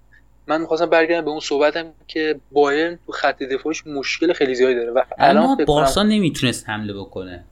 [0.47, 4.91] من می‌خواستم برگردم به اون صحبتم که بایرن تو خط دفاعش مشکل خیلی زیادی داره
[4.91, 7.45] و الان بارسا نمی‌تونست حمله بکنه.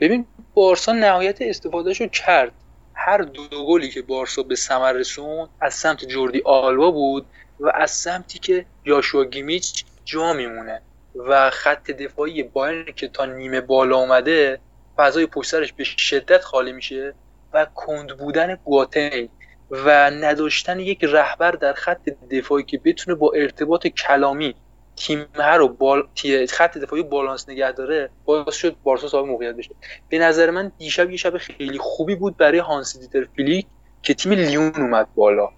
[0.00, 2.52] ببین بارسا نهایت استفادهش رو کرد.
[2.94, 7.26] هر دو, گلی که بارسا به ثمر رسون از سمت جوردی آلبا بود
[7.60, 10.80] و از سمتی که یاشوا گیمیچ جا میمونه
[11.14, 14.60] و خط دفاعی بایرن که تا نیمه بالا اومده
[14.96, 17.14] فضای پشت سرش به شدت خالی میشه
[17.52, 19.28] و کند بودن گواتین
[19.70, 24.54] و نداشتن یک رهبر در خط دفاعی که بتونه با ارتباط کلامی
[24.96, 26.02] تیم رو بال...
[26.50, 29.70] خط دفاعی بالانس نگه داره باعث شد بارسا صاحب موقعیت بشه.
[30.08, 33.66] به نظر من دیشب یه شب خیلی خوبی بود برای هانس دیتر فلیک
[34.02, 35.48] که تیم لیون اومد بالا.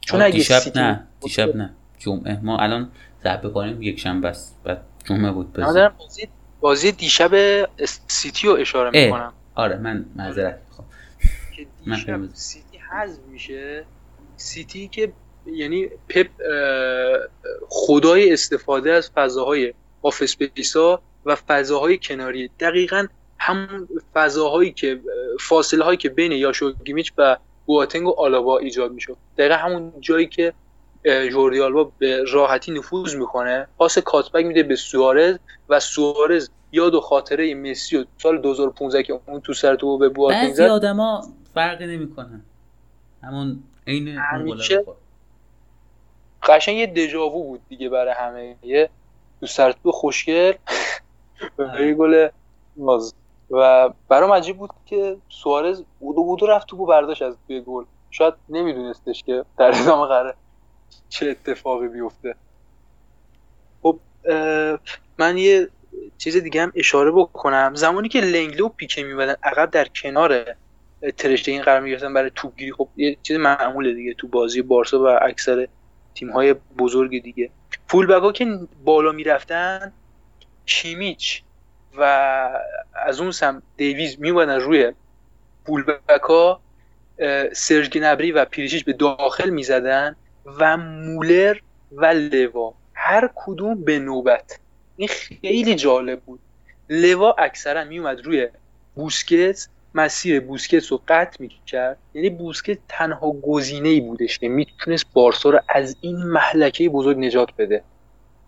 [0.00, 1.74] چون اگه دیشب سیتی نه دیشب نه.
[1.98, 2.90] جمعه ما الان
[3.24, 4.56] ضبط می‌کنیم یک شنبه است.
[4.64, 6.28] بعد جمعه بود بازی.
[6.60, 7.64] بازی دیشب
[8.08, 9.04] سیتی رو اشاره.
[9.04, 9.32] می‌کنم.
[9.54, 10.88] آره من معذرت می‌خوام.
[12.04, 12.28] که من.
[12.32, 13.86] سیتی حذف میشه.
[14.36, 15.12] سیتی که
[15.46, 16.26] یعنی پپ
[17.68, 22.50] خدای استفاده از فضاهای half space ا و فضاهای کناری.
[22.60, 23.06] دقیقا
[23.38, 25.00] همون فضاهایی که
[25.40, 30.26] فاصله هایی که بین یوشوا کیمیش و بواتنگ و آلابا ایجاد می‌شد دقیقا همون جایی
[30.26, 30.52] که
[31.04, 35.38] جوردی آلبا به راحتی نفوذ می‌کنه پاس cutback میده به سوارز
[35.68, 40.08] و سوارز یاد و خاطره مسی و سال 2015 که اون تو سر تو به
[40.08, 40.62] بواتنگ بعضی زد.
[40.62, 41.22] آدما
[41.54, 42.44] فرقی نمی‌کنن.
[43.24, 44.20] همون عین.
[46.42, 48.56] قشنگ یه دژاوو بود دیگه برای همه.
[48.62, 48.90] یه
[49.40, 50.52] تو سرتو خوشگل
[51.58, 52.28] و یه گل
[52.76, 53.14] باز
[53.50, 57.84] و برام عجیب بود که سوارز بودو بودو رفت تو برداشت از توی گل.
[58.10, 60.34] شاید نمیدونستش که در ادامه قراره
[61.08, 62.34] چه اتفاقی بیفته.
[63.82, 63.98] خب
[65.18, 65.68] من یه
[66.18, 67.74] چیز دیگه هم اشاره بکنم.
[67.74, 70.44] زمانی که لنگله و پیکه میمدن عقب در کنار
[71.10, 72.72] ترشتگین قرار می‌گرفتن برای توپگیری.
[72.72, 75.68] خب یه چیز معموله دیگه تو بازی بارسا و اکثر
[76.14, 77.50] تیم های بزرگ دیگه.
[77.88, 79.92] فول ها که بالا می‌رفتن
[80.66, 81.42] کیمیچ
[81.98, 82.02] و
[83.06, 84.92] از اون سم دیویز میومدن روی
[85.66, 85.84] فول
[86.28, 86.60] ها
[87.52, 90.16] سرج گنبری و پیریشیش به داخل می‌زدن
[90.58, 91.56] و مولر
[91.92, 92.74] و لوا.
[92.94, 94.58] هر کدوم به نوبت.
[94.96, 96.40] این خیلی جالب بود.
[96.88, 98.48] لوا اکثرا میومد روی
[98.94, 101.98] بوسکت مسیر بوسکت رو قطع می‌کرد.
[102.14, 107.48] یعنی بوسکت تنها گزینه ای بودش که می‌تونست بارسا رو از این محلکه بزرگ نجات
[107.58, 107.84] بده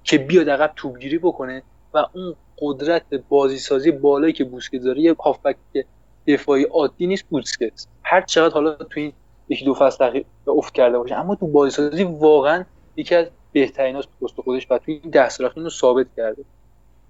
[0.05, 1.63] که بیاد عقب توپگیری بکنه
[1.95, 5.57] و اون قدرت بازی سازی بالایی که بوسکت داره یه هافبک
[6.27, 9.13] دفاعی عادی نیست بوسکت هر چقدر حالا تو این
[9.49, 12.65] یکی دو فصل افت کرده باشه اما تو بازی سازی واقعا
[12.97, 16.45] یکی از بهترین هاست پست خودش و تو این ده سال رو ثابت کرده.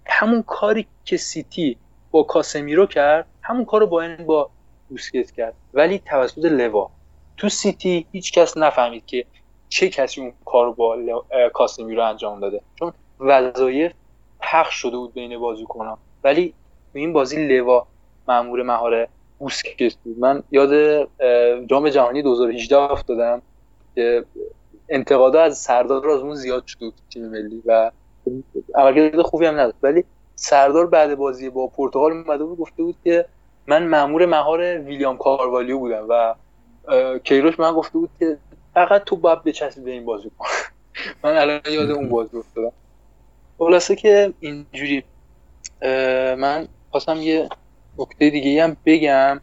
[0.06, 1.76] همون کاری که سیتی
[2.10, 4.50] با کاسمیرو کرد همون کار رو با این با
[4.88, 5.54] بوسکت کرد.
[5.74, 6.90] ولی توسط لوا.
[7.36, 9.24] تو سیتی هیچ کس نفهمید که
[9.68, 10.96] چه کسی اون کار با
[11.54, 12.60] کاسمیرو انجام داده.
[12.78, 13.92] چون وظایف
[14.40, 16.54] پخش شده بود بین بازیکنان ولی
[16.92, 17.86] تو این بازی لوا
[18.28, 19.08] مامور مهار
[19.38, 20.18] بوسکت بود.
[20.18, 21.08] من یاد
[21.66, 23.42] جام جهانی 2018 افتادم
[23.94, 24.24] که
[24.88, 27.90] انتقادا از سردار آزمون زیاد شد تیم ملی و
[28.74, 29.78] عملکرد خوبی هم نداشت.
[29.82, 30.04] ولی
[30.34, 33.26] سردار بعد بازی با پرتغال اومده بود گفته بود که
[33.66, 36.34] من مامور مهار ویلیام کاروالیو بودم و
[37.18, 38.38] کیروش من گفته بود که
[38.74, 40.46] فقط تو باید بچسبی به این بازی کن.
[41.24, 42.72] من الان یاد اون بازی افتادم.
[43.58, 45.04] خلاصه که اینجوری
[46.38, 47.48] من خواستم یه
[47.98, 49.40] نکته دیگه هم بگم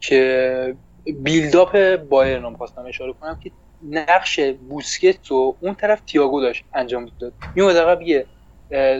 [0.00, 0.76] که
[1.06, 3.50] بیلداپ بایرن خواستم اشاره کنم که
[3.90, 7.32] نقش بوسکت رو اون طرف تییاگو داشت انجام می‌داد.
[7.54, 8.26] میومد عقب یه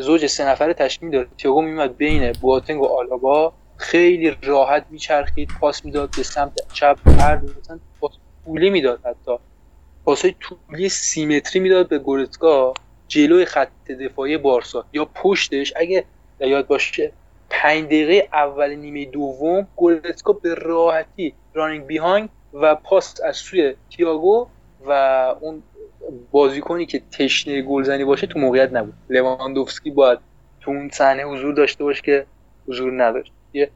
[0.00, 3.52] زوج سه نفره تشکیل داد تییاگو میومد بین بواتنگ و آلابا.
[3.76, 8.12] خیلی راحت میچرخید پاس می‌داد به سمت چپ هر مثلا پاس
[8.44, 9.32] طولی می‌داد حتی.
[10.04, 12.72] پاسای طولی سیمتری می‌داد به گورتسکا
[13.08, 14.84] جلوی خط دفاعی بارسا.
[14.92, 16.04] یا پشتش اگه
[16.40, 17.12] یاد باشه
[17.50, 24.48] پنج دقیقه اول نیمه دوم گورتسکا به راحتی رانینگ بیهانگ و پاس از سوی تییاگو
[24.80, 24.90] و
[25.40, 25.62] اون
[26.30, 28.94] بازیکنی که تشنه گلزنی باشه تو موقعیت نبود.
[29.08, 30.18] لواندوفسکی باید
[30.60, 32.26] تو اون صحنه حضور داشته باشه که
[32.68, 33.32] حضور نداشت.
[33.54, 33.70] یه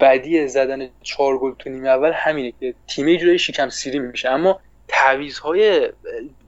[0.00, 4.28] بدی زدن چهار گل تو نیمه اول همینه که تیم جوری شکم سیری میشه.
[4.28, 5.88] اما تعویضهای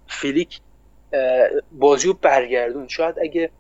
[0.07, 0.61] فلیک
[1.73, 2.89] بازی رو برگردون.
[2.89, 3.51] شاید اگه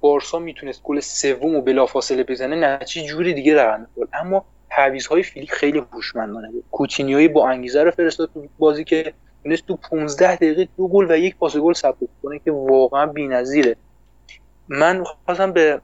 [0.00, 5.52] بارسا می‌تونست گل سوم و بلافاصله بزنه نتیجه جوری دیگه رقم بود اما تعویضهای فلیک
[5.52, 6.64] خیلی هوشمندانه بود.
[6.70, 9.12] کوتینیوی با انگیزه رو فرستاد تو بازی که
[9.42, 13.76] تونست تو 15 دقیقه دو گل و یک پاس گل ثبت کنه که واقعا بی‌نظیره.
[14.68, 15.80] من خواستم به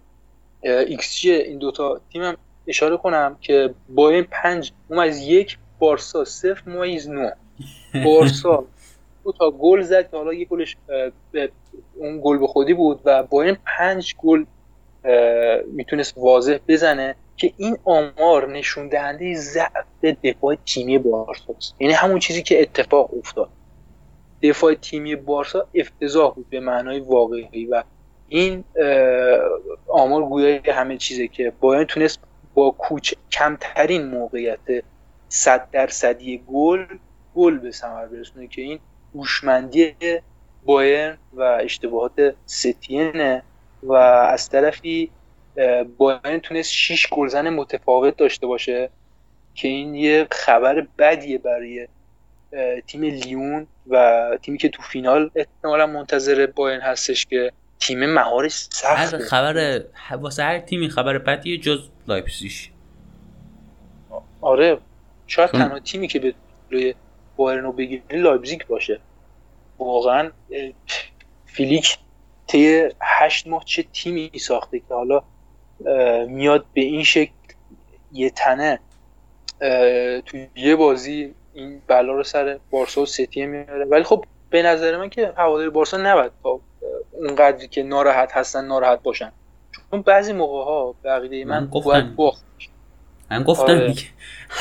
[0.63, 2.37] ایکس جی این دوتا تیمم
[2.67, 7.31] اشاره کنم که با این پنج اون از یک بارسا صفر ممیز نو
[8.05, 8.65] بارسا
[9.25, 10.77] دو تا گل زد که حالا یک گلش
[11.97, 14.45] اون گل به خودی بود و با این پنج گل
[15.73, 22.19] می‌تونست واضح بزنه که این آمار نشون دهنده ضعف دفاع تیمی بارسا است یعنی همون
[22.19, 23.49] چیزی که اتفاق افتاد.
[24.43, 27.83] دفاع تیمی بارسا افتضاح بود به معنای واقعی و
[28.29, 28.65] این
[29.89, 32.21] آمار گویای همه چیزه که باید تونست
[32.55, 34.85] با کوچ کمترین موقعیت
[35.29, 36.87] صد درصدی گل
[37.35, 38.79] گل به ثمر برسونه که این
[39.15, 39.95] هوشمندی
[40.65, 43.43] بایرن و اشتباهات ستینه
[43.83, 45.11] و از طرفی
[45.99, 48.91] بایرن تونست 6 گلزن متفاوت داشته باشه
[49.55, 51.89] که این یه خبر بدیه برای
[52.87, 59.19] تیم لیون و تیمی که تو فینال احتمالا منتظر بایرن هستش که تیم مهارش سخته
[59.19, 62.71] خبر واسه هر تیمی خبر بدیه جز لایپزیش
[64.41, 64.79] آره
[65.27, 66.95] شاید تنها تیمی که جلوی
[67.37, 69.01] بایرن رو بگیری لایپزیگ باشه.
[69.79, 70.31] واقعا
[71.47, 71.99] فلیک
[72.47, 75.23] طی هشت ماه چه تیمی ساخته که حالا
[76.29, 77.33] میاد به این شکل
[78.13, 78.81] یه تنه.
[80.27, 83.85] تو یه بازی این بلا رو سر بارسا و ستین میاره.
[83.85, 86.61] ولی خب به نظر من که هواداری بارسا نباید تا
[87.13, 89.33] اونقدری که ناراحت هستن ناراحت باشن.
[89.91, 92.17] چون بعضی موقع ها به عقیده من, من گفتم.
[93.31, 93.89] من گفتم آره.
[93.89, 94.03] دیگه.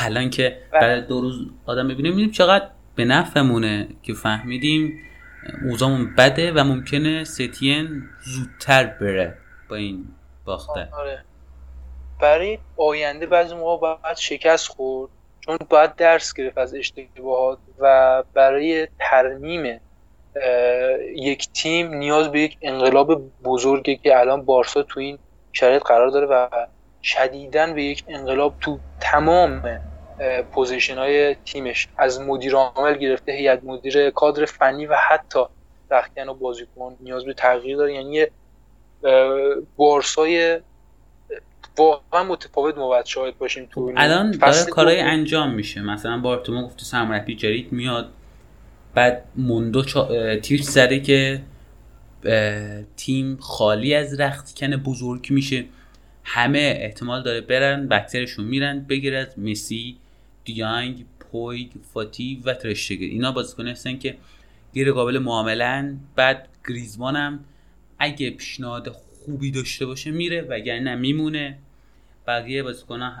[0.00, 5.00] الان که بعد دو روز آدم ببینیم می‌بینیم چقدر به نفعمونه که فهمیدیم
[5.70, 9.38] اوزامون بده و ممکنه ستین زودتر بره
[9.70, 10.08] با این
[10.44, 10.88] باخته.
[10.92, 11.24] آره.
[12.20, 15.10] برای آینده بعضی موقع باید شکست خورد
[15.40, 19.80] چون باید درس گرفت از اشتباهات و برای ترمیم
[21.16, 25.18] یک تیم نیاز به یک انقلاب بزرگه که الان بارسا تو این
[25.52, 26.48] شرایط قرار داره و
[27.02, 29.80] شدیدن به یک انقلاب تو تمام
[30.52, 35.40] position های تیمش از مدیر عامل گرفته هیئت مدیر کادر فنی و حتی
[35.90, 37.94] رخکن و بازیکن نیاز به تغییر داره.
[37.94, 38.26] یعنی
[39.76, 40.60] بارسای
[41.78, 45.82] واقعا متفاوت ما شاهد باشیم تو الان داره کارهای انجام میشه.
[45.82, 48.12] مثلا بارتومئو گفته سرمربی جدید میاد.
[48.98, 50.36] بعد موندو چا...
[50.36, 51.40] تیش زده که
[52.96, 55.64] تیم خالی از رختکن بزرگ میشه.
[56.24, 59.96] همه احتمال داره برن بکترشون میرن بگیر از مسی
[60.44, 64.16] دیانگ پویگ فاتی و ترشتگر اینا بازیکن هستن که
[64.74, 66.00] گیر قابل معاملن.
[66.16, 67.44] بعد گریزمان هم
[67.98, 71.58] اگه پیشنهاد خوبی داشته باشه میره وگرنه میمونه
[72.26, 73.12] بقیه بازیکن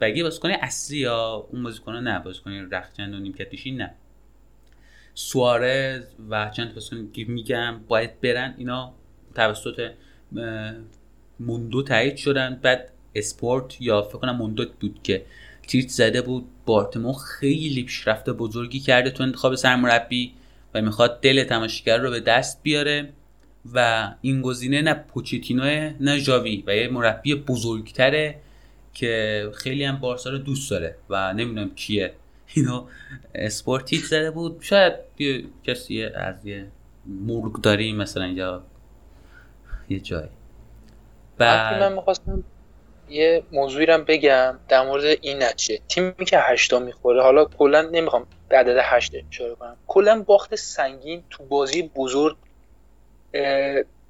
[0.00, 2.18] بقیه بازیکن اصلی یا اون بازیکن نه.
[2.18, 3.94] بازیکن رختچند و نیمکت نه.
[5.14, 8.94] سوارز و چند بازیکن که میگم باید برن اینا
[9.34, 9.90] توسط
[11.40, 12.60] موندو تایید شدن.
[12.62, 15.24] بعد اسپورت یا فکر کنم موندو بود که
[15.68, 16.44] تیت زده بود.
[16.66, 20.32] بارتمو خیلی پیشرفت بزرگی کرده تو انتخاب سرمربی
[20.74, 23.08] و می‌خواد دل تماشاگر رو به دست بیاره
[23.74, 28.40] و این گزینه نه پوچیتینو نه ژاوی و یه مربی بزرگتره
[28.94, 32.12] که خیلی هم بارسا رو دوست داره و نمی‌دونم کیه.
[32.54, 32.86] اینو
[33.34, 34.58] اسپورت تیتر زده بود.
[34.62, 36.66] شاید یه کسی از یه
[37.06, 38.64] مرگ داری مثلا یا
[39.88, 40.28] یه جایی.
[41.38, 41.44] و
[41.80, 42.44] من می‌خواستم
[43.08, 45.80] یه موضوعی رو بگم در مورد این نتیجه.
[45.88, 49.76] تیمی که هشتا می‌خوره حالا کلا نمی‌خوام به عدد هشت اشاره کنم.
[49.86, 52.36] کلا باخت سنگین تو بازی بزرگ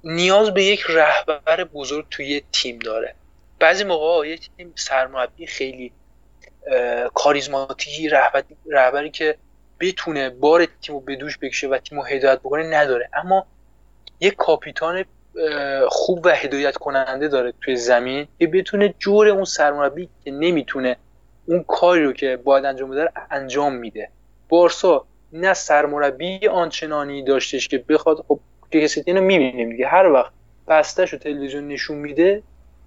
[0.03, 3.15] نیاز به یک رهبر بزرگ توی تیم داره.
[3.59, 5.91] بعضی موقع یه تیم سرمربی خیلی
[7.13, 8.09] کاریزماتیکی
[8.71, 9.37] رهبری که
[9.79, 13.09] بتونه بار تیم رو به دوش بکشه و تیم رو هدایت بکنه نداره.
[13.13, 13.45] اما
[14.19, 15.05] یک کاپیتان
[15.87, 20.97] خوب و هدایت کننده داره توی زمین که بتونه جور اون سرمربی که نمی‌تونه
[21.45, 24.09] اون کاری رو که باید انجام بده انجام میده.
[24.49, 28.39] بارسا نه سرمربی آنچنانی داشتش که بخواد خب
[28.71, 29.87] کسی اینو می‌بینیم دیگه.
[29.87, 30.31] هر وقت
[30.67, 32.43] بستش رو تلویزیون نشون میده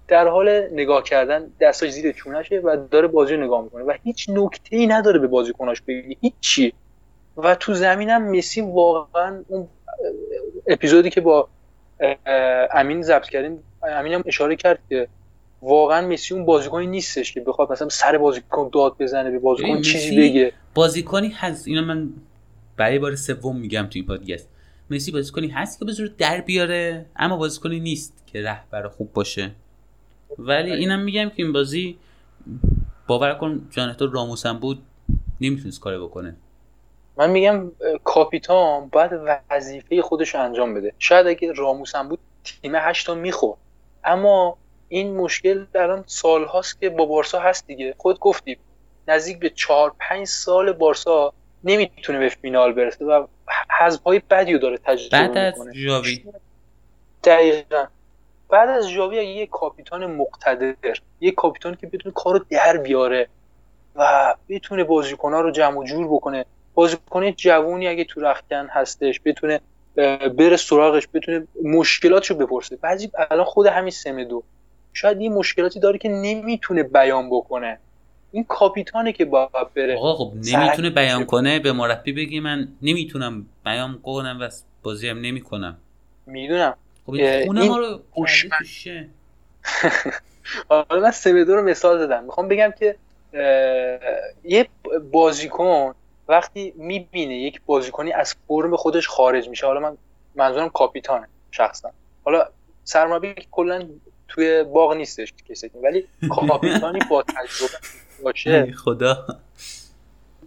[0.09, 4.26] در حال نگاه کردن دستاش زیر چونشه و داره بازی رو نگاه می‌کنه و هیچ
[4.28, 6.72] نکته ای نداره به بازیکناش بگی هیچی.
[7.36, 9.68] و تو زمینم مسی واقعا اون
[10.66, 11.48] اپیزودی که با
[12.72, 15.09] امین ضبط کردیم امین هم اشاره کرد که
[15.62, 20.20] واقعا مسی اون بازیکنی نیستش که بخواد مثلا سر بازیکن داد بزنه به بازیکن چیزی
[20.20, 20.52] بگه.
[20.74, 21.68] بازیکنی هست.
[21.68, 22.09] اینو من
[22.76, 24.48] برای بار سوم میگم تو این پادکست.
[24.90, 29.51] مسی بازیکنی هست که بزرگ در بیاره اما بازیکنی نیست که رهبر خوب باشه.
[30.38, 31.98] ولی اینم میگم که این بازی
[33.06, 34.82] باور کن جانتو راموس هم بود
[35.40, 36.36] نمی‌تونست کاری بکنه.
[37.16, 37.70] من میگم
[38.05, 39.10] کاپیتان باید
[39.50, 40.92] وظیفه خودش انجام بده.
[40.98, 43.56] شاید اگه راموس هم بود تیم هشتا میخور
[44.05, 47.94] اما این مشکل الان سال هاست که با بارسا هست دیگه.
[47.98, 48.59] خود گفتیم
[49.09, 51.32] نزدیک به چهار پنج سال بارسا
[51.64, 53.26] نمی‌تونه به فینال برسه و
[53.80, 56.24] حذف های بدی رو داره تجربه بعد از جاوی
[57.24, 57.84] دقیقا.
[58.48, 60.74] بعد از جاوی اگه یه کاپیتان مقتدر
[61.20, 63.28] یه کاپیتان که بتونه کارو در بیاره
[63.96, 66.44] و بتونه بازیکنها رو جمع و جور بکنه
[66.74, 69.60] بازیکن جوونی اگه تو رختکن هستش بتونه
[70.38, 72.76] بره سراغش بتونه مشکلاتشو بپرسه.
[72.76, 74.42] بعضی الان خود همین سمدو
[74.92, 77.78] شاید یه مشکلاتی داره که نمی‌تونه بیان بکنه.
[78.32, 79.96] این کاپیتانه که باید بره.
[79.96, 84.48] آقا خب نمی‌تونه بیان کنه؟ به مربی بگی من نمی‌تونم بیان کنم و
[84.82, 85.78] بازی هم نمی‌کنم.
[86.26, 86.76] می‌دونم.
[87.09, 88.01] خب خونه ما رو
[90.68, 92.24] حالا من سمدو رو مثال زدم.
[92.24, 92.97] می‌خوام بگم که
[94.44, 94.68] یه
[95.12, 95.94] بازیکن
[96.28, 99.97] وقتی می‌بینه یک بازیکنی از فرم خودش خارج میشه حالا من
[100.35, 101.90] منظورم کاپیتانه شخصا.
[102.24, 102.48] حالا
[102.85, 103.89] سرمربی کلا
[104.28, 106.06] توی باغ نیستش کسی ولی
[106.48, 107.74] کاپیتانی با تجربه
[108.22, 108.72] باشه.
[108.72, 109.26] خدا.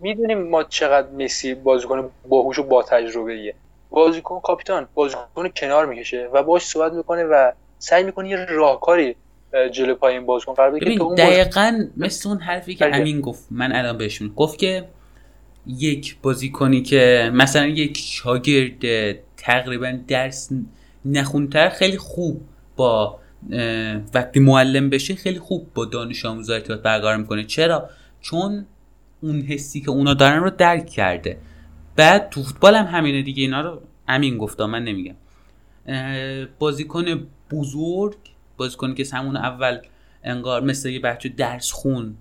[0.02, 3.56] می‌دونیم ما چقدر مسی بازیکن باهوش و با تجربه ایه
[3.92, 9.16] بازیکن کاپیتان بازیکن کنار می‌کشه و باش صحبت می‌کنه و سعی می‌کنه یه راهکاری
[9.72, 13.48] جلو پای این بازیکن قرار بگیره که اون دقیقاً مثل اون حرفی که امین گفت
[13.52, 14.86] من الان بهشون گفت که
[15.68, 20.50] یک بازیکنی که مثلا یک شاگرد تقریبا درس
[21.06, 22.42] نخونتر خیلی خوب
[22.76, 23.20] با
[24.14, 27.44] وقتی معلم بشه خیلی خوب با دانش آموزا ارتباط برقرار می‌کنه.
[27.44, 27.90] چرا؟
[28.22, 28.66] چون
[29.22, 31.38] اون حسی که اونا دارن رو درک کرده.
[31.96, 35.16] بعد تو فوتبال هم همینه دیگه اینا رو امین گفتا من نمیگم.
[36.60, 38.16] بازیکن بزرگ
[38.58, 39.80] بازیکنی که همون اول
[40.24, 42.16] انگار مثل یه بچه درس خون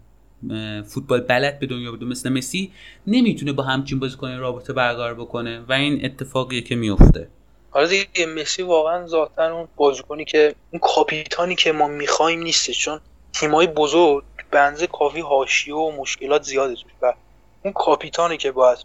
[0.87, 2.73] فوتبال بلد به دنیا بده مثل مسی
[3.07, 7.29] نمی‌تونه با همچین بازیکن رابطه برقرار بکنه و این اتفاقیه که میفته.
[7.71, 13.01] حالا دیگه مسی واقعا ذاتا اون بازیکنی که اون کاپیتانی که ما می‌خوایم نیستش چون
[13.33, 17.15] تیمای بزرگ بنزه کافی حاشیه و مشکلات زیاده و
[17.63, 18.79] اون کاپیتانی که باید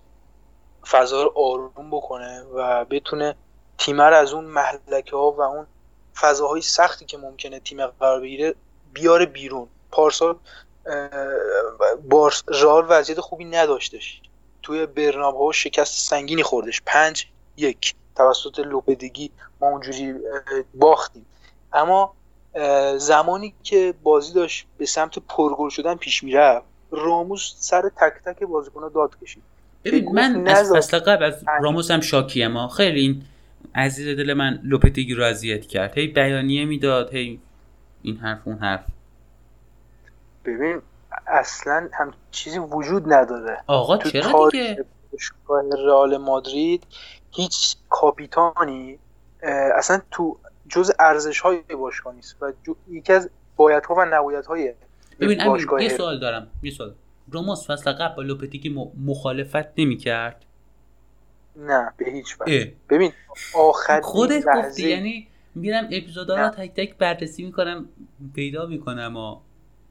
[0.87, 3.35] فضا رو آروم بکنه و بتونه
[3.77, 5.67] تیم رو از اون محلکه ها و اون
[6.15, 8.55] فضاهای سختی که ممکنه تیم قرار بگیره
[8.93, 9.67] بیاره بیرون.
[9.91, 10.35] پارسال
[12.09, 14.21] بارس رئال وضعیت خوبی نداشتش.
[14.63, 16.81] توی برنابه شکست سنگینی خوردش.
[16.85, 17.95] پنج یک.
[18.15, 19.31] توسط لوپدگی
[19.61, 20.15] ما اونجوری
[20.73, 21.25] باختیم.
[21.73, 22.13] اما
[22.97, 28.89] زمانی که بازی داشت به سمت پرگل شدن پیش می‌رفت راموس سر تک تک بازیکن‌ها
[28.89, 29.43] داد کشید.
[29.85, 32.67] ببین من از فصل قبل از راموس هم شاکیم ما.
[32.67, 33.21] خیلی این
[33.75, 35.97] عزیز دل من لوپتگی رو اذیت کرد.
[35.97, 37.39] هی بیانیه می‌داد هی
[38.01, 38.85] این حرف اون حرف.
[40.45, 40.81] ببین
[41.27, 43.57] اصلا هم چیزی وجود نداره.
[43.67, 46.83] آقا تو چرا دیگه؟ باشگاه رئال مادرید
[47.31, 48.99] هیچ کاپیتانی
[49.75, 50.37] اصلا تو
[50.69, 52.53] جز ارزش های باشگاه نیست و
[52.89, 54.73] یکی از باید ها و نباید های
[55.19, 55.39] ببین
[55.79, 56.93] یه سوال دارم یه سوال.
[57.31, 60.45] راموس فصل قبل با لوپتگی مخالفت نمی کرد
[61.55, 62.73] نه به هیچ وجه.
[62.89, 63.11] ببین
[63.55, 67.89] آخر خودت گفتی یعنی میرم اپیزودا رو تک تک بررسی می‌کنم
[68.35, 69.39] پیدا می‌کنم و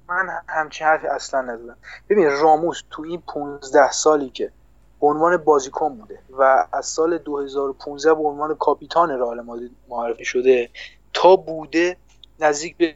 [0.09, 1.77] من همچین حرفی اصلا ندادم
[2.09, 4.53] ببین راموس تو این 15 سالی که
[5.01, 10.71] به عنوان بازیکن بوده و از سال 2015 به عنوان کاپیتان رئال مادرید معرفی شده
[11.13, 11.97] تا بوده
[12.41, 12.95] نزدیک به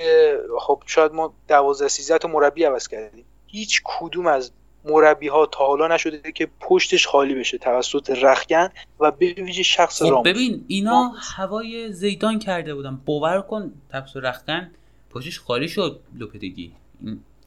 [0.60, 3.24] خب شاید ما 12 13 تا مربی عوض کردیم.
[3.50, 4.52] هیچ کدوم از
[4.84, 8.68] مربی ها تا حالا نشده که پشتش خالی بشه توسط رخکن
[9.00, 13.00] و به ویژه شخص خب راموس ببین اینا هوای زیدان کرده بودن.
[13.04, 14.70] باور کن توسط رخکن
[15.10, 16.72] پشتش خالی شد لوپدگی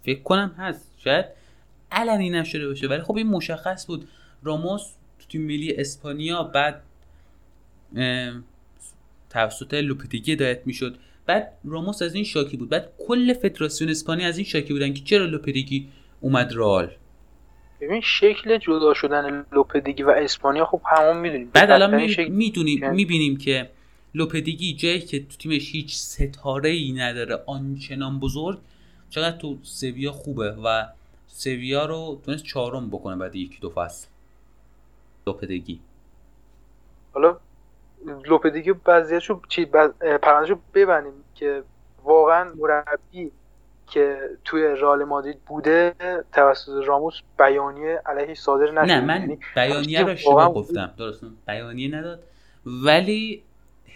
[0.04, 0.92] فکر کنم هست.
[0.98, 1.26] شاید
[1.92, 2.88] علنی نشده باشه.
[2.88, 4.08] ولی خب این مشخص بود.
[4.44, 4.84] راموس
[5.20, 6.84] تو تیم ملی اسپانیا بعد
[9.30, 10.98] توسط لوپتگی هدایت می‌شد.
[11.26, 12.70] بعد راموس از این شاکی بود.
[12.70, 15.88] بعد کل فدراسیون اسپانیا از این شاکی بودن که چرا لوپتگی
[16.22, 16.92] اومد رئال؟
[17.82, 21.50] ببین شکل جدا شدن لوپدگی و اسپانیا خب همون می‌دونیم.
[21.54, 23.70] بعد الان می‌دونیم می‌بینیم که
[24.16, 28.60] لوپدگی جایی که تو تیمش هیچ ستاره ای نداره آنچنان بزرگ
[29.10, 30.86] چقدر تو سویا خوبه و
[31.28, 34.08] سویا رو تونست چهارم بکنه بعد یکی دو فصل.
[35.28, 35.80] لوپدگی
[37.14, 37.38] حالا
[38.26, 39.66] لوپدگی بعضیاشو چی
[40.22, 41.64] پرندشو ببندیم که
[42.04, 43.32] واقعا مربی
[43.88, 45.94] که توی رئال مادرید بوده
[46.34, 48.92] توسط راموس بیانیه علیه صادر نشد.
[48.92, 50.94] نه من یعنی بیانیه رو شما گفتم.
[50.98, 51.24] درست.
[51.48, 52.24] بیانیه نداد.
[52.66, 53.44] ولی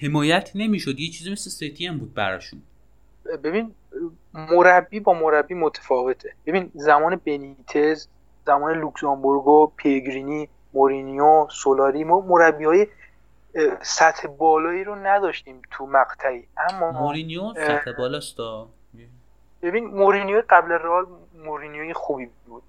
[0.01, 0.99] حمایت نمی‌شد.
[0.99, 2.61] یه چیزی مثل سیتی هم بود براشون.
[3.43, 3.71] ببین
[4.33, 6.33] مربی با مربی متفاوته.
[6.45, 8.07] ببین زمان بنیتز
[8.45, 12.87] زمان لوکزامبورگو پیگرینی مورینیو سولاری ما مربی های
[13.81, 16.43] سطح بالایی رو نداشتیم تو مقطعی.
[16.69, 18.37] اما مورینیو سطح بالاست
[19.61, 21.05] ببین مورینیو قبل رئال
[21.45, 22.63] مورینیوی خوبی بود.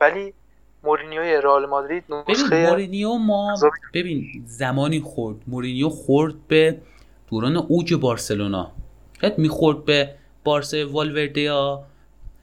[0.00, 0.34] ولی
[0.82, 3.54] مورینیوی رئال مادرید نسخه ببین مورینیو ما
[3.94, 5.36] ببین زمانی خورد.
[5.46, 6.80] مورینیو خورد به
[7.30, 8.72] دوران اوج بارسلونا.
[9.20, 10.14] شاید می‌خورد به
[10.44, 11.84] بارسای والورده یا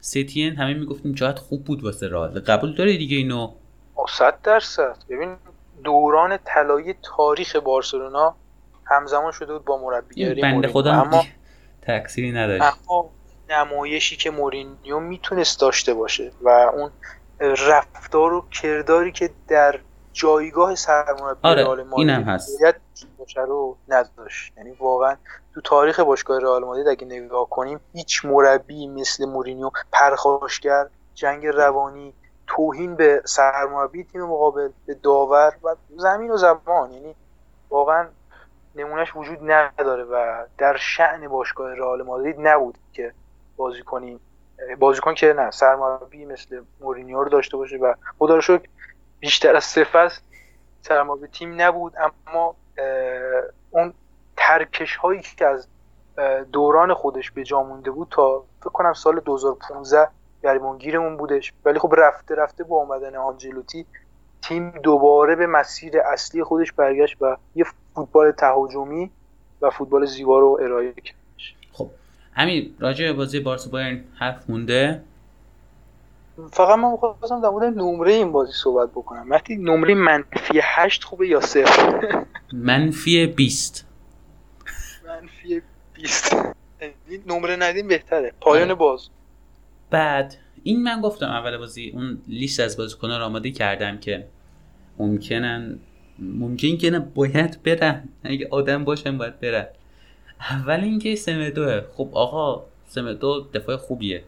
[0.00, 2.40] ستین همه می‌گفتیم چقدر خوب بود واسه رئال.
[2.40, 3.52] قبول داری دیگه اینو؟
[4.08, 4.96] 100 درصد.
[5.10, 5.36] ببین
[5.84, 8.36] دوران طلایی تاریخ بارسلونا
[8.84, 11.24] همزمان شده بود با مربیگری بنده خدا اما
[11.82, 12.62] تقصیری نداشت.
[12.62, 13.10] اما
[13.50, 16.90] نمایشی که مورینیو می‌تونست داشته باشه و اون
[17.40, 19.78] رفتار و کرداری که در
[20.12, 22.62] جایگاه سرمربی آره رئال مادرید اینم هست.
[23.36, 24.52] رو نداشت.
[24.56, 25.16] یعنی واقعا
[25.54, 32.14] تو تاریخ باشگاه رئال مادرید اگه نگاه کنیم هیچ مربی مثل مورینیو پرخاشگر جنگ روانی
[32.46, 36.92] توهین به سرمربی تیم مقابل به داور و زمین و زمان.
[36.92, 37.14] یعنی
[37.70, 38.08] واقعا
[38.74, 43.12] نمونهش وجود نداره و در شعن باشگاه رئال مادرید نبود که
[43.56, 44.20] بازیکنی
[44.78, 48.58] بازیکن که نه سرمربی مثل مورینیو رو داشته باشه و خدا رو
[49.20, 50.20] بیشتر از فصل
[50.82, 51.92] سرمربی تیم نبود.
[51.96, 52.56] اما
[53.70, 53.94] اون
[54.36, 55.68] ترکش هایی که از
[56.52, 60.08] دوران خودش به جا مونده بود تا فکر کنم سال 2015
[60.42, 61.52] گریبانگیرمون بودش.
[61.64, 63.86] ولی خب رفته رفته با آمدن آنجلوتی
[64.42, 67.64] تیم دوباره به مسیر اصلی خودش برگشت و یه
[67.94, 69.10] فوتبال تهاجمی
[69.62, 71.16] و فوتبال زیبا رو ارائه کرد
[71.72, 71.90] خب
[72.34, 75.02] همین راجع به بازی بارسا بایرن حرف مونده؟
[76.52, 79.30] فقط من می‌خواستم در مورد نمره این بازی صحبت بکنم.
[79.30, 83.86] وقتی نمره منفی 8 خوبه یا صفر؟ منفی 20
[85.06, 85.62] منفی
[85.94, 86.34] 20
[87.26, 88.32] نمره ندیم بهتره.
[88.40, 89.08] پایان باز.
[89.92, 94.26] بعد این من گفتم اول بازی اون لیست از بازیکن‌ها رو آماده کردم که
[94.98, 95.78] ممکنن
[96.18, 98.08] ممکن که نه باید برن.
[98.24, 99.66] اگه آدم باشن باید برن.
[100.40, 104.24] اول اینکه سمدوه خب آقا سمدو دفاع خوبیه.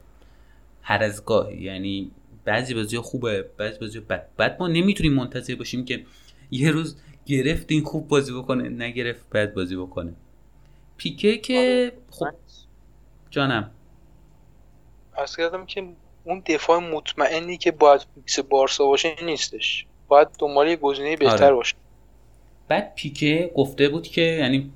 [0.83, 1.55] هر از گاه.
[1.63, 2.11] یعنی
[2.45, 4.29] بعضی بازی خوبه بعضی بازی بد.
[4.37, 6.05] بعد ما نمی‌تونیم منتظر باشیم که
[6.51, 6.97] یه روز
[7.27, 10.13] گرفت این خوب بازی بکنه نگرفت بد بازی بکنه.
[10.97, 12.27] پیکه که خب.
[13.31, 13.71] جانم.
[15.17, 15.85] از کردم که
[16.25, 19.87] اون دفاع مطمئنی که باید فیکس بارسا باشه نیستش.
[20.09, 21.55] باید دنبال یه گزینه بهتر آره.
[21.55, 21.75] باشه.
[22.69, 24.73] بعد پیکه گفته بود که یعنی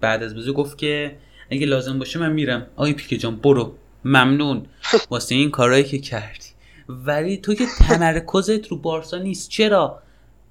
[0.00, 1.16] بعد از بازی گفت که
[1.50, 2.66] اگه لازم باشه من میرم.
[2.76, 3.74] آقای پیکه جان برو.
[4.04, 4.66] ممنون.
[5.10, 6.46] واسه این کارهایی که کردی.
[6.88, 9.50] ولی تو که تمرکزت رو بارسا نیست.
[9.50, 10.02] چرا؟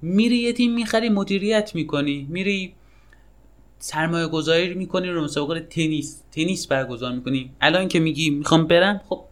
[0.02, 2.26] میری یه تیم می‌خری مدیریت می‌کنی.
[2.30, 2.74] میری
[3.78, 6.22] سرمایه گذاری می‌کنی رو مسابقه تنیس.
[6.32, 7.50] تنیس برگزار می‌کنی.
[7.60, 9.24] الان که میگی می‌خوام برم خب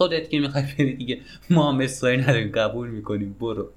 [0.00, 1.20] خودت که می‌خوای بری دیگه.
[1.50, 3.36] ما هم نداریم قبول می‌کنیم.
[3.40, 3.70] برو.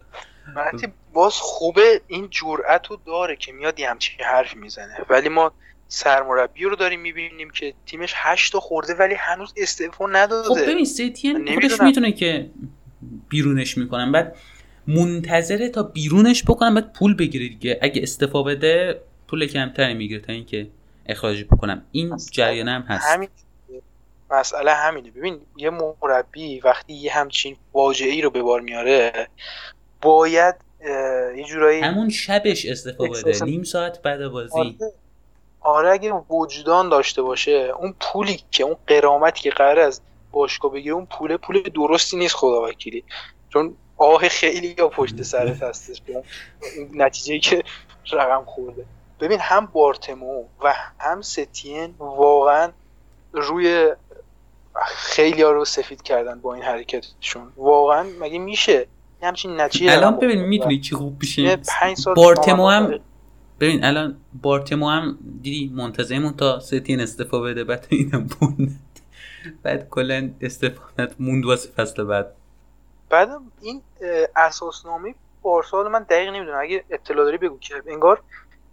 [0.56, 4.98] مهدی باز خوبه این جرأت رو داره که میاد یه همچین حرف می‌زنه.
[5.10, 5.52] ولی ما
[5.88, 10.50] سرمربی رو داریم می‌بینیم که تیمش هشت تا خورده ولی هنوز استعفا نداده.
[10.50, 11.82] خب ببین ستین من خودش.
[11.82, 12.50] می‌تونه که
[13.30, 14.12] بیرونش می‌کنن.
[14.12, 14.36] بعد
[14.88, 17.80] منتظره تا بیرونش بکنم بعد پول بگیره دیگه.
[17.82, 20.68] اگه استفا بده پول کمتری می‌گیره تا اینکه
[21.06, 21.86] اخراجی بکنم.
[21.92, 23.08] این جریان هم هست.
[23.08, 23.30] همین
[24.34, 25.12] مسئله همینه.
[25.12, 29.28] ببین یه مربی وقتی یه همچین واجعه ای رو به بار میاره
[30.02, 30.56] باید
[31.38, 34.60] یه جورایی همون شبش استفا بده نیم ساعت بعد بازی.
[34.60, 34.94] آره.
[35.62, 40.02] آره اگه وجدان داشته باشه اون پولی که اون قرامتی که قرار از
[40.32, 43.04] باشگاه بگیره اون پول پول درستی نیست خدا وکیلی.
[43.50, 46.02] چون آه خیلی یا پشت سرت هستش
[47.04, 47.64] نتیجه که
[48.12, 48.86] رقم خورده.
[49.20, 52.72] ببین هم بارتمو و هم ستین واقعا
[53.34, 53.92] روی
[54.86, 57.54] خیلی ها رو سفید کردن با این حرکتشون.
[57.58, 58.88] واقعا مگه میشه؟
[59.22, 61.58] همچین نتیجه الان ببین؟ می‌دونی چی خوب میشه
[62.16, 63.00] بارتمو هم
[63.60, 68.80] ببین الان بارتمو هم دیدی منتظرمون تا ستین استفا بده بعد اینم موند
[69.64, 72.36] بعد کلا استفا موند واسه فصل بعد.
[73.10, 73.82] بعدم این
[74.36, 76.60] اساسنامه بارسا من دقیق نمی‌دونم.
[76.62, 77.60] اگه اطلاع داری بگو.
[77.60, 78.22] که انگار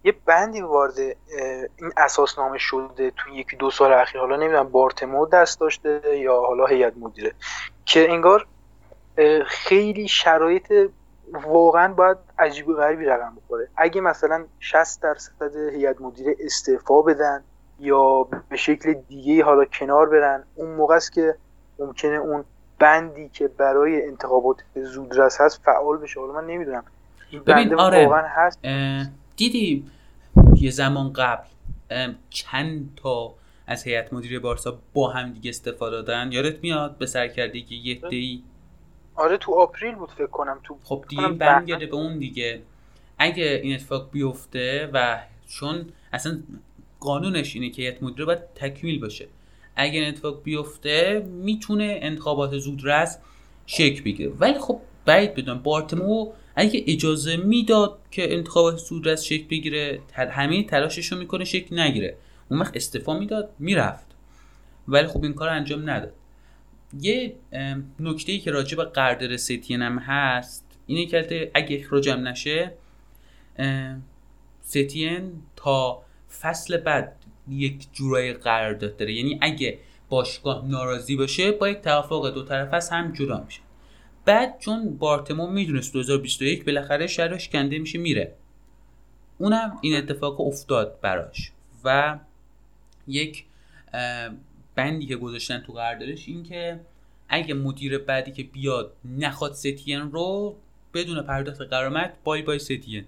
[0.03, 5.59] یه بندی وارد این اساسنامه شده تو یکی دو سال اخیر حالا نمی‌دونم بارتمو دست
[5.59, 7.33] داشته یا حالا هیئت مدیره
[7.85, 8.47] که انگار
[9.45, 10.73] خیلی شرایط
[11.33, 13.67] واقعا باید عجیب و غریبی رقم بخوره.
[13.77, 17.43] اگه مثلا 60 درصد هیئت مدیره استعفا بدن
[17.79, 21.35] یا به شکل دیگه حالا کنار برن اون موقع است که
[21.79, 22.45] ممکنه اون
[22.79, 26.19] بندی که برای انتخابات زودرس هست فعال بشه.
[26.19, 26.83] حالا من نمی‌دونم.
[27.29, 28.05] این ببین، بنده آره.
[28.05, 28.59] واقعا هست؟
[29.41, 29.85] دیدی
[30.55, 31.43] یه زمان قبل
[32.29, 33.33] چند تا
[33.67, 38.43] از هیئت مدیره بارسا با هم دیگه استفاده دادن؟ یادت میاد؟ به سرکردگی یه دی؟
[39.15, 40.59] آره تو آپریل بود فکر کنم.
[40.63, 42.61] تو خب دیگه برمیگرده به اون دیگه.
[43.17, 46.39] اگه این اتفاق بیفته و چون اصلا
[46.99, 49.27] قانونش اینه که هیئت مدیره باید تکمیل باشه.
[49.75, 53.17] اگه این اتفاق بیفته می‌تونه انتخابات زودرس
[53.65, 54.31] شکل بگیره.
[54.39, 61.11] ولی خب بعید بدونم بارتمو اگه اجازه می‌داد که انتخابات زودرس شکل بگیره همه تلاشش
[61.11, 62.17] رو می‌کنه شکل نگیره.
[62.49, 64.05] اون وقت استعفا می‌داد می‌رفت.
[64.87, 66.13] ولی خب این کار انجام نداد.
[66.99, 67.35] یه
[67.99, 72.73] نکته ای که راجع به قرارداد ستین هم هست اینه که اگه اخراجم نشه
[74.61, 76.01] ستین تا
[76.41, 77.15] فصل بعد
[77.49, 79.13] یک جورای قرارداد داره.
[79.13, 79.79] یعنی اگه
[80.09, 83.61] باشگاه ناراضی باشه با یک توافق دو طرف هست هم جدا میشه.
[84.25, 88.35] بعد چون بارتمو می‌دونست 2021 بالاخره شرش کنده میشه میره.
[89.37, 91.51] اونم این اتفاق افتاد براش.
[91.83, 92.19] و
[93.07, 93.45] یک
[94.75, 96.79] بندی که گذاشتن تو قراردادش این که
[97.29, 100.55] اگه مدیر بعدی که بیاد نخواد ستین رو
[100.93, 103.05] بدون پرداخت قرامت بای بای ستین.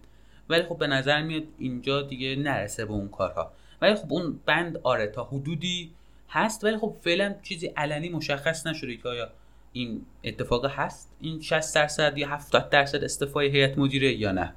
[0.49, 3.52] ولی خب به نظر میاد اینجا دیگه نرسه به اون کارها.
[3.81, 5.91] ولی خب اون بند آره تا حدودی
[6.30, 9.30] هست ولی خب فعلا چیزی علنی مشخص نشده که آیا
[9.74, 14.54] این اتفاق هست؟ این 60 درصد یا 70 درصد استعفای هیئت مدیره یا نه؟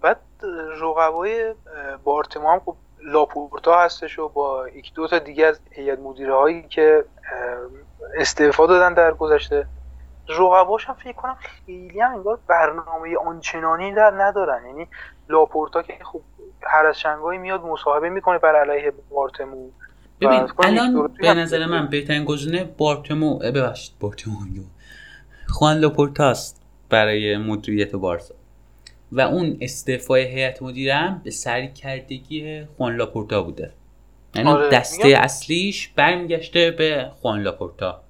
[0.00, 0.20] بعد
[0.80, 1.54] رقبای اه،
[2.04, 6.62] بارتمو هم خب لاپورتا هستش و با یک دو تا دیگه از هیئت مدیره هایی
[6.62, 7.04] که
[8.16, 9.66] استعفا دادن در گذشته.
[10.28, 14.66] رقباش هم فکر کنم خیلی هم انگار برنامه آنچنانی در ندارن.
[14.66, 14.88] یعنی
[15.28, 16.20] لاپورتا که خب
[16.62, 19.70] هر از شنگایی میاد مصاحبه می‌کنه بر علیه بارتمو.
[20.26, 23.92] ببین الان به نظر من بهترین گزینه بارتمو ببخشید.
[24.00, 24.34] بارتمو.
[25.48, 28.34] خوان لاپورتاست برای مدیریت بارسا.
[29.12, 33.72] و اون استعفای هیئت مدیره هم به سرکردگی خوان لاپورتا بوده.
[34.34, 38.00] یعنی آره، دسته میگم- اصلیش برمیگشته به خوان لاپورتا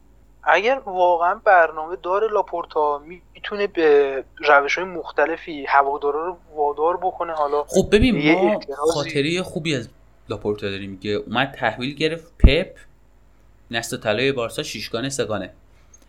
[0.45, 3.03] اگر واقعا برنامه داره لاپورتا
[3.35, 8.61] می‌تونه به روش های مختلفی هوادارا رو وادار بکنه حالا خب ببین ما
[8.95, 9.89] خاطره خوبی از
[10.29, 12.33] لاپورتا داریم که اومد تحویل گرفت.
[12.39, 12.77] پپ
[13.71, 15.51] نسل طلای بارسا شیشگانه سگانه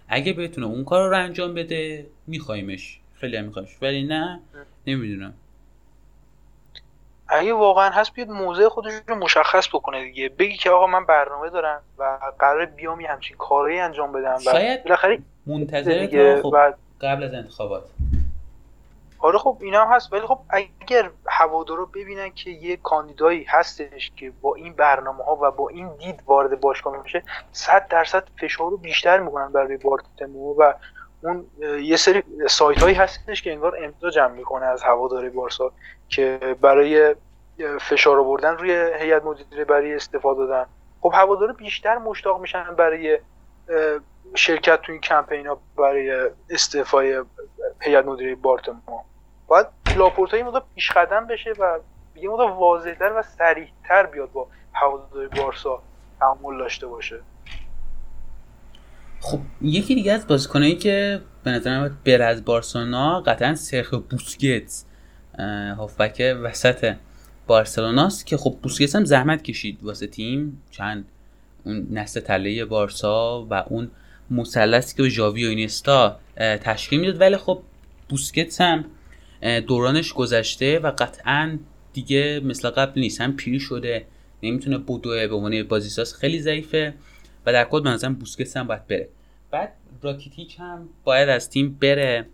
[0.07, 4.40] اگه بتونه اون کار رو انجام بده میخوایمش خیلی هم میخوایمش ولی نه
[4.88, 5.34] نمی‌دونم.
[7.27, 10.30] اگه واقعا هست بیاد موضع خودش رو مشخص بکنه دیگه.
[10.30, 14.52] بگی که آقا من برنامه دارم و قرار بیام یه همچین کاری انجام بدم و
[14.52, 17.84] شاید بالاخره منتظر خب و قبل از انتخابات.
[19.24, 20.14] آره خب اینا هم هست.
[20.14, 25.52] ولی خب اگر هوادارا ببینن که یه کاندیدایی هستش که با این برنامه ها و
[25.52, 30.74] با این دید وارد باشگاه میشه 100 درصد فشار رو بیشتر می‌کنن برای بارتمو و
[31.24, 31.45] اون
[31.82, 35.72] یه سری سایت هایی هستش که انگار امضا جمع می‌کنه از هواداری بارسا
[36.10, 37.16] که برای
[37.82, 40.66] فشار آوردن روی هیئت مدیره برای استفاده دادن.
[41.02, 43.20] خب هوادارا بیشتر مشتاق میشن برای
[44.36, 47.24] شرکت تو این کمپین ها برای استعفای
[47.82, 48.76] هیئت مدیره بارتمو
[49.48, 49.68] باید
[49.98, 51.80] لاپورتا مقدار پیش قدم بشه و
[52.15, 55.82] یه مقدار واضحتر و سریعتر بیاد با هواداری بارسا
[56.20, 57.20] تعامل داشته باشه.
[59.20, 64.86] خب یکی دیگه از بازیکنایی که به نظر بره از بارسلونا قطعا سرخ بوسکتس
[65.78, 66.95] هافبک وسط
[67.48, 70.64] بارسلوناست که خب بوسکتس هم زحمت کشید واسه تیم.
[70.72, 71.06] چند
[71.64, 73.91] اون نسل تله بارسا و اون
[74.32, 77.22] مثلثی که ژاوی و اینستا تشکیل می‌داد.
[77.22, 77.61] ولی خب
[78.10, 78.86] بوسکتس هم
[79.68, 81.60] دورانش گذشته و قطعا
[81.94, 83.22] دیگه مثل قبل نیست.
[83.22, 84.06] هم پیری شده
[84.44, 86.94] نمی‌تونه بدوه به عنوان بازیساز خیلی ضعیفه
[87.45, 89.10] و در کل به نظرم بوسکتس هم باید بره.
[89.52, 92.26] بعد راکیتیچ هم باید از تیم بره.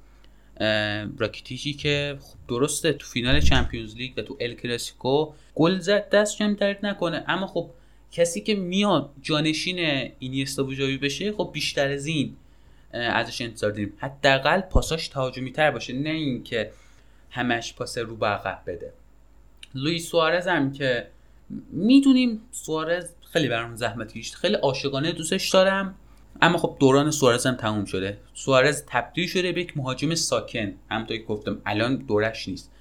[1.18, 6.38] راکیتیچی که خب درسته تو فینال چمپیونز لیگ و تو ال کلاسیکو گل زد دست
[6.38, 7.24] جمع درد نکنه.
[7.28, 7.70] اما خب
[8.12, 10.68] کسی که میاد جانشین اینیستا و
[11.02, 12.36] بشه خب بیشتر از این
[12.94, 13.94] ازش انتظار داریم.
[13.98, 15.94] حداقل پاساش تهاجمی تر باشه.
[15.94, 16.72] نه اینکه
[17.30, 18.94] همش پاس رو به عقب بده.
[19.76, 21.08] لوئیس سوارز هم که
[21.72, 25.96] می‌دونیم سوارز خیلی برام زحمت کشید خیلی عاشقانه دوستش دارم.
[26.42, 28.18] اما خب دوران سوارز هم تموم شده.
[28.34, 30.74] سوارز تبدیل شده به یک مهاجم ساکن.
[30.92, 32.72] همونطور که گفتم الان دورش نیست.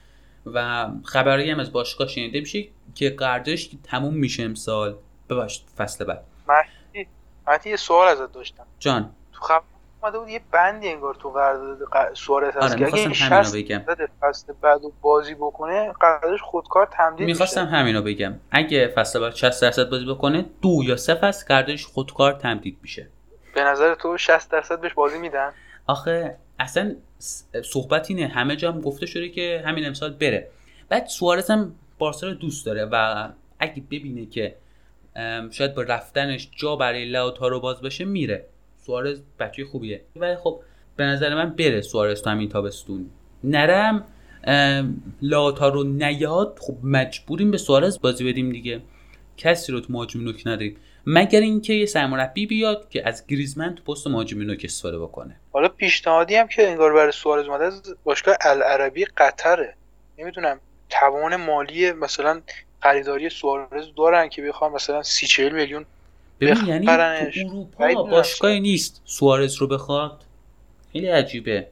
[0.47, 4.97] و خبری هم از باشگاه شنیده میشه که قراردادش تموم میشه امسال.
[5.31, 6.25] ببخشید فصل بعد.
[7.47, 8.67] مهدی یه سوال ازت داشتم.
[8.79, 9.11] جان.
[9.33, 9.63] تو خبر
[10.03, 13.83] اومده بود یه بندی انگار تو قرارداد سوارز هست آره، که اگه 60 بگم.
[14.21, 18.35] فصل بعد و بازی بکنه قراردادش خودکار تمدید می‌خواستم میشه همینو بگم.
[18.51, 23.09] اگه فصل بعد 60 درصد بازی بکنه دو یا سه فصل قراردادش خودکار تمدید میشه.
[23.55, 25.53] به نظر تو 60 درصد بهش بازی میدن؟
[25.87, 26.95] آخه اصلا
[27.65, 28.27] صحبت اینه.
[28.27, 30.49] همه جا هم گفته شده که همین امسال بره.
[30.89, 34.55] بعد سوارز هم بارسا رو دوست داره و اگه ببینه که
[35.51, 38.47] شاید با رفتنش جا برای لاوتارو باز بشه میره.
[38.89, 40.01] سوارز بچه خوبیه.
[40.17, 40.61] ولی خب
[40.97, 43.11] به نظر من بره سوارز تو همین تابستون.
[43.45, 44.05] نرم
[44.45, 48.81] ام، لاوتارو نیاد خب مجبوریم به سوارز بازی بدیم دیگه.
[49.37, 50.77] کسی رو تو مهاجم نوک نداریم.
[51.07, 55.37] مگر اینکه یه سرمربی بیاد که از گریزمن تو پست مهاجم نوک استفاده بکنه.
[55.53, 59.75] حالا پیشنهادی هم که انگار برای سوارز اومده از باشگاه العربی قطره.
[60.19, 60.61] نمی‌دونم
[60.91, 62.41] توان مالی مثلا
[62.83, 65.85] خریداری سوارز دارن که بخوام مثلا سی 40 میلیون
[66.41, 66.87] ببین یعنی.
[66.87, 68.03] تو اروپا.
[68.03, 70.25] باشگاهی نیست سوارز رو بخواد
[70.93, 71.69] خیلی عجیبه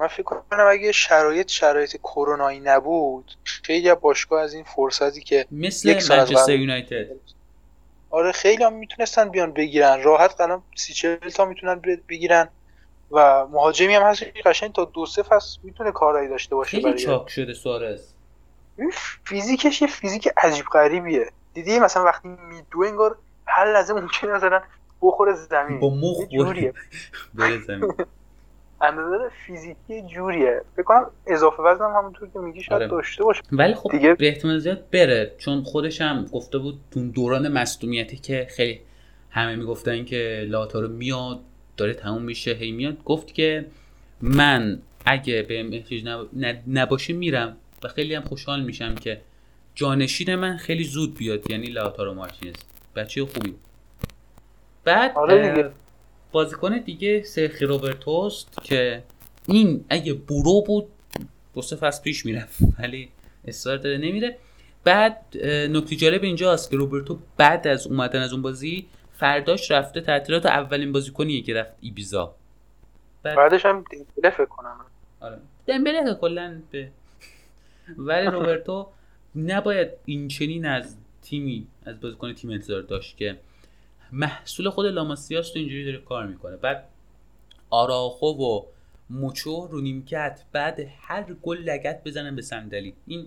[0.00, 5.46] من فکر کنم اگه شرایط شرایط کرونایی نبود خیلی از باشگاه از این فرصتی که
[5.50, 6.52] مثل منچستر.
[6.52, 7.06] یونایتد
[8.10, 12.48] آره خیلی هم می‌تونستن بیان بگیرن راحت الان سی چل تا می‌تونن بگیرن
[13.10, 16.98] و مهاجمی هم هست قشنگ تا دو سه فصل می‌تونه کارایی داشته باشه خیلی برای
[16.98, 18.02] چاک شده سوارز
[19.24, 23.18] فیزیکش یه فیزیک عجیب غریبیه دیدی مثلا وقتی میدو انگار
[23.60, 24.60] هر لحظه ممکنه مثلا
[25.02, 25.80] بخوره زمین.
[25.80, 26.72] با مخ یه جوریه.
[27.34, 27.92] بره زمین.
[28.82, 30.62] اندازه فیزیکی جوریه.
[30.76, 32.90] فکر کنم اضافه وزن هم همونطور که میگی شاید آره.
[32.90, 33.42] داشته باشه.
[33.52, 35.34] ولی خب دیگه- به احتمال زیاد بره.
[35.38, 38.80] چون خودش هم گفته بود تو دوران مصدومیتی که خیلی
[39.30, 41.40] همه می‌گفتن که لاتارو میاد
[41.76, 43.04] داره تموم میشه هی میاد.
[43.04, 43.66] گفت که
[44.22, 46.04] من اگه بهم احتیاج
[46.36, 46.62] نب...
[46.68, 49.20] نباشه میرم و خیلی هم خوشحال میشم که
[49.74, 51.50] جانشین من خیلی زود بیاد.
[51.50, 52.54] یعنی لاتارو مارتینز.
[52.96, 53.54] بچه خوبی.
[54.84, 55.72] بعد آره
[56.32, 59.02] بازیکن دیگه سرخی روبرتوست که
[59.46, 60.86] این اگه برو بود
[61.54, 63.08] دو سه فصل پیش می‌رفت ولی
[63.44, 64.36] اصرار داره نمیره.
[64.84, 70.46] بعد نکته جالب اینجاست که روبرتو بعد از اومدن از اون بازی فرداش رفته تعطیلات
[70.46, 72.34] اولین بازیکنیه که رفت ایبیزا.
[73.22, 74.76] بعد بعدش هم دیمبله فکر کنم.
[75.20, 75.38] آره.
[75.66, 76.88] دمبله کلا به
[77.96, 78.86] ولی روبرتو
[79.34, 83.40] نباید این چنین از تیمی از بازیکن تیم انتظار داشت که
[84.12, 86.56] محصول خود لاماسیاس تو اینجوری داره کار می‌کنه.
[86.56, 86.88] بعد
[87.70, 88.62] آراخو و
[89.10, 92.94] موچو رو نیمکت بعد هر گل لگت بزنن به صندلی.
[93.06, 93.26] این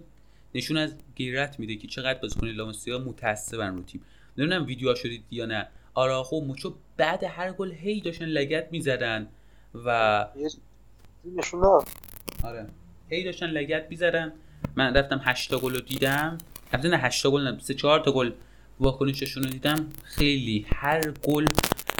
[0.55, 4.01] نشون از غیرت میده که چقدر بازیکن لاماسیا متعصبن رو تیم.
[4.37, 5.67] نمی‌دونم ویدیوها شدید یا نه.
[5.93, 9.27] آراخو و موچو بعد هر گل هی داشتن لگت می‌زدن
[9.85, 10.27] و
[11.35, 11.63] نشون
[12.43, 12.67] آره.
[13.09, 14.33] هی داشتن لگت می‌زدن.
[14.75, 16.37] من رفتم 8 تا گل رو دیدم.
[16.71, 18.31] البته نه 8 تا گل نه 3 4 تا گل
[18.83, 21.47] واکنششون رو دیدم خیلی هر گل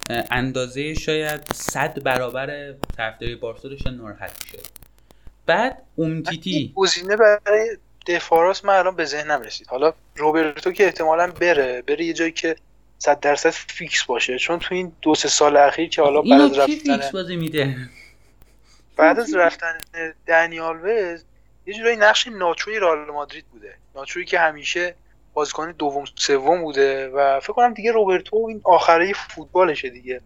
[0.09, 4.67] اندازه شاید 100 برابر طرفداری بارسا داشتن ناراحت می‌شد
[5.45, 6.73] بعد اومتیتی.
[6.75, 7.77] گزینه برای
[8.07, 9.67] دفاراس من الان به ذهنم رسید.
[9.67, 12.55] حالا روبرتو که احتمالا بره بره یه جایی که
[12.97, 14.37] صد درصد فیکس باشه.
[14.37, 17.77] چون تو این دو سه سال اخیر که حالا بعد از رفتن فیکس بازی میده؟
[18.97, 19.81] بعد از رفتن
[20.27, 21.23] دنی آلوز
[21.65, 23.73] یه جورایی نقش ناچوی رئال مادرید بوده.
[23.95, 24.95] ناچویی که همیشه
[25.33, 30.21] بازیکن دوم سوم بوده و فکر کنم دیگه روبرتو این آخره فوتبالشه دیگه.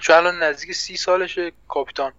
[0.00, 2.12] چون الان نزدیک سی سالشه کاپیتان.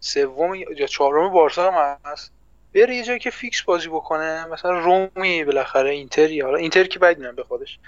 [0.00, 2.32] سوم یا چهارم بارسا هم هست.
[2.74, 4.46] بره یه جایی که فیکس بازی بکنه.
[4.46, 6.40] مثلا رمی بالاخره اینتری.
[6.40, 7.78] حالا اینتر که بعد به خودش.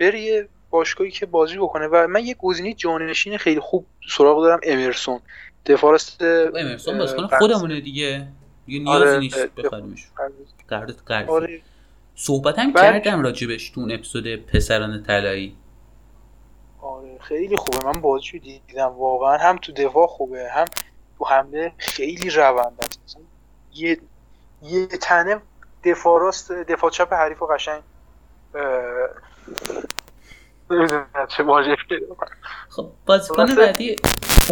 [0.00, 4.60] بره یه باشگاهی که بازی بکنه و من یه گزینه جانشین خیلی خوب سراغ دارم
[4.62, 5.20] امرسون.
[5.66, 8.28] دفاع راست امرسون بازیکن خودمونه دیگه.
[8.66, 10.06] دیگه نیازی آره، نیست بخریمش
[10.68, 11.60] قرارداد قرضی آره.
[12.14, 15.56] صحبت هم کردم راجبش تو اون اپیزود پسران طلایی.
[16.82, 17.86] آره خیلی خوبه.
[17.86, 18.86] من بازیشو دیدم.
[18.86, 20.66] واقعا هم تو دفاع خوبه هم
[21.18, 23.16] تو حمله خیلی روند است.
[23.74, 23.98] یه
[24.62, 25.40] یه تنه
[25.84, 27.82] دفاع راست دفاع چپ حریف و قشنگ
[31.28, 31.44] چه.
[32.68, 33.96] خب بازیکن؟ بعدی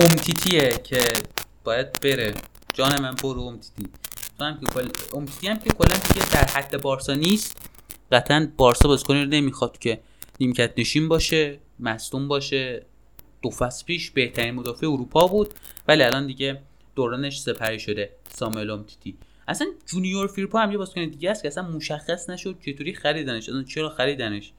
[0.01, 1.01] امتیتیه که
[1.65, 2.35] باید بره.
[2.75, 3.91] جان من برو امتیتی.
[4.47, 4.89] هم که کل...
[5.49, 7.71] هم که کلا دیگه در حد بارسا نیست.
[8.13, 10.01] قطعا بارسا بازیکنی رو نمی‌خواد که
[10.41, 12.87] نیمکت نشین باشه مصدوم باشه.
[13.43, 15.55] دو فصل پیش بهترین مدافع اروپا بود
[15.89, 16.61] ولی الان دیگه
[16.95, 19.17] دورانش سپری شده ساموئل اومتیتی.
[19.49, 23.63] اصلا جونیور فیرپو هم یه بازیکن دیگه است که اصلا مشخص نشد چطوری خریدنش اصلا
[23.63, 24.53] چرا خریدنش.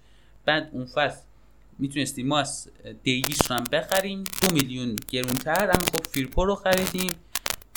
[0.45, 1.21] بعد اون فصل
[1.79, 2.69] می‌تونستیم ما از
[3.03, 4.23] دیویس رو هم بخریم.
[4.41, 7.11] دو میلیون گرونتر اما خب فیرپو رو خریدیم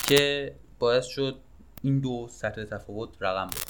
[0.08, 1.36] که باعث شد
[1.84, 3.62] این دو سطح تفاوت رقم بود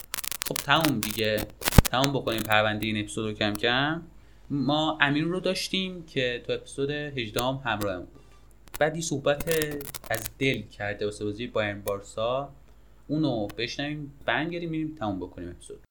[0.48, 1.46] خب تموم دیگه.
[1.84, 4.02] تموم بکنیم پرونده این اپیزود رو کم کم.
[4.50, 8.24] ما امین رو داشتیم که تو اپیزود 18 هم همراهم بود.
[8.78, 9.48] بعد یه صحبت
[10.10, 12.48] از دل کرده واسه بازی بایرن بارسا.
[13.08, 15.83] اونو بشنویم برگردیم میریم تموم بکنیم اپیزود.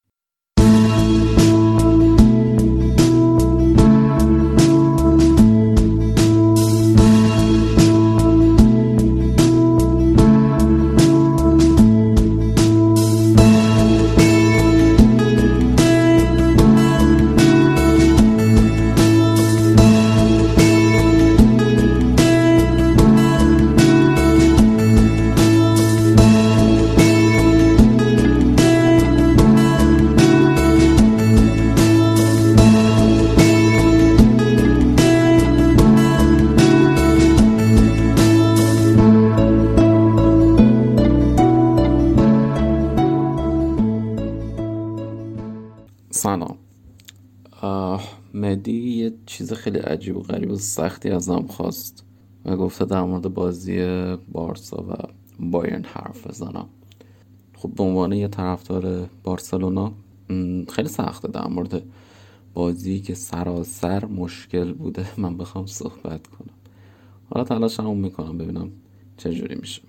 [50.03, 52.03] عجیب و غریب و سختی ازم خواست
[52.45, 53.77] و گفته در مورد بازی
[54.31, 54.93] بارسا و
[55.39, 56.65] بایرن حرف بزنم.
[57.53, 59.91] خب به عنوان یه طرفدار بارسلونا
[60.69, 61.83] خیلی سخته در مورد
[62.53, 66.55] بازی که سراسر مشکل بوده من بخوام صحبت کنم.
[67.29, 68.69] حالا تلاشمو می‌کنم ببینم
[69.17, 69.81] چجوری میشه.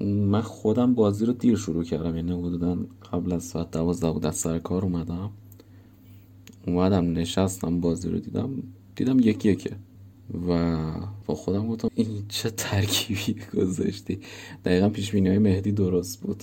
[0.00, 2.76] من خودم بازی رو دیر شروع کردم یعنی حدودا
[3.12, 5.30] قبل از ساعت دوازده بود از سر کار اومدم.
[6.66, 8.50] اومدم نشستم بازی رو دیدم.
[8.96, 9.70] دیدم یکی یکه
[10.48, 10.90] و
[11.26, 14.20] با خودم گفتم این چه ترکیبی گذاشتی؟
[14.64, 16.42] دقیقا پیش های مهدی درست بود.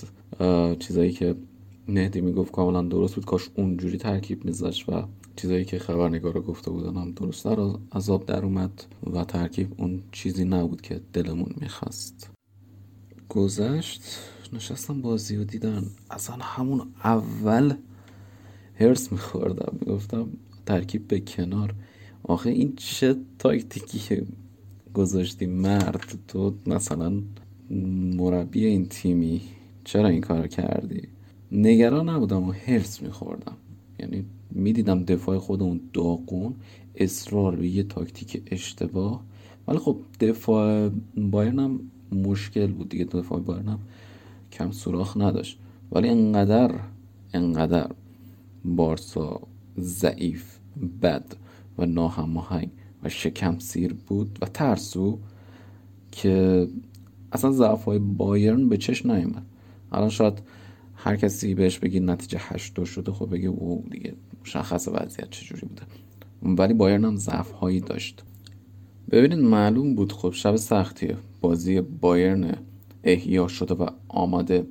[0.78, 1.34] چیزایی که
[1.88, 3.24] مهدی می‌گفت کاملا درست بود.
[3.24, 5.02] کاش اونجوری ترکیب میذاشت و
[5.36, 7.44] چیزایی که خبرنگارا گفته بودن هم درست.
[7.44, 12.30] در آب در اومد و ترکیب اون چیزی نبود که دلمون می‌خواست.
[13.28, 14.02] گذشت
[14.52, 17.74] نشستم بازی رو دیدم اصلا همون اول
[18.74, 19.78] هرس میخوردم.
[19.80, 20.28] می‌گفتم
[20.66, 21.74] ترکیب به کنار.
[22.30, 24.22] آخه این چه تاکتیکی
[24.94, 27.22] گذاشتی مرد تو مثلا
[28.16, 29.40] مربی این تیمی
[29.84, 31.08] چرا این کار کردی؟
[31.52, 33.56] نگران نبودم و هرس میخوردم.
[33.98, 36.54] یعنی می‌دیدم دفاع خودمون داغون
[36.94, 39.22] اصرار به یه تاکتیک اشتباه.
[39.68, 41.80] ولی خب دفاع بایرن هم
[42.12, 43.78] مشکل بود دیگه دفاع بایرن
[44.52, 45.58] کم سوراخ نداشت.
[45.92, 46.80] ولی انقدر
[47.34, 47.90] انقدر
[48.64, 49.40] بارسا
[49.78, 50.58] ضعیف
[51.02, 51.36] بد.
[51.78, 52.70] و ناهماهنگ
[53.02, 55.18] و شکم سیر بود و ترسو
[56.12, 56.66] که
[57.32, 59.46] اصلا ضعف های بایرن به چشم نیومد.
[59.92, 60.42] الان شاید
[60.94, 65.66] هر کسی بهش بگی نتیجه هشت دو شده خب بگه او دیگه مشخص وضعیت چجوری
[65.66, 65.82] بوده.
[66.42, 68.22] ولی بایرن هم ضعف هایی داشت.
[69.10, 72.54] ببینید معلوم بود خب شب سختیه بازی بایرن
[73.04, 74.66] احیا شده و آماده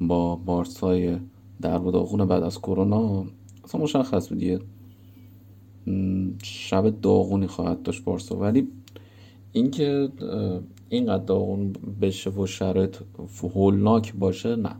[0.00, 1.16] با بارسای
[1.60, 3.24] در بعد از کرونا.
[3.64, 4.60] اصلا مشخص بود یه
[6.42, 8.36] شب داغونی خواهد داشت بارسا.
[8.36, 8.68] ولی
[9.52, 10.08] اینکه
[10.88, 12.96] اینقدر داغون بشه و شرایط
[13.54, 14.76] هولناک باشه نه.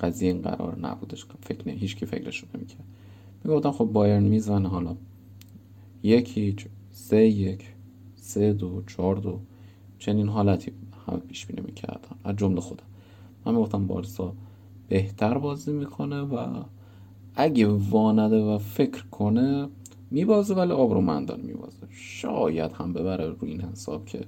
[0.00, 1.26] قضیه این قرار نبودش.
[1.42, 2.84] فکر نه هیچ کی فکرشو نمی‌کرد.
[3.44, 4.96] می‌گفتم خب بایرن می‌زنه حالا.
[6.02, 7.64] یک هیچ سه یک
[8.16, 9.40] سه دو چهار دو.
[9.98, 10.72] چنین حالتی
[11.06, 12.16] همه پیش بینی می‌کردن.
[12.24, 12.84] از جمله خودم.
[13.46, 14.34] من می‌گفتم بارسا
[14.88, 16.62] بهتر بازی می‌کنه و
[17.34, 19.68] اگه وانده و فکر کنه
[20.10, 21.86] میبازه ولی آبرومندان میبازه.
[21.90, 24.20] شاید هم ببره روی این حساب که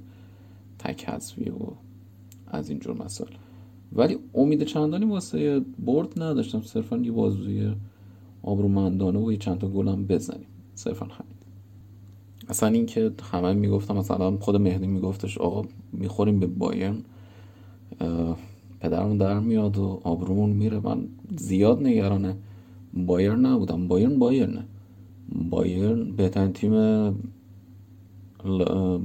[0.78, 1.58] تک حذفی و
[2.46, 3.30] از اینجور مسائل.
[3.92, 6.62] ولی امید چندانی واسه برد نداشتم.
[6.62, 7.72] صرفا یه بازوی
[8.42, 10.46] آبرومندانه و یه چند تا گلم بزنیم.
[10.74, 11.36] صرفا همین.
[12.48, 16.96] اصلا این که همه می‌گفتم مثلا خود مهدی میگفتش آقا می‌خوریم به بایرن.
[18.80, 20.80] پدرمون در میاد و آبرومون میره.
[20.80, 22.36] من زیاد نگرانه.
[22.94, 23.88] بایرن نبودم.
[23.88, 24.64] بایرن بایرنه.
[25.34, 26.72] بایرن بهترین تیم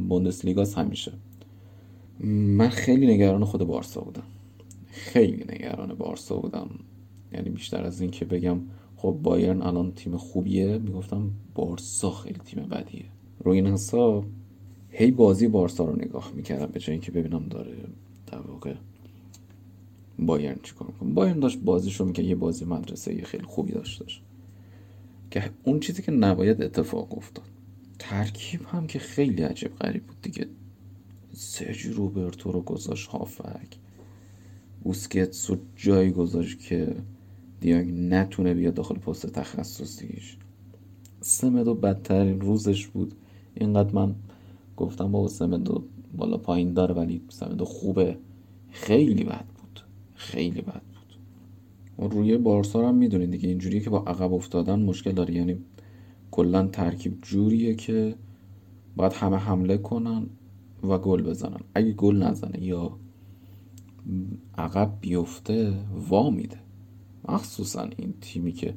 [0.07, 1.11] بوندسلیگاست همیشه.
[2.19, 4.23] من خیلی نگران خود بارسا بودم.
[4.87, 6.69] خیلی نگران بارسا بودم.
[7.33, 8.59] یعنی بیشتر از این که بگم
[8.95, 13.05] خب بایرن الان تیم خوبیه می‌گفتم بارسا خیلی تیم بدیه.
[13.43, 14.25] روی این حساب
[14.89, 17.75] هی بازی بارسا رو نگاه می‌کردم به جای اینکه ببینم داره
[18.31, 18.73] در واقع
[20.19, 21.13] بایرن چیکار می‌کنه.
[21.13, 24.21] بایرن داشت بازیشو می‌کرد یه بازی مدرسه یه خیلی خوبی داشتش
[25.41, 27.45] که اون چیزی که نباید اتفاق افتاد.
[27.99, 30.47] ترکیب هم که خیلی عجیب غریب بود دیگه.
[31.33, 33.77] سرجی روبرتو رو گذاشت هافک.
[34.83, 36.95] بوسکتس رو جایی گذاشت که
[37.61, 40.37] دیانگ نتونه بیاد داخل پست تخصصیش.
[41.21, 43.13] سمدو بدترین روزش بود.
[43.55, 44.15] اینقدر من
[44.77, 45.83] گفتم با سمدو
[46.17, 48.17] بالا پایین داره ولی سمدو خوبه.
[48.71, 49.81] خیلی بد بود.
[50.15, 50.81] خیلی بد
[51.99, 53.49] روی بارسا هم می‌دونید دیگه.
[53.49, 55.33] اینجوریه که با عقب افتادن مشکل داره.
[55.33, 55.57] یعنی
[56.31, 58.15] کلا ترکیب جوریه که
[58.95, 60.25] باید همه حمله کنن
[60.83, 61.59] و گل بزنن.
[61.73, 62.97] اگه گل نزنه یا
[64.57, 65.73] عقب بیفته
[66.09, 66.57] وا میده.
[67.29, 68.73] مخصوصا این تیمی که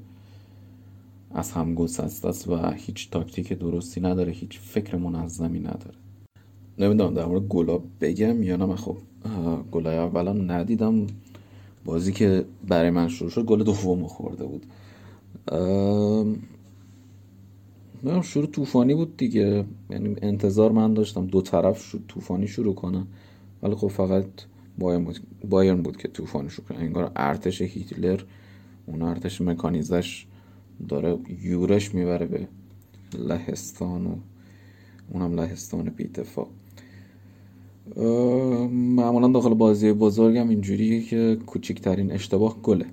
[1.30, 5.98] از هم گسسته است و هیچ تاکتیک درستی نداره هیچ فکر منظمی نداره.
[6.78, 8.76] نمی‌دونم در مورد گلا بگم یا نه.
[8.76, 8.96] خب
[9.70, 11.06] گلای اولا ندیدم.
[11.90, 14.66] بازی که برای من شروع شد گل دوم خورده بود.
[18.02, 19.64] نه شروع طوفانی بود دیگه.
[19.90, 23.06] یعنی انتظار من داشتم دو طرف طوفانی شروع کنن.
[23.62, 24.26] ولی خب فقط
[24.78, 25.18] بایرن بود,
[25.48, 26.78] بایرن بود که طوفانی شروع کنه.
[26.78, 28.20] انگار ارتش هیتلر
[28.86, 30.26] اون ارتش مکانیزش
[30.88, 32.48] داره یورش می‌بره به
[33.18, 34.14] لهستان و
[35.12, 36.48] اونم لهستان بیتفاق
[37.96, 42.86] معمولا داخل بازی بزرگم اینجوریه که کوچکترین اشتباه گله.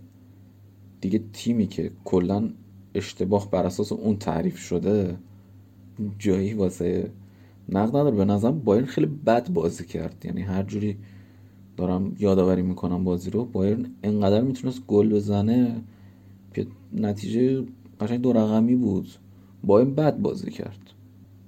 [1.02, 2.50] دیگه تیمی که کلا
[2.96, 5.18] اشتباه بر اساس اون تعریف شده
[6.20, 7.12] جایی واسه
[7.70, 8.16] نقد نداره.
[8.16, 10.26] به نظرم بایرن خیلی بد بازی کرد.
[10.26, 10.98] یعنی هر جوری
[11.78, 15.82] دارم یادآوری می‌کنم بازی رو بایرن انقدر می‌تونست گل بزنه
[16.54, 17.64] که نتیجه
[18.00, 19.10] قشنگ دو رقمی بود.
[19.64, 20.80] بایرن بد بازی کرد.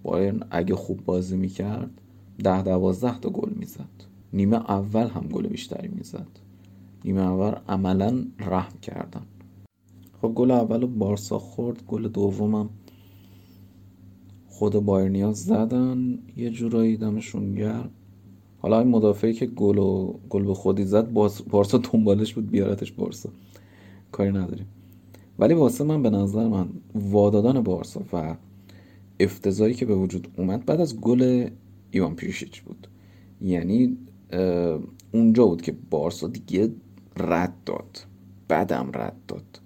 [0.04, 2.02] بایرن اگه خوب بازی می‌کرد
[2.44, 3.90] ده دوازده تا گل می‌زد.
[4.34, 6.28] نیمه اول هم گل بیشتری می‌زد.
[7.06, 9.22] نیمه اول عملا رحم کردن.
[10.22, 12.70] خب گل اول بارسا خورد گل دومم
[14.48, 16.20] خود بایرنیا زدن.
[16.38, 17.90] یه جورایی دمشون گرم.
[18.62, 21.14] حالا این مدافعی که گل و گل به خودی زد
[21.50, 23.30] بارسا دنبالش بود بیارتش بارسا.
[24.12, 24.68] کاری نداریم.
[25.40, 28.36] ولی واسه من به نظر من وادادان بارسا و
[29.20, 31.50] افتضایی که به وجود اومد بعد از گل
[31.92, 32.88] ایوان پیشیچ بود.
[33.42, 33.98] یعنی
[35.12, 36.72] اونجا بود که بارسا دیگه
[37.18, 38.06] رد داد.
[38.48, 39.62] بعدم رد داد.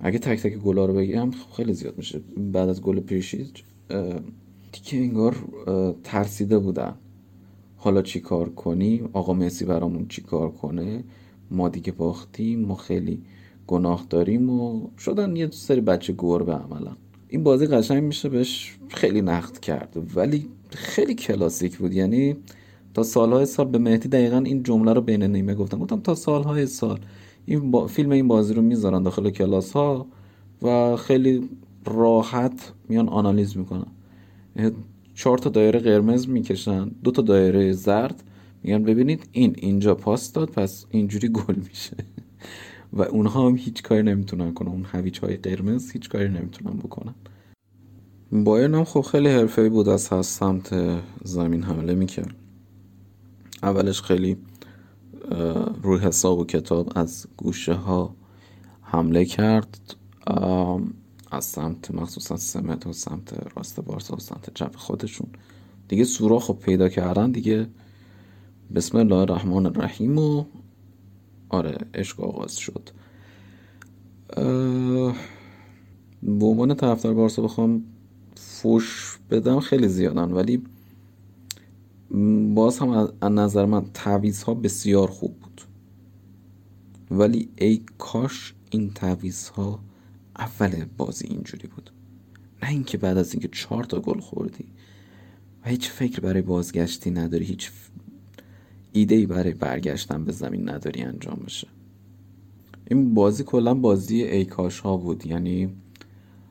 [0.00, 2.20] اگه تک تک گلا رو بگم خیلی زیاد میشه.
[2.52, 3.64] بعد از گل پیشیچ
[4.72, 5.36] دیگه انگار
[6.04, 6.94] ترسیده بودن.
[7.76, 11.04] حالا چی کار کنیم آقا مسی برامون چی کار کنه؟
[11.50, 13.22] ما دیگه باختیم ما خیلی
[13.66, 16.96] گناه داریم و شدن یه سری بچه گربه عملا
[17.28, 19.96] این بازی قشنگ میشه بهش خیلی نقد کرد.
[20.14, 21.92] ولی خیلی کلاسیک بود.
[21.92, 22.36] یعنی
[22.94, 25.78] تا سالهای سال به مهدی دقیقا این جمله رو بین نیمه گفتم.
[25.78, 27.00] گفتم تا سالهای سال
[27.46, 27.86] این با...
[27.86, 30.06] فیلم این بازی رو می‌ذارن داخل کلاس ها
[30.62, 31.48] و خیلی
[31.84, 33.86] راحت میان آنالیز می‌کنن.
[35.14, 38.22] چهار تا دایره قرمز می‌کشن دو تا دایره زرد.
[38.62, 41.96] میگن ببینید این اینجا پاس داد پس اینجوری گل میشه.
[42.96, 44.68] و اونها هم هیچ کاری نمی‌تونن کنن.
[44.68, 47.14] اون هویچ های قرمز هیچ کاری نمی‌تونن بکنن.
[48.32, 52.34] بایرن هم خب خیلی حرفه بود از هست سمت زمین حمله می‌کرد.
[53.62, 54.36] اولش خیلی
[55.82, 58.16] روی حساب و کتاب از گوشه ها
[58.82, 59.80] حمله کرد.
[61.30, 65.28] از سمت مخصوصا سمت و سمت راست بارسا و سمت چپ خودشون.
[65.88, 67.66] دیگه سوراخ پیدا کردن دیگه.
[68.74, 70.44] بسم الله الرحمن الرحیم و
[71.48, 72.90] آره عشق آغاز شد.
[76.22, 77.84] به عنوان طرفدار بارسا بخوام
[78.36, 80.62] فوش بدم خیلی زیادن ولی
[82.54, 82.88] باز هم
[83.20, 85.60] از نظر من تعویض ها بسیار خوب بود.
[87.10, 89.80] ولی ای کاش این تعویض ها
[90.38, 91.90] اول بازی اینجوری بود.
[92.62, 94.64] نه اینکه بعد از اینکه چهار تا گل خوردی.
[95.64, 97.70] و هیچ فکر برای بازگشتی نداری هیچ
[98.96, 101.68] ایده ای برای برگشتن به زمین نداری انجام بشه.
[102.90, 105.26] این بازی کلا بازی ای کاش ها بود.
[105.26, 105.68] یعنی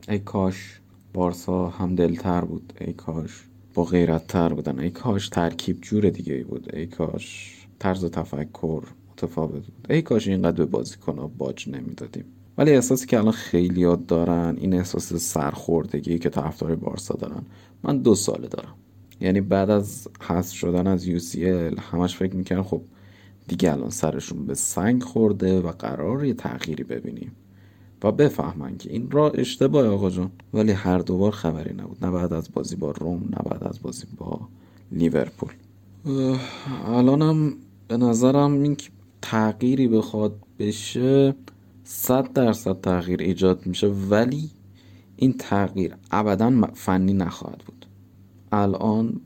[0.08, 0.80] ای کاش
[1.14, 2.72] بارسا هم دلتر بود.
[2.80, 3.44] ای کاش
[3.74, 4.80] با غیرت تر بودن.
[4.80, 6.74] ای کاش ترکیب جور دیگه ای بود.
[6.74, 8.82] ای کاش طرز تفکر
[9.12, 9.86] متفاوت بود.
[9.90, 12.24] ای کاش اینقدر به بازی کنه باج نمی‌دادیم.
[12.58, 17.42] ولی احساسی که الان خیلی یاد دارن این احساس سرخوردگی که طرفدار بارسا دارن
[17.82, 18.74] من دو ساله دارم.
[19.20, 22.82] یعنی بعد از حذف شدن از UCL همش فکر می‌کنن خب
[23.48, 27.32] دیگه الان سرشون به سنگ خورده و قرار یه تغییری ببینیم
[28.02, 30.30] و بفهمن که این راه اشتباه آقا جان.
[30.54, 32.04] ولی هر دوبار خبری نبود.
[32.04, 34.40] نه بعد از بازی با روم نه بعد از بازی با
[34.92, 35.52] لیورپول.
[36.84, 37.54] الانم
[37.88, 38.76] به نظرم این
[39.22, 41.34] تغییری بخواد بشه
[41.84, 44.50] صد درصد تغییر ایجاد میشه ولی
[45.16, 47.75] این تغییر ابدا فنی نخواهد بود.
[48.52, 49.20] الان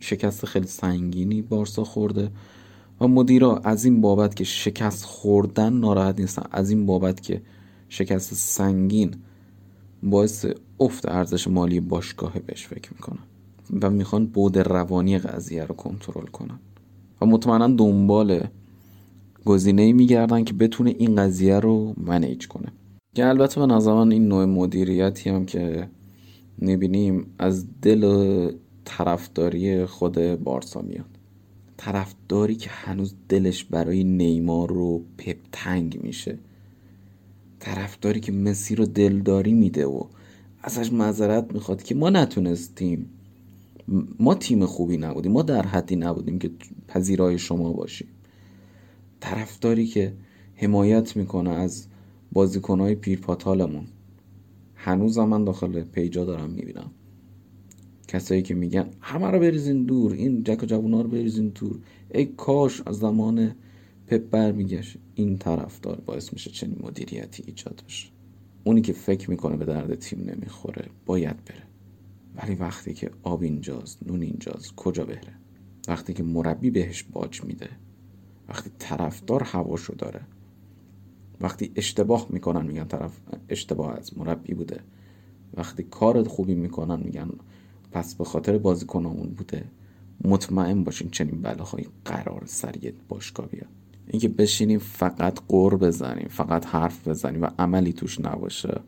[0.00, 2.30] شکست خیلی سنگینی بارسا خورده
[3.00, 7.42] و مدیرا از این بابت که شکست خوردن ناراحت نیستن از این بابت که
[7.88, 9.14] شکست سنگین
[10.02, 10.46] باعث
[10.80, 13.18] افت ارزش مالی باشگاه بهش فکر می‌کنن
[13.82, 16.58] و می‌خوان بود روانی قضیه رو کنترل کنن
[17.20, 18.46] و مطمئنا دنبال
[19.44, 22.72] گزینه میگردن که بتونه این قضیه رو منیج کنه.
[23.14, 25.88] که البته به نظر این نوع مدیریتی هم که
[26.60, 28.52] می‌بینیم از دل
[28.84, 31.04] طرفداری خود بارسا میاد.
[31.76, 36.38] طرفداری که هنوز دلش برای نیمار رو پپ تنگ میشه.
[37.58, 40.04] طرفداری که مسی رو دلداری میده و
[40.62, 43.10] ازش معذرت می‌خواد که ما نتونستیم.
[44.18, 46.50] ما تیم خوبی نبودیم ما در حدی نبودیم که
[46.88, 48.08] پذیرای شما باشیم.
[49.20, 50.12] طرفداری که
[50.54, 51.86] حمایت می‌کنه از
[52.32, 53.86] بازیکنهای پیرپاتالمون.
[54.82, 56.90] هنوزم من داخل پیجا دارم می‌بینم.
[58.08, 61.78] کسایی که میگن همه رو بریزین دور این جک و جوونا رو بریزین دور.
[62.14, 63.54] ای کاش از زمان
[64.06, 64.96] پپ برمیگشت.
[65.14, 68.08] این طرفدار باعث میشه چنین مدیریتی ایجاد بشه.
[68.64, 71.62] اونی که فکر می‌کنه به درد تیم نمی‌خوره باید بره.
[72.36, 75.34] ولی وقتی که آب اینجاست نون اینجاست کجا بره
[75.88, 77.68] وقتی که مربی بهش باج میده
[78.48, 80.20] وقتی طرفدار هواشو داره
[81.40, 84.80] وقتی اشتباه می‌کنن میگن طرف اشتباه از مربی بوده.
[85.54, 87.30] وقتی کار خوبی می‌کنن میگن
[87.92, 89.64] پس به خاطر بازیکنامون بوده.
[90.24, 92.74] مطمئن باشین چنین بلاهایی قرار سر
[93.08, 93.68] باشگاه بیاد.
[94.06, 98.80] اینکه بشینیم فقط قور بزنیم فقط حرف بزنیم و عملی توش نباشه.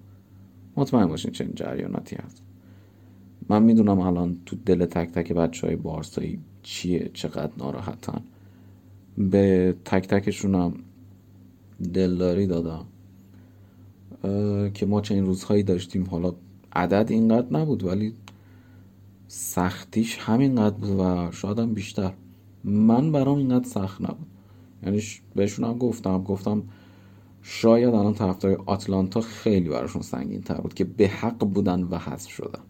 [0.76, 2.42] مطمئن باشین چنین جریاناتی هست.
[3.48, 8.22] من می‌دونم الان تو دل تک تک بچه های بارسایی چیه چقدر ناراحتن.
[9.18, 10.74] به تک تکشونم
[11.94, 12.86] دلداری دادم.
[14.74, 16.04] که ما چنین روزهایی داشتیم.
[16.04, 16.34] حالا
[16.72, 18.14] عدد اینقدر نبود ولی
[19.28, 22.12] سختیش همینقدر بود و شاید هم بیشتر.
[22.64, 24.26] من برام اینقدر سخت نبود.
[24.82, 25.02] یعنی
[25.34, 26.22] بهشون هم گفتم.
[26.22, 26.62] گفتم
[27.42, 32.30] شاید الان طرفدار آتلانتا خیلی براشون سنگین تر بود که به حق بودن و حذف
[32.30, 32.62] شدن.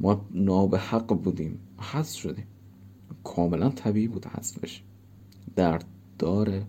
[0.00, 1.58] ما نابه حق بودیم.
[1.78, 2.46] حذف شدیم.
[3.24, 4.58] کاملا طبیعی بود حذف
[5.56, 5.84] درد
[6.18, 6.66] داره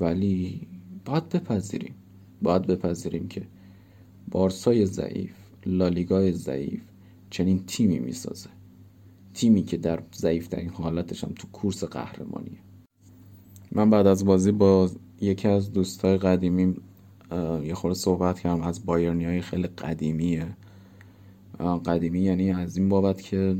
[0.00, 0.66] ولی
[1.06, 1.94] باید بپذیریم.
[2.42, 3.42] باید بپذیریم که
[4.30, 5.34] بارسای ضعیف
[5.66, 6.82] لالیگای ضعیف
[7.30, 8.50] چنین تیمی می‌سازه.
[9.34, 12.58] تیمی که در ضعیف ترین حالتش هم تو کورس قهرمانیه.
[13.72, 16.82] من بعد از بازی با یکی از دوستای قدیمیم
[17.64, 20.56] یه خورده صحبت کردم از بایرنی های خیلی قدیمیه.
[21.86, 23.56] قدیمی یعنی از این بابت که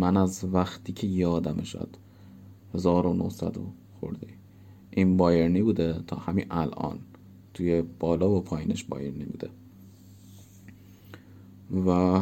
[0.00, 1.96] من از وقتی که یادم شد
[2.74, 3.56] 1900
[4.00, 4.41] خورده
[4.96, 6.98] این بایرنی بوده تا همین الان.
[7.54, 9.50] توی بالا و پایینش بایرنی بوده
[11.90, 12.20] و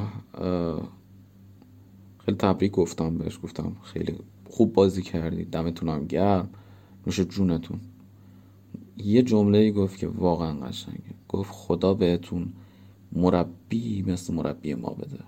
[2.18, 3.38] خیلی تبریک گفتم بهش.
[3.42, 5.44] گفتم خیلی خوب بازی کردی.
[5.44, 6.48] دمتونم گرم.
[7.06, 7.80] نوش جونتون.
[8.96, 11.14] یه جمله گفت که واقعا قشنگه.
[11.28, 12.52] گفت خدا بهتون
[13.12, 15.24] مربی مثل مربی ما بده.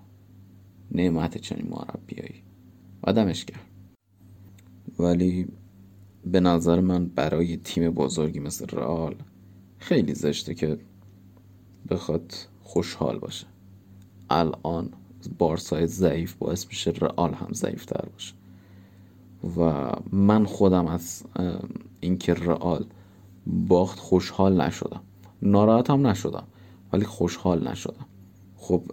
[0.91, 2.43] نعمت چنین مربیایی.
[3.03, 3.65] و دمش کرد
[4.99, 5.47] ولی
[6.25, 9.15] به نظر من برای تیم بزرگی مثل رئال
[9.77, 10.77] خیلی زشته که
[11.89, 13.47] بخواد خوشحال باشه.
[14.29, 14.89] الان
[15.37, 18.33] بارسای ضعیف باعث میشه رئال هم ضعیف تر باشه.
[19.57, 21.23] و من خودم از
[21.99, 22.85] اینکه رئال
[23.47, 25.01] باخت خوشحال نشدم.
[25.41, 26.47] ناراحت هم نشدم
[26.93, 28.05] ولی خوشحال نشدم.
[28.57, 28.83] خب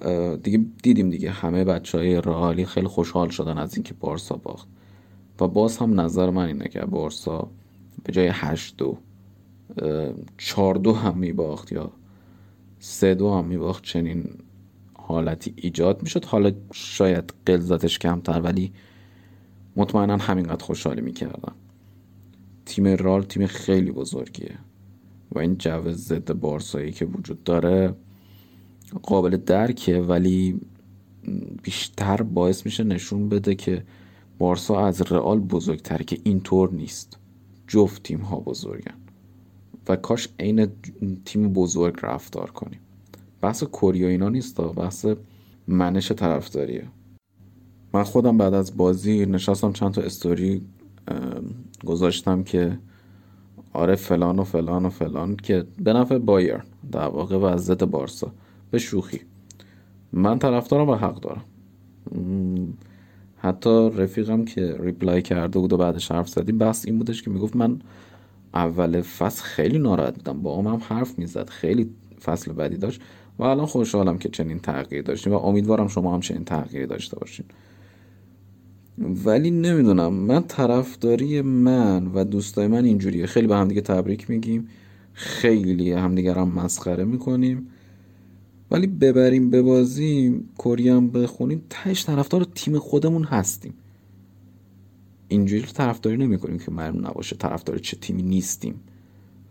[0.42, 4.68] دیگه دیدیم دیگه همه بچه های رئالی خیلی خوشحال شدن از اینکه بارسا باخت.
[5.40, 7.50] و باز هم نظر من اینه که بارسا
[8.04, 8.98] به جای هشت دو
[10.38, 11.92] چهار دو هم میباخت یا
[12.78, 14.24] سه دو هم میباخت چنین
[14.94, 16.24] حالتی ایجاد می‌شد.
[16.24, 18.72] حالا شاید قلزتش کمتر ولی
[19.76, 21.54] مطمئنا همینقدر خوشحالی می‌کردم.
[22.66, 24.58] تیم رال تیم خیلی بزرگیه
[25.32, 27.94] و این جو ضد بارسایی که وجود داره
[29.02, 30.60] قابل درکه ولی
[31.62, 33.82] بیشتر باعث میشه نشون بده که
[34.40, 37.18] بارسا از رئال بزرگتره که اینطور نیست.
[37.66, 38.94] جفت تیم ها بزرگن.
[39.88, 40.68] و کاش عین
[41.24, 42.80] تیم بزرگ رفتار کنیم.
[43.40, 45.06] بحث کوریا اینا نیست بحث
[45.68, 46.86] منش طرفداریه.
[47.94, 50.62] من خودم بعد از بازی نشستم چند تا استوری
[51.84, 52.78] گذاشتم که
[53.72, 56.62] آره فلان و فلان و فلان که به نفع بایر
[56.92, 58.32] در واقع و از بارسا.
[58.70, 59.20] به شوخی.
[60.12, 61.44] من طرفدارم و حق دارم.
[63.42, 67.56] حتی رفیقم که ریپلای کرده بود و بعدش حرف زدیم بحث این بودش که می‌گفت
[67.56, 67.78] من
[68.54, 70.42] اول فصل خیلی ناراحت بودم.
[70.42, 71.90] با هم حرف می‌زد خیلی
[72.24, 73.00] فصل بعدی داشت
[73.38, 77.46] و الان خوشحالم که چنین تغییری داشتیم و امیدوارم شما هم چنین تغییری داشته باشین.
[78.98, 83.26] ولی نمی‌دونم من طرفداری من و دوستای من اینجوریه.
[83.26, 84.68] خیلی به همدیگه تبریک میگیم.
[85.12, 87.68] خیلی همدیگه هم مسخره می‌کنیم.
[88.70, 93.74] ولی ببریم ببازیم کوریام بخونیم تهش طرفدار تیم خودمون هستیم.
[95.28, 98.80] اینجوری طرفداری نمی‌کنیم که معلوم نباشه طرفدار چه تیمی نیستیم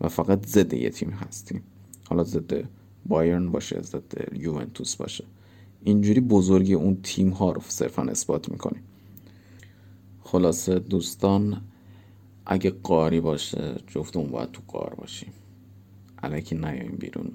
[0.00, 1.62] و فقط ضد یه تیم هستیم.
[2.08, 2.68] حالا ضد
[3.06, 5.24] بایرن باشه ضد یوونتوس باشه.
[5.84, 8.82] اینجوری بزرگی اون تیم ها رو صرفا اثبات می‌کنیم.
[10.20, 11.60] خلاصه دوستان
[12.46, 15.32] اگه قاری باشه جفتمون باید تو قار باشیم.
[16.22, 17.32] علکی نیاییم بیرون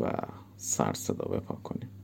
[0.00, 0.12] و
[0.62, 2.01] سر صدا بپا کنیم.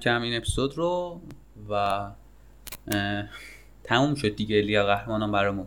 [0.00, 1.20] کم این اپیزود رو
[1.70, 2.02] و
[3.84, 5.66] تموم شد دیگه لیا قهرمان برامون.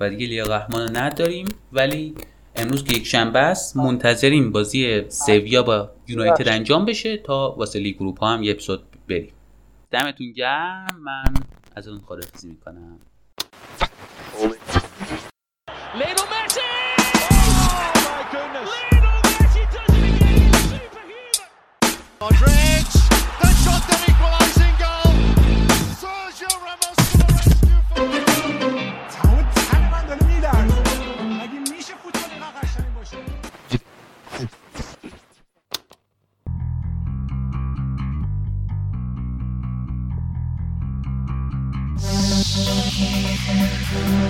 [0.00, 2.14] و دیگه لیا قهرمان نداریم ولی
[2.56, 7.98] امروز که یک شنبه است منتظریم بازی سویا با یونایتد انجام بشه تا واسه لیگ
[8.00, 9.32] ها هم یه اپیزود بریم.
[9.90, 11.34] دمتون گرم من
[11.76, 12.98] از اون خدافزی می‌کنم.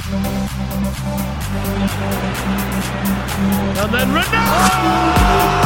[0.09, 0.25] And
[3.93, 5.66] then Ronaldo!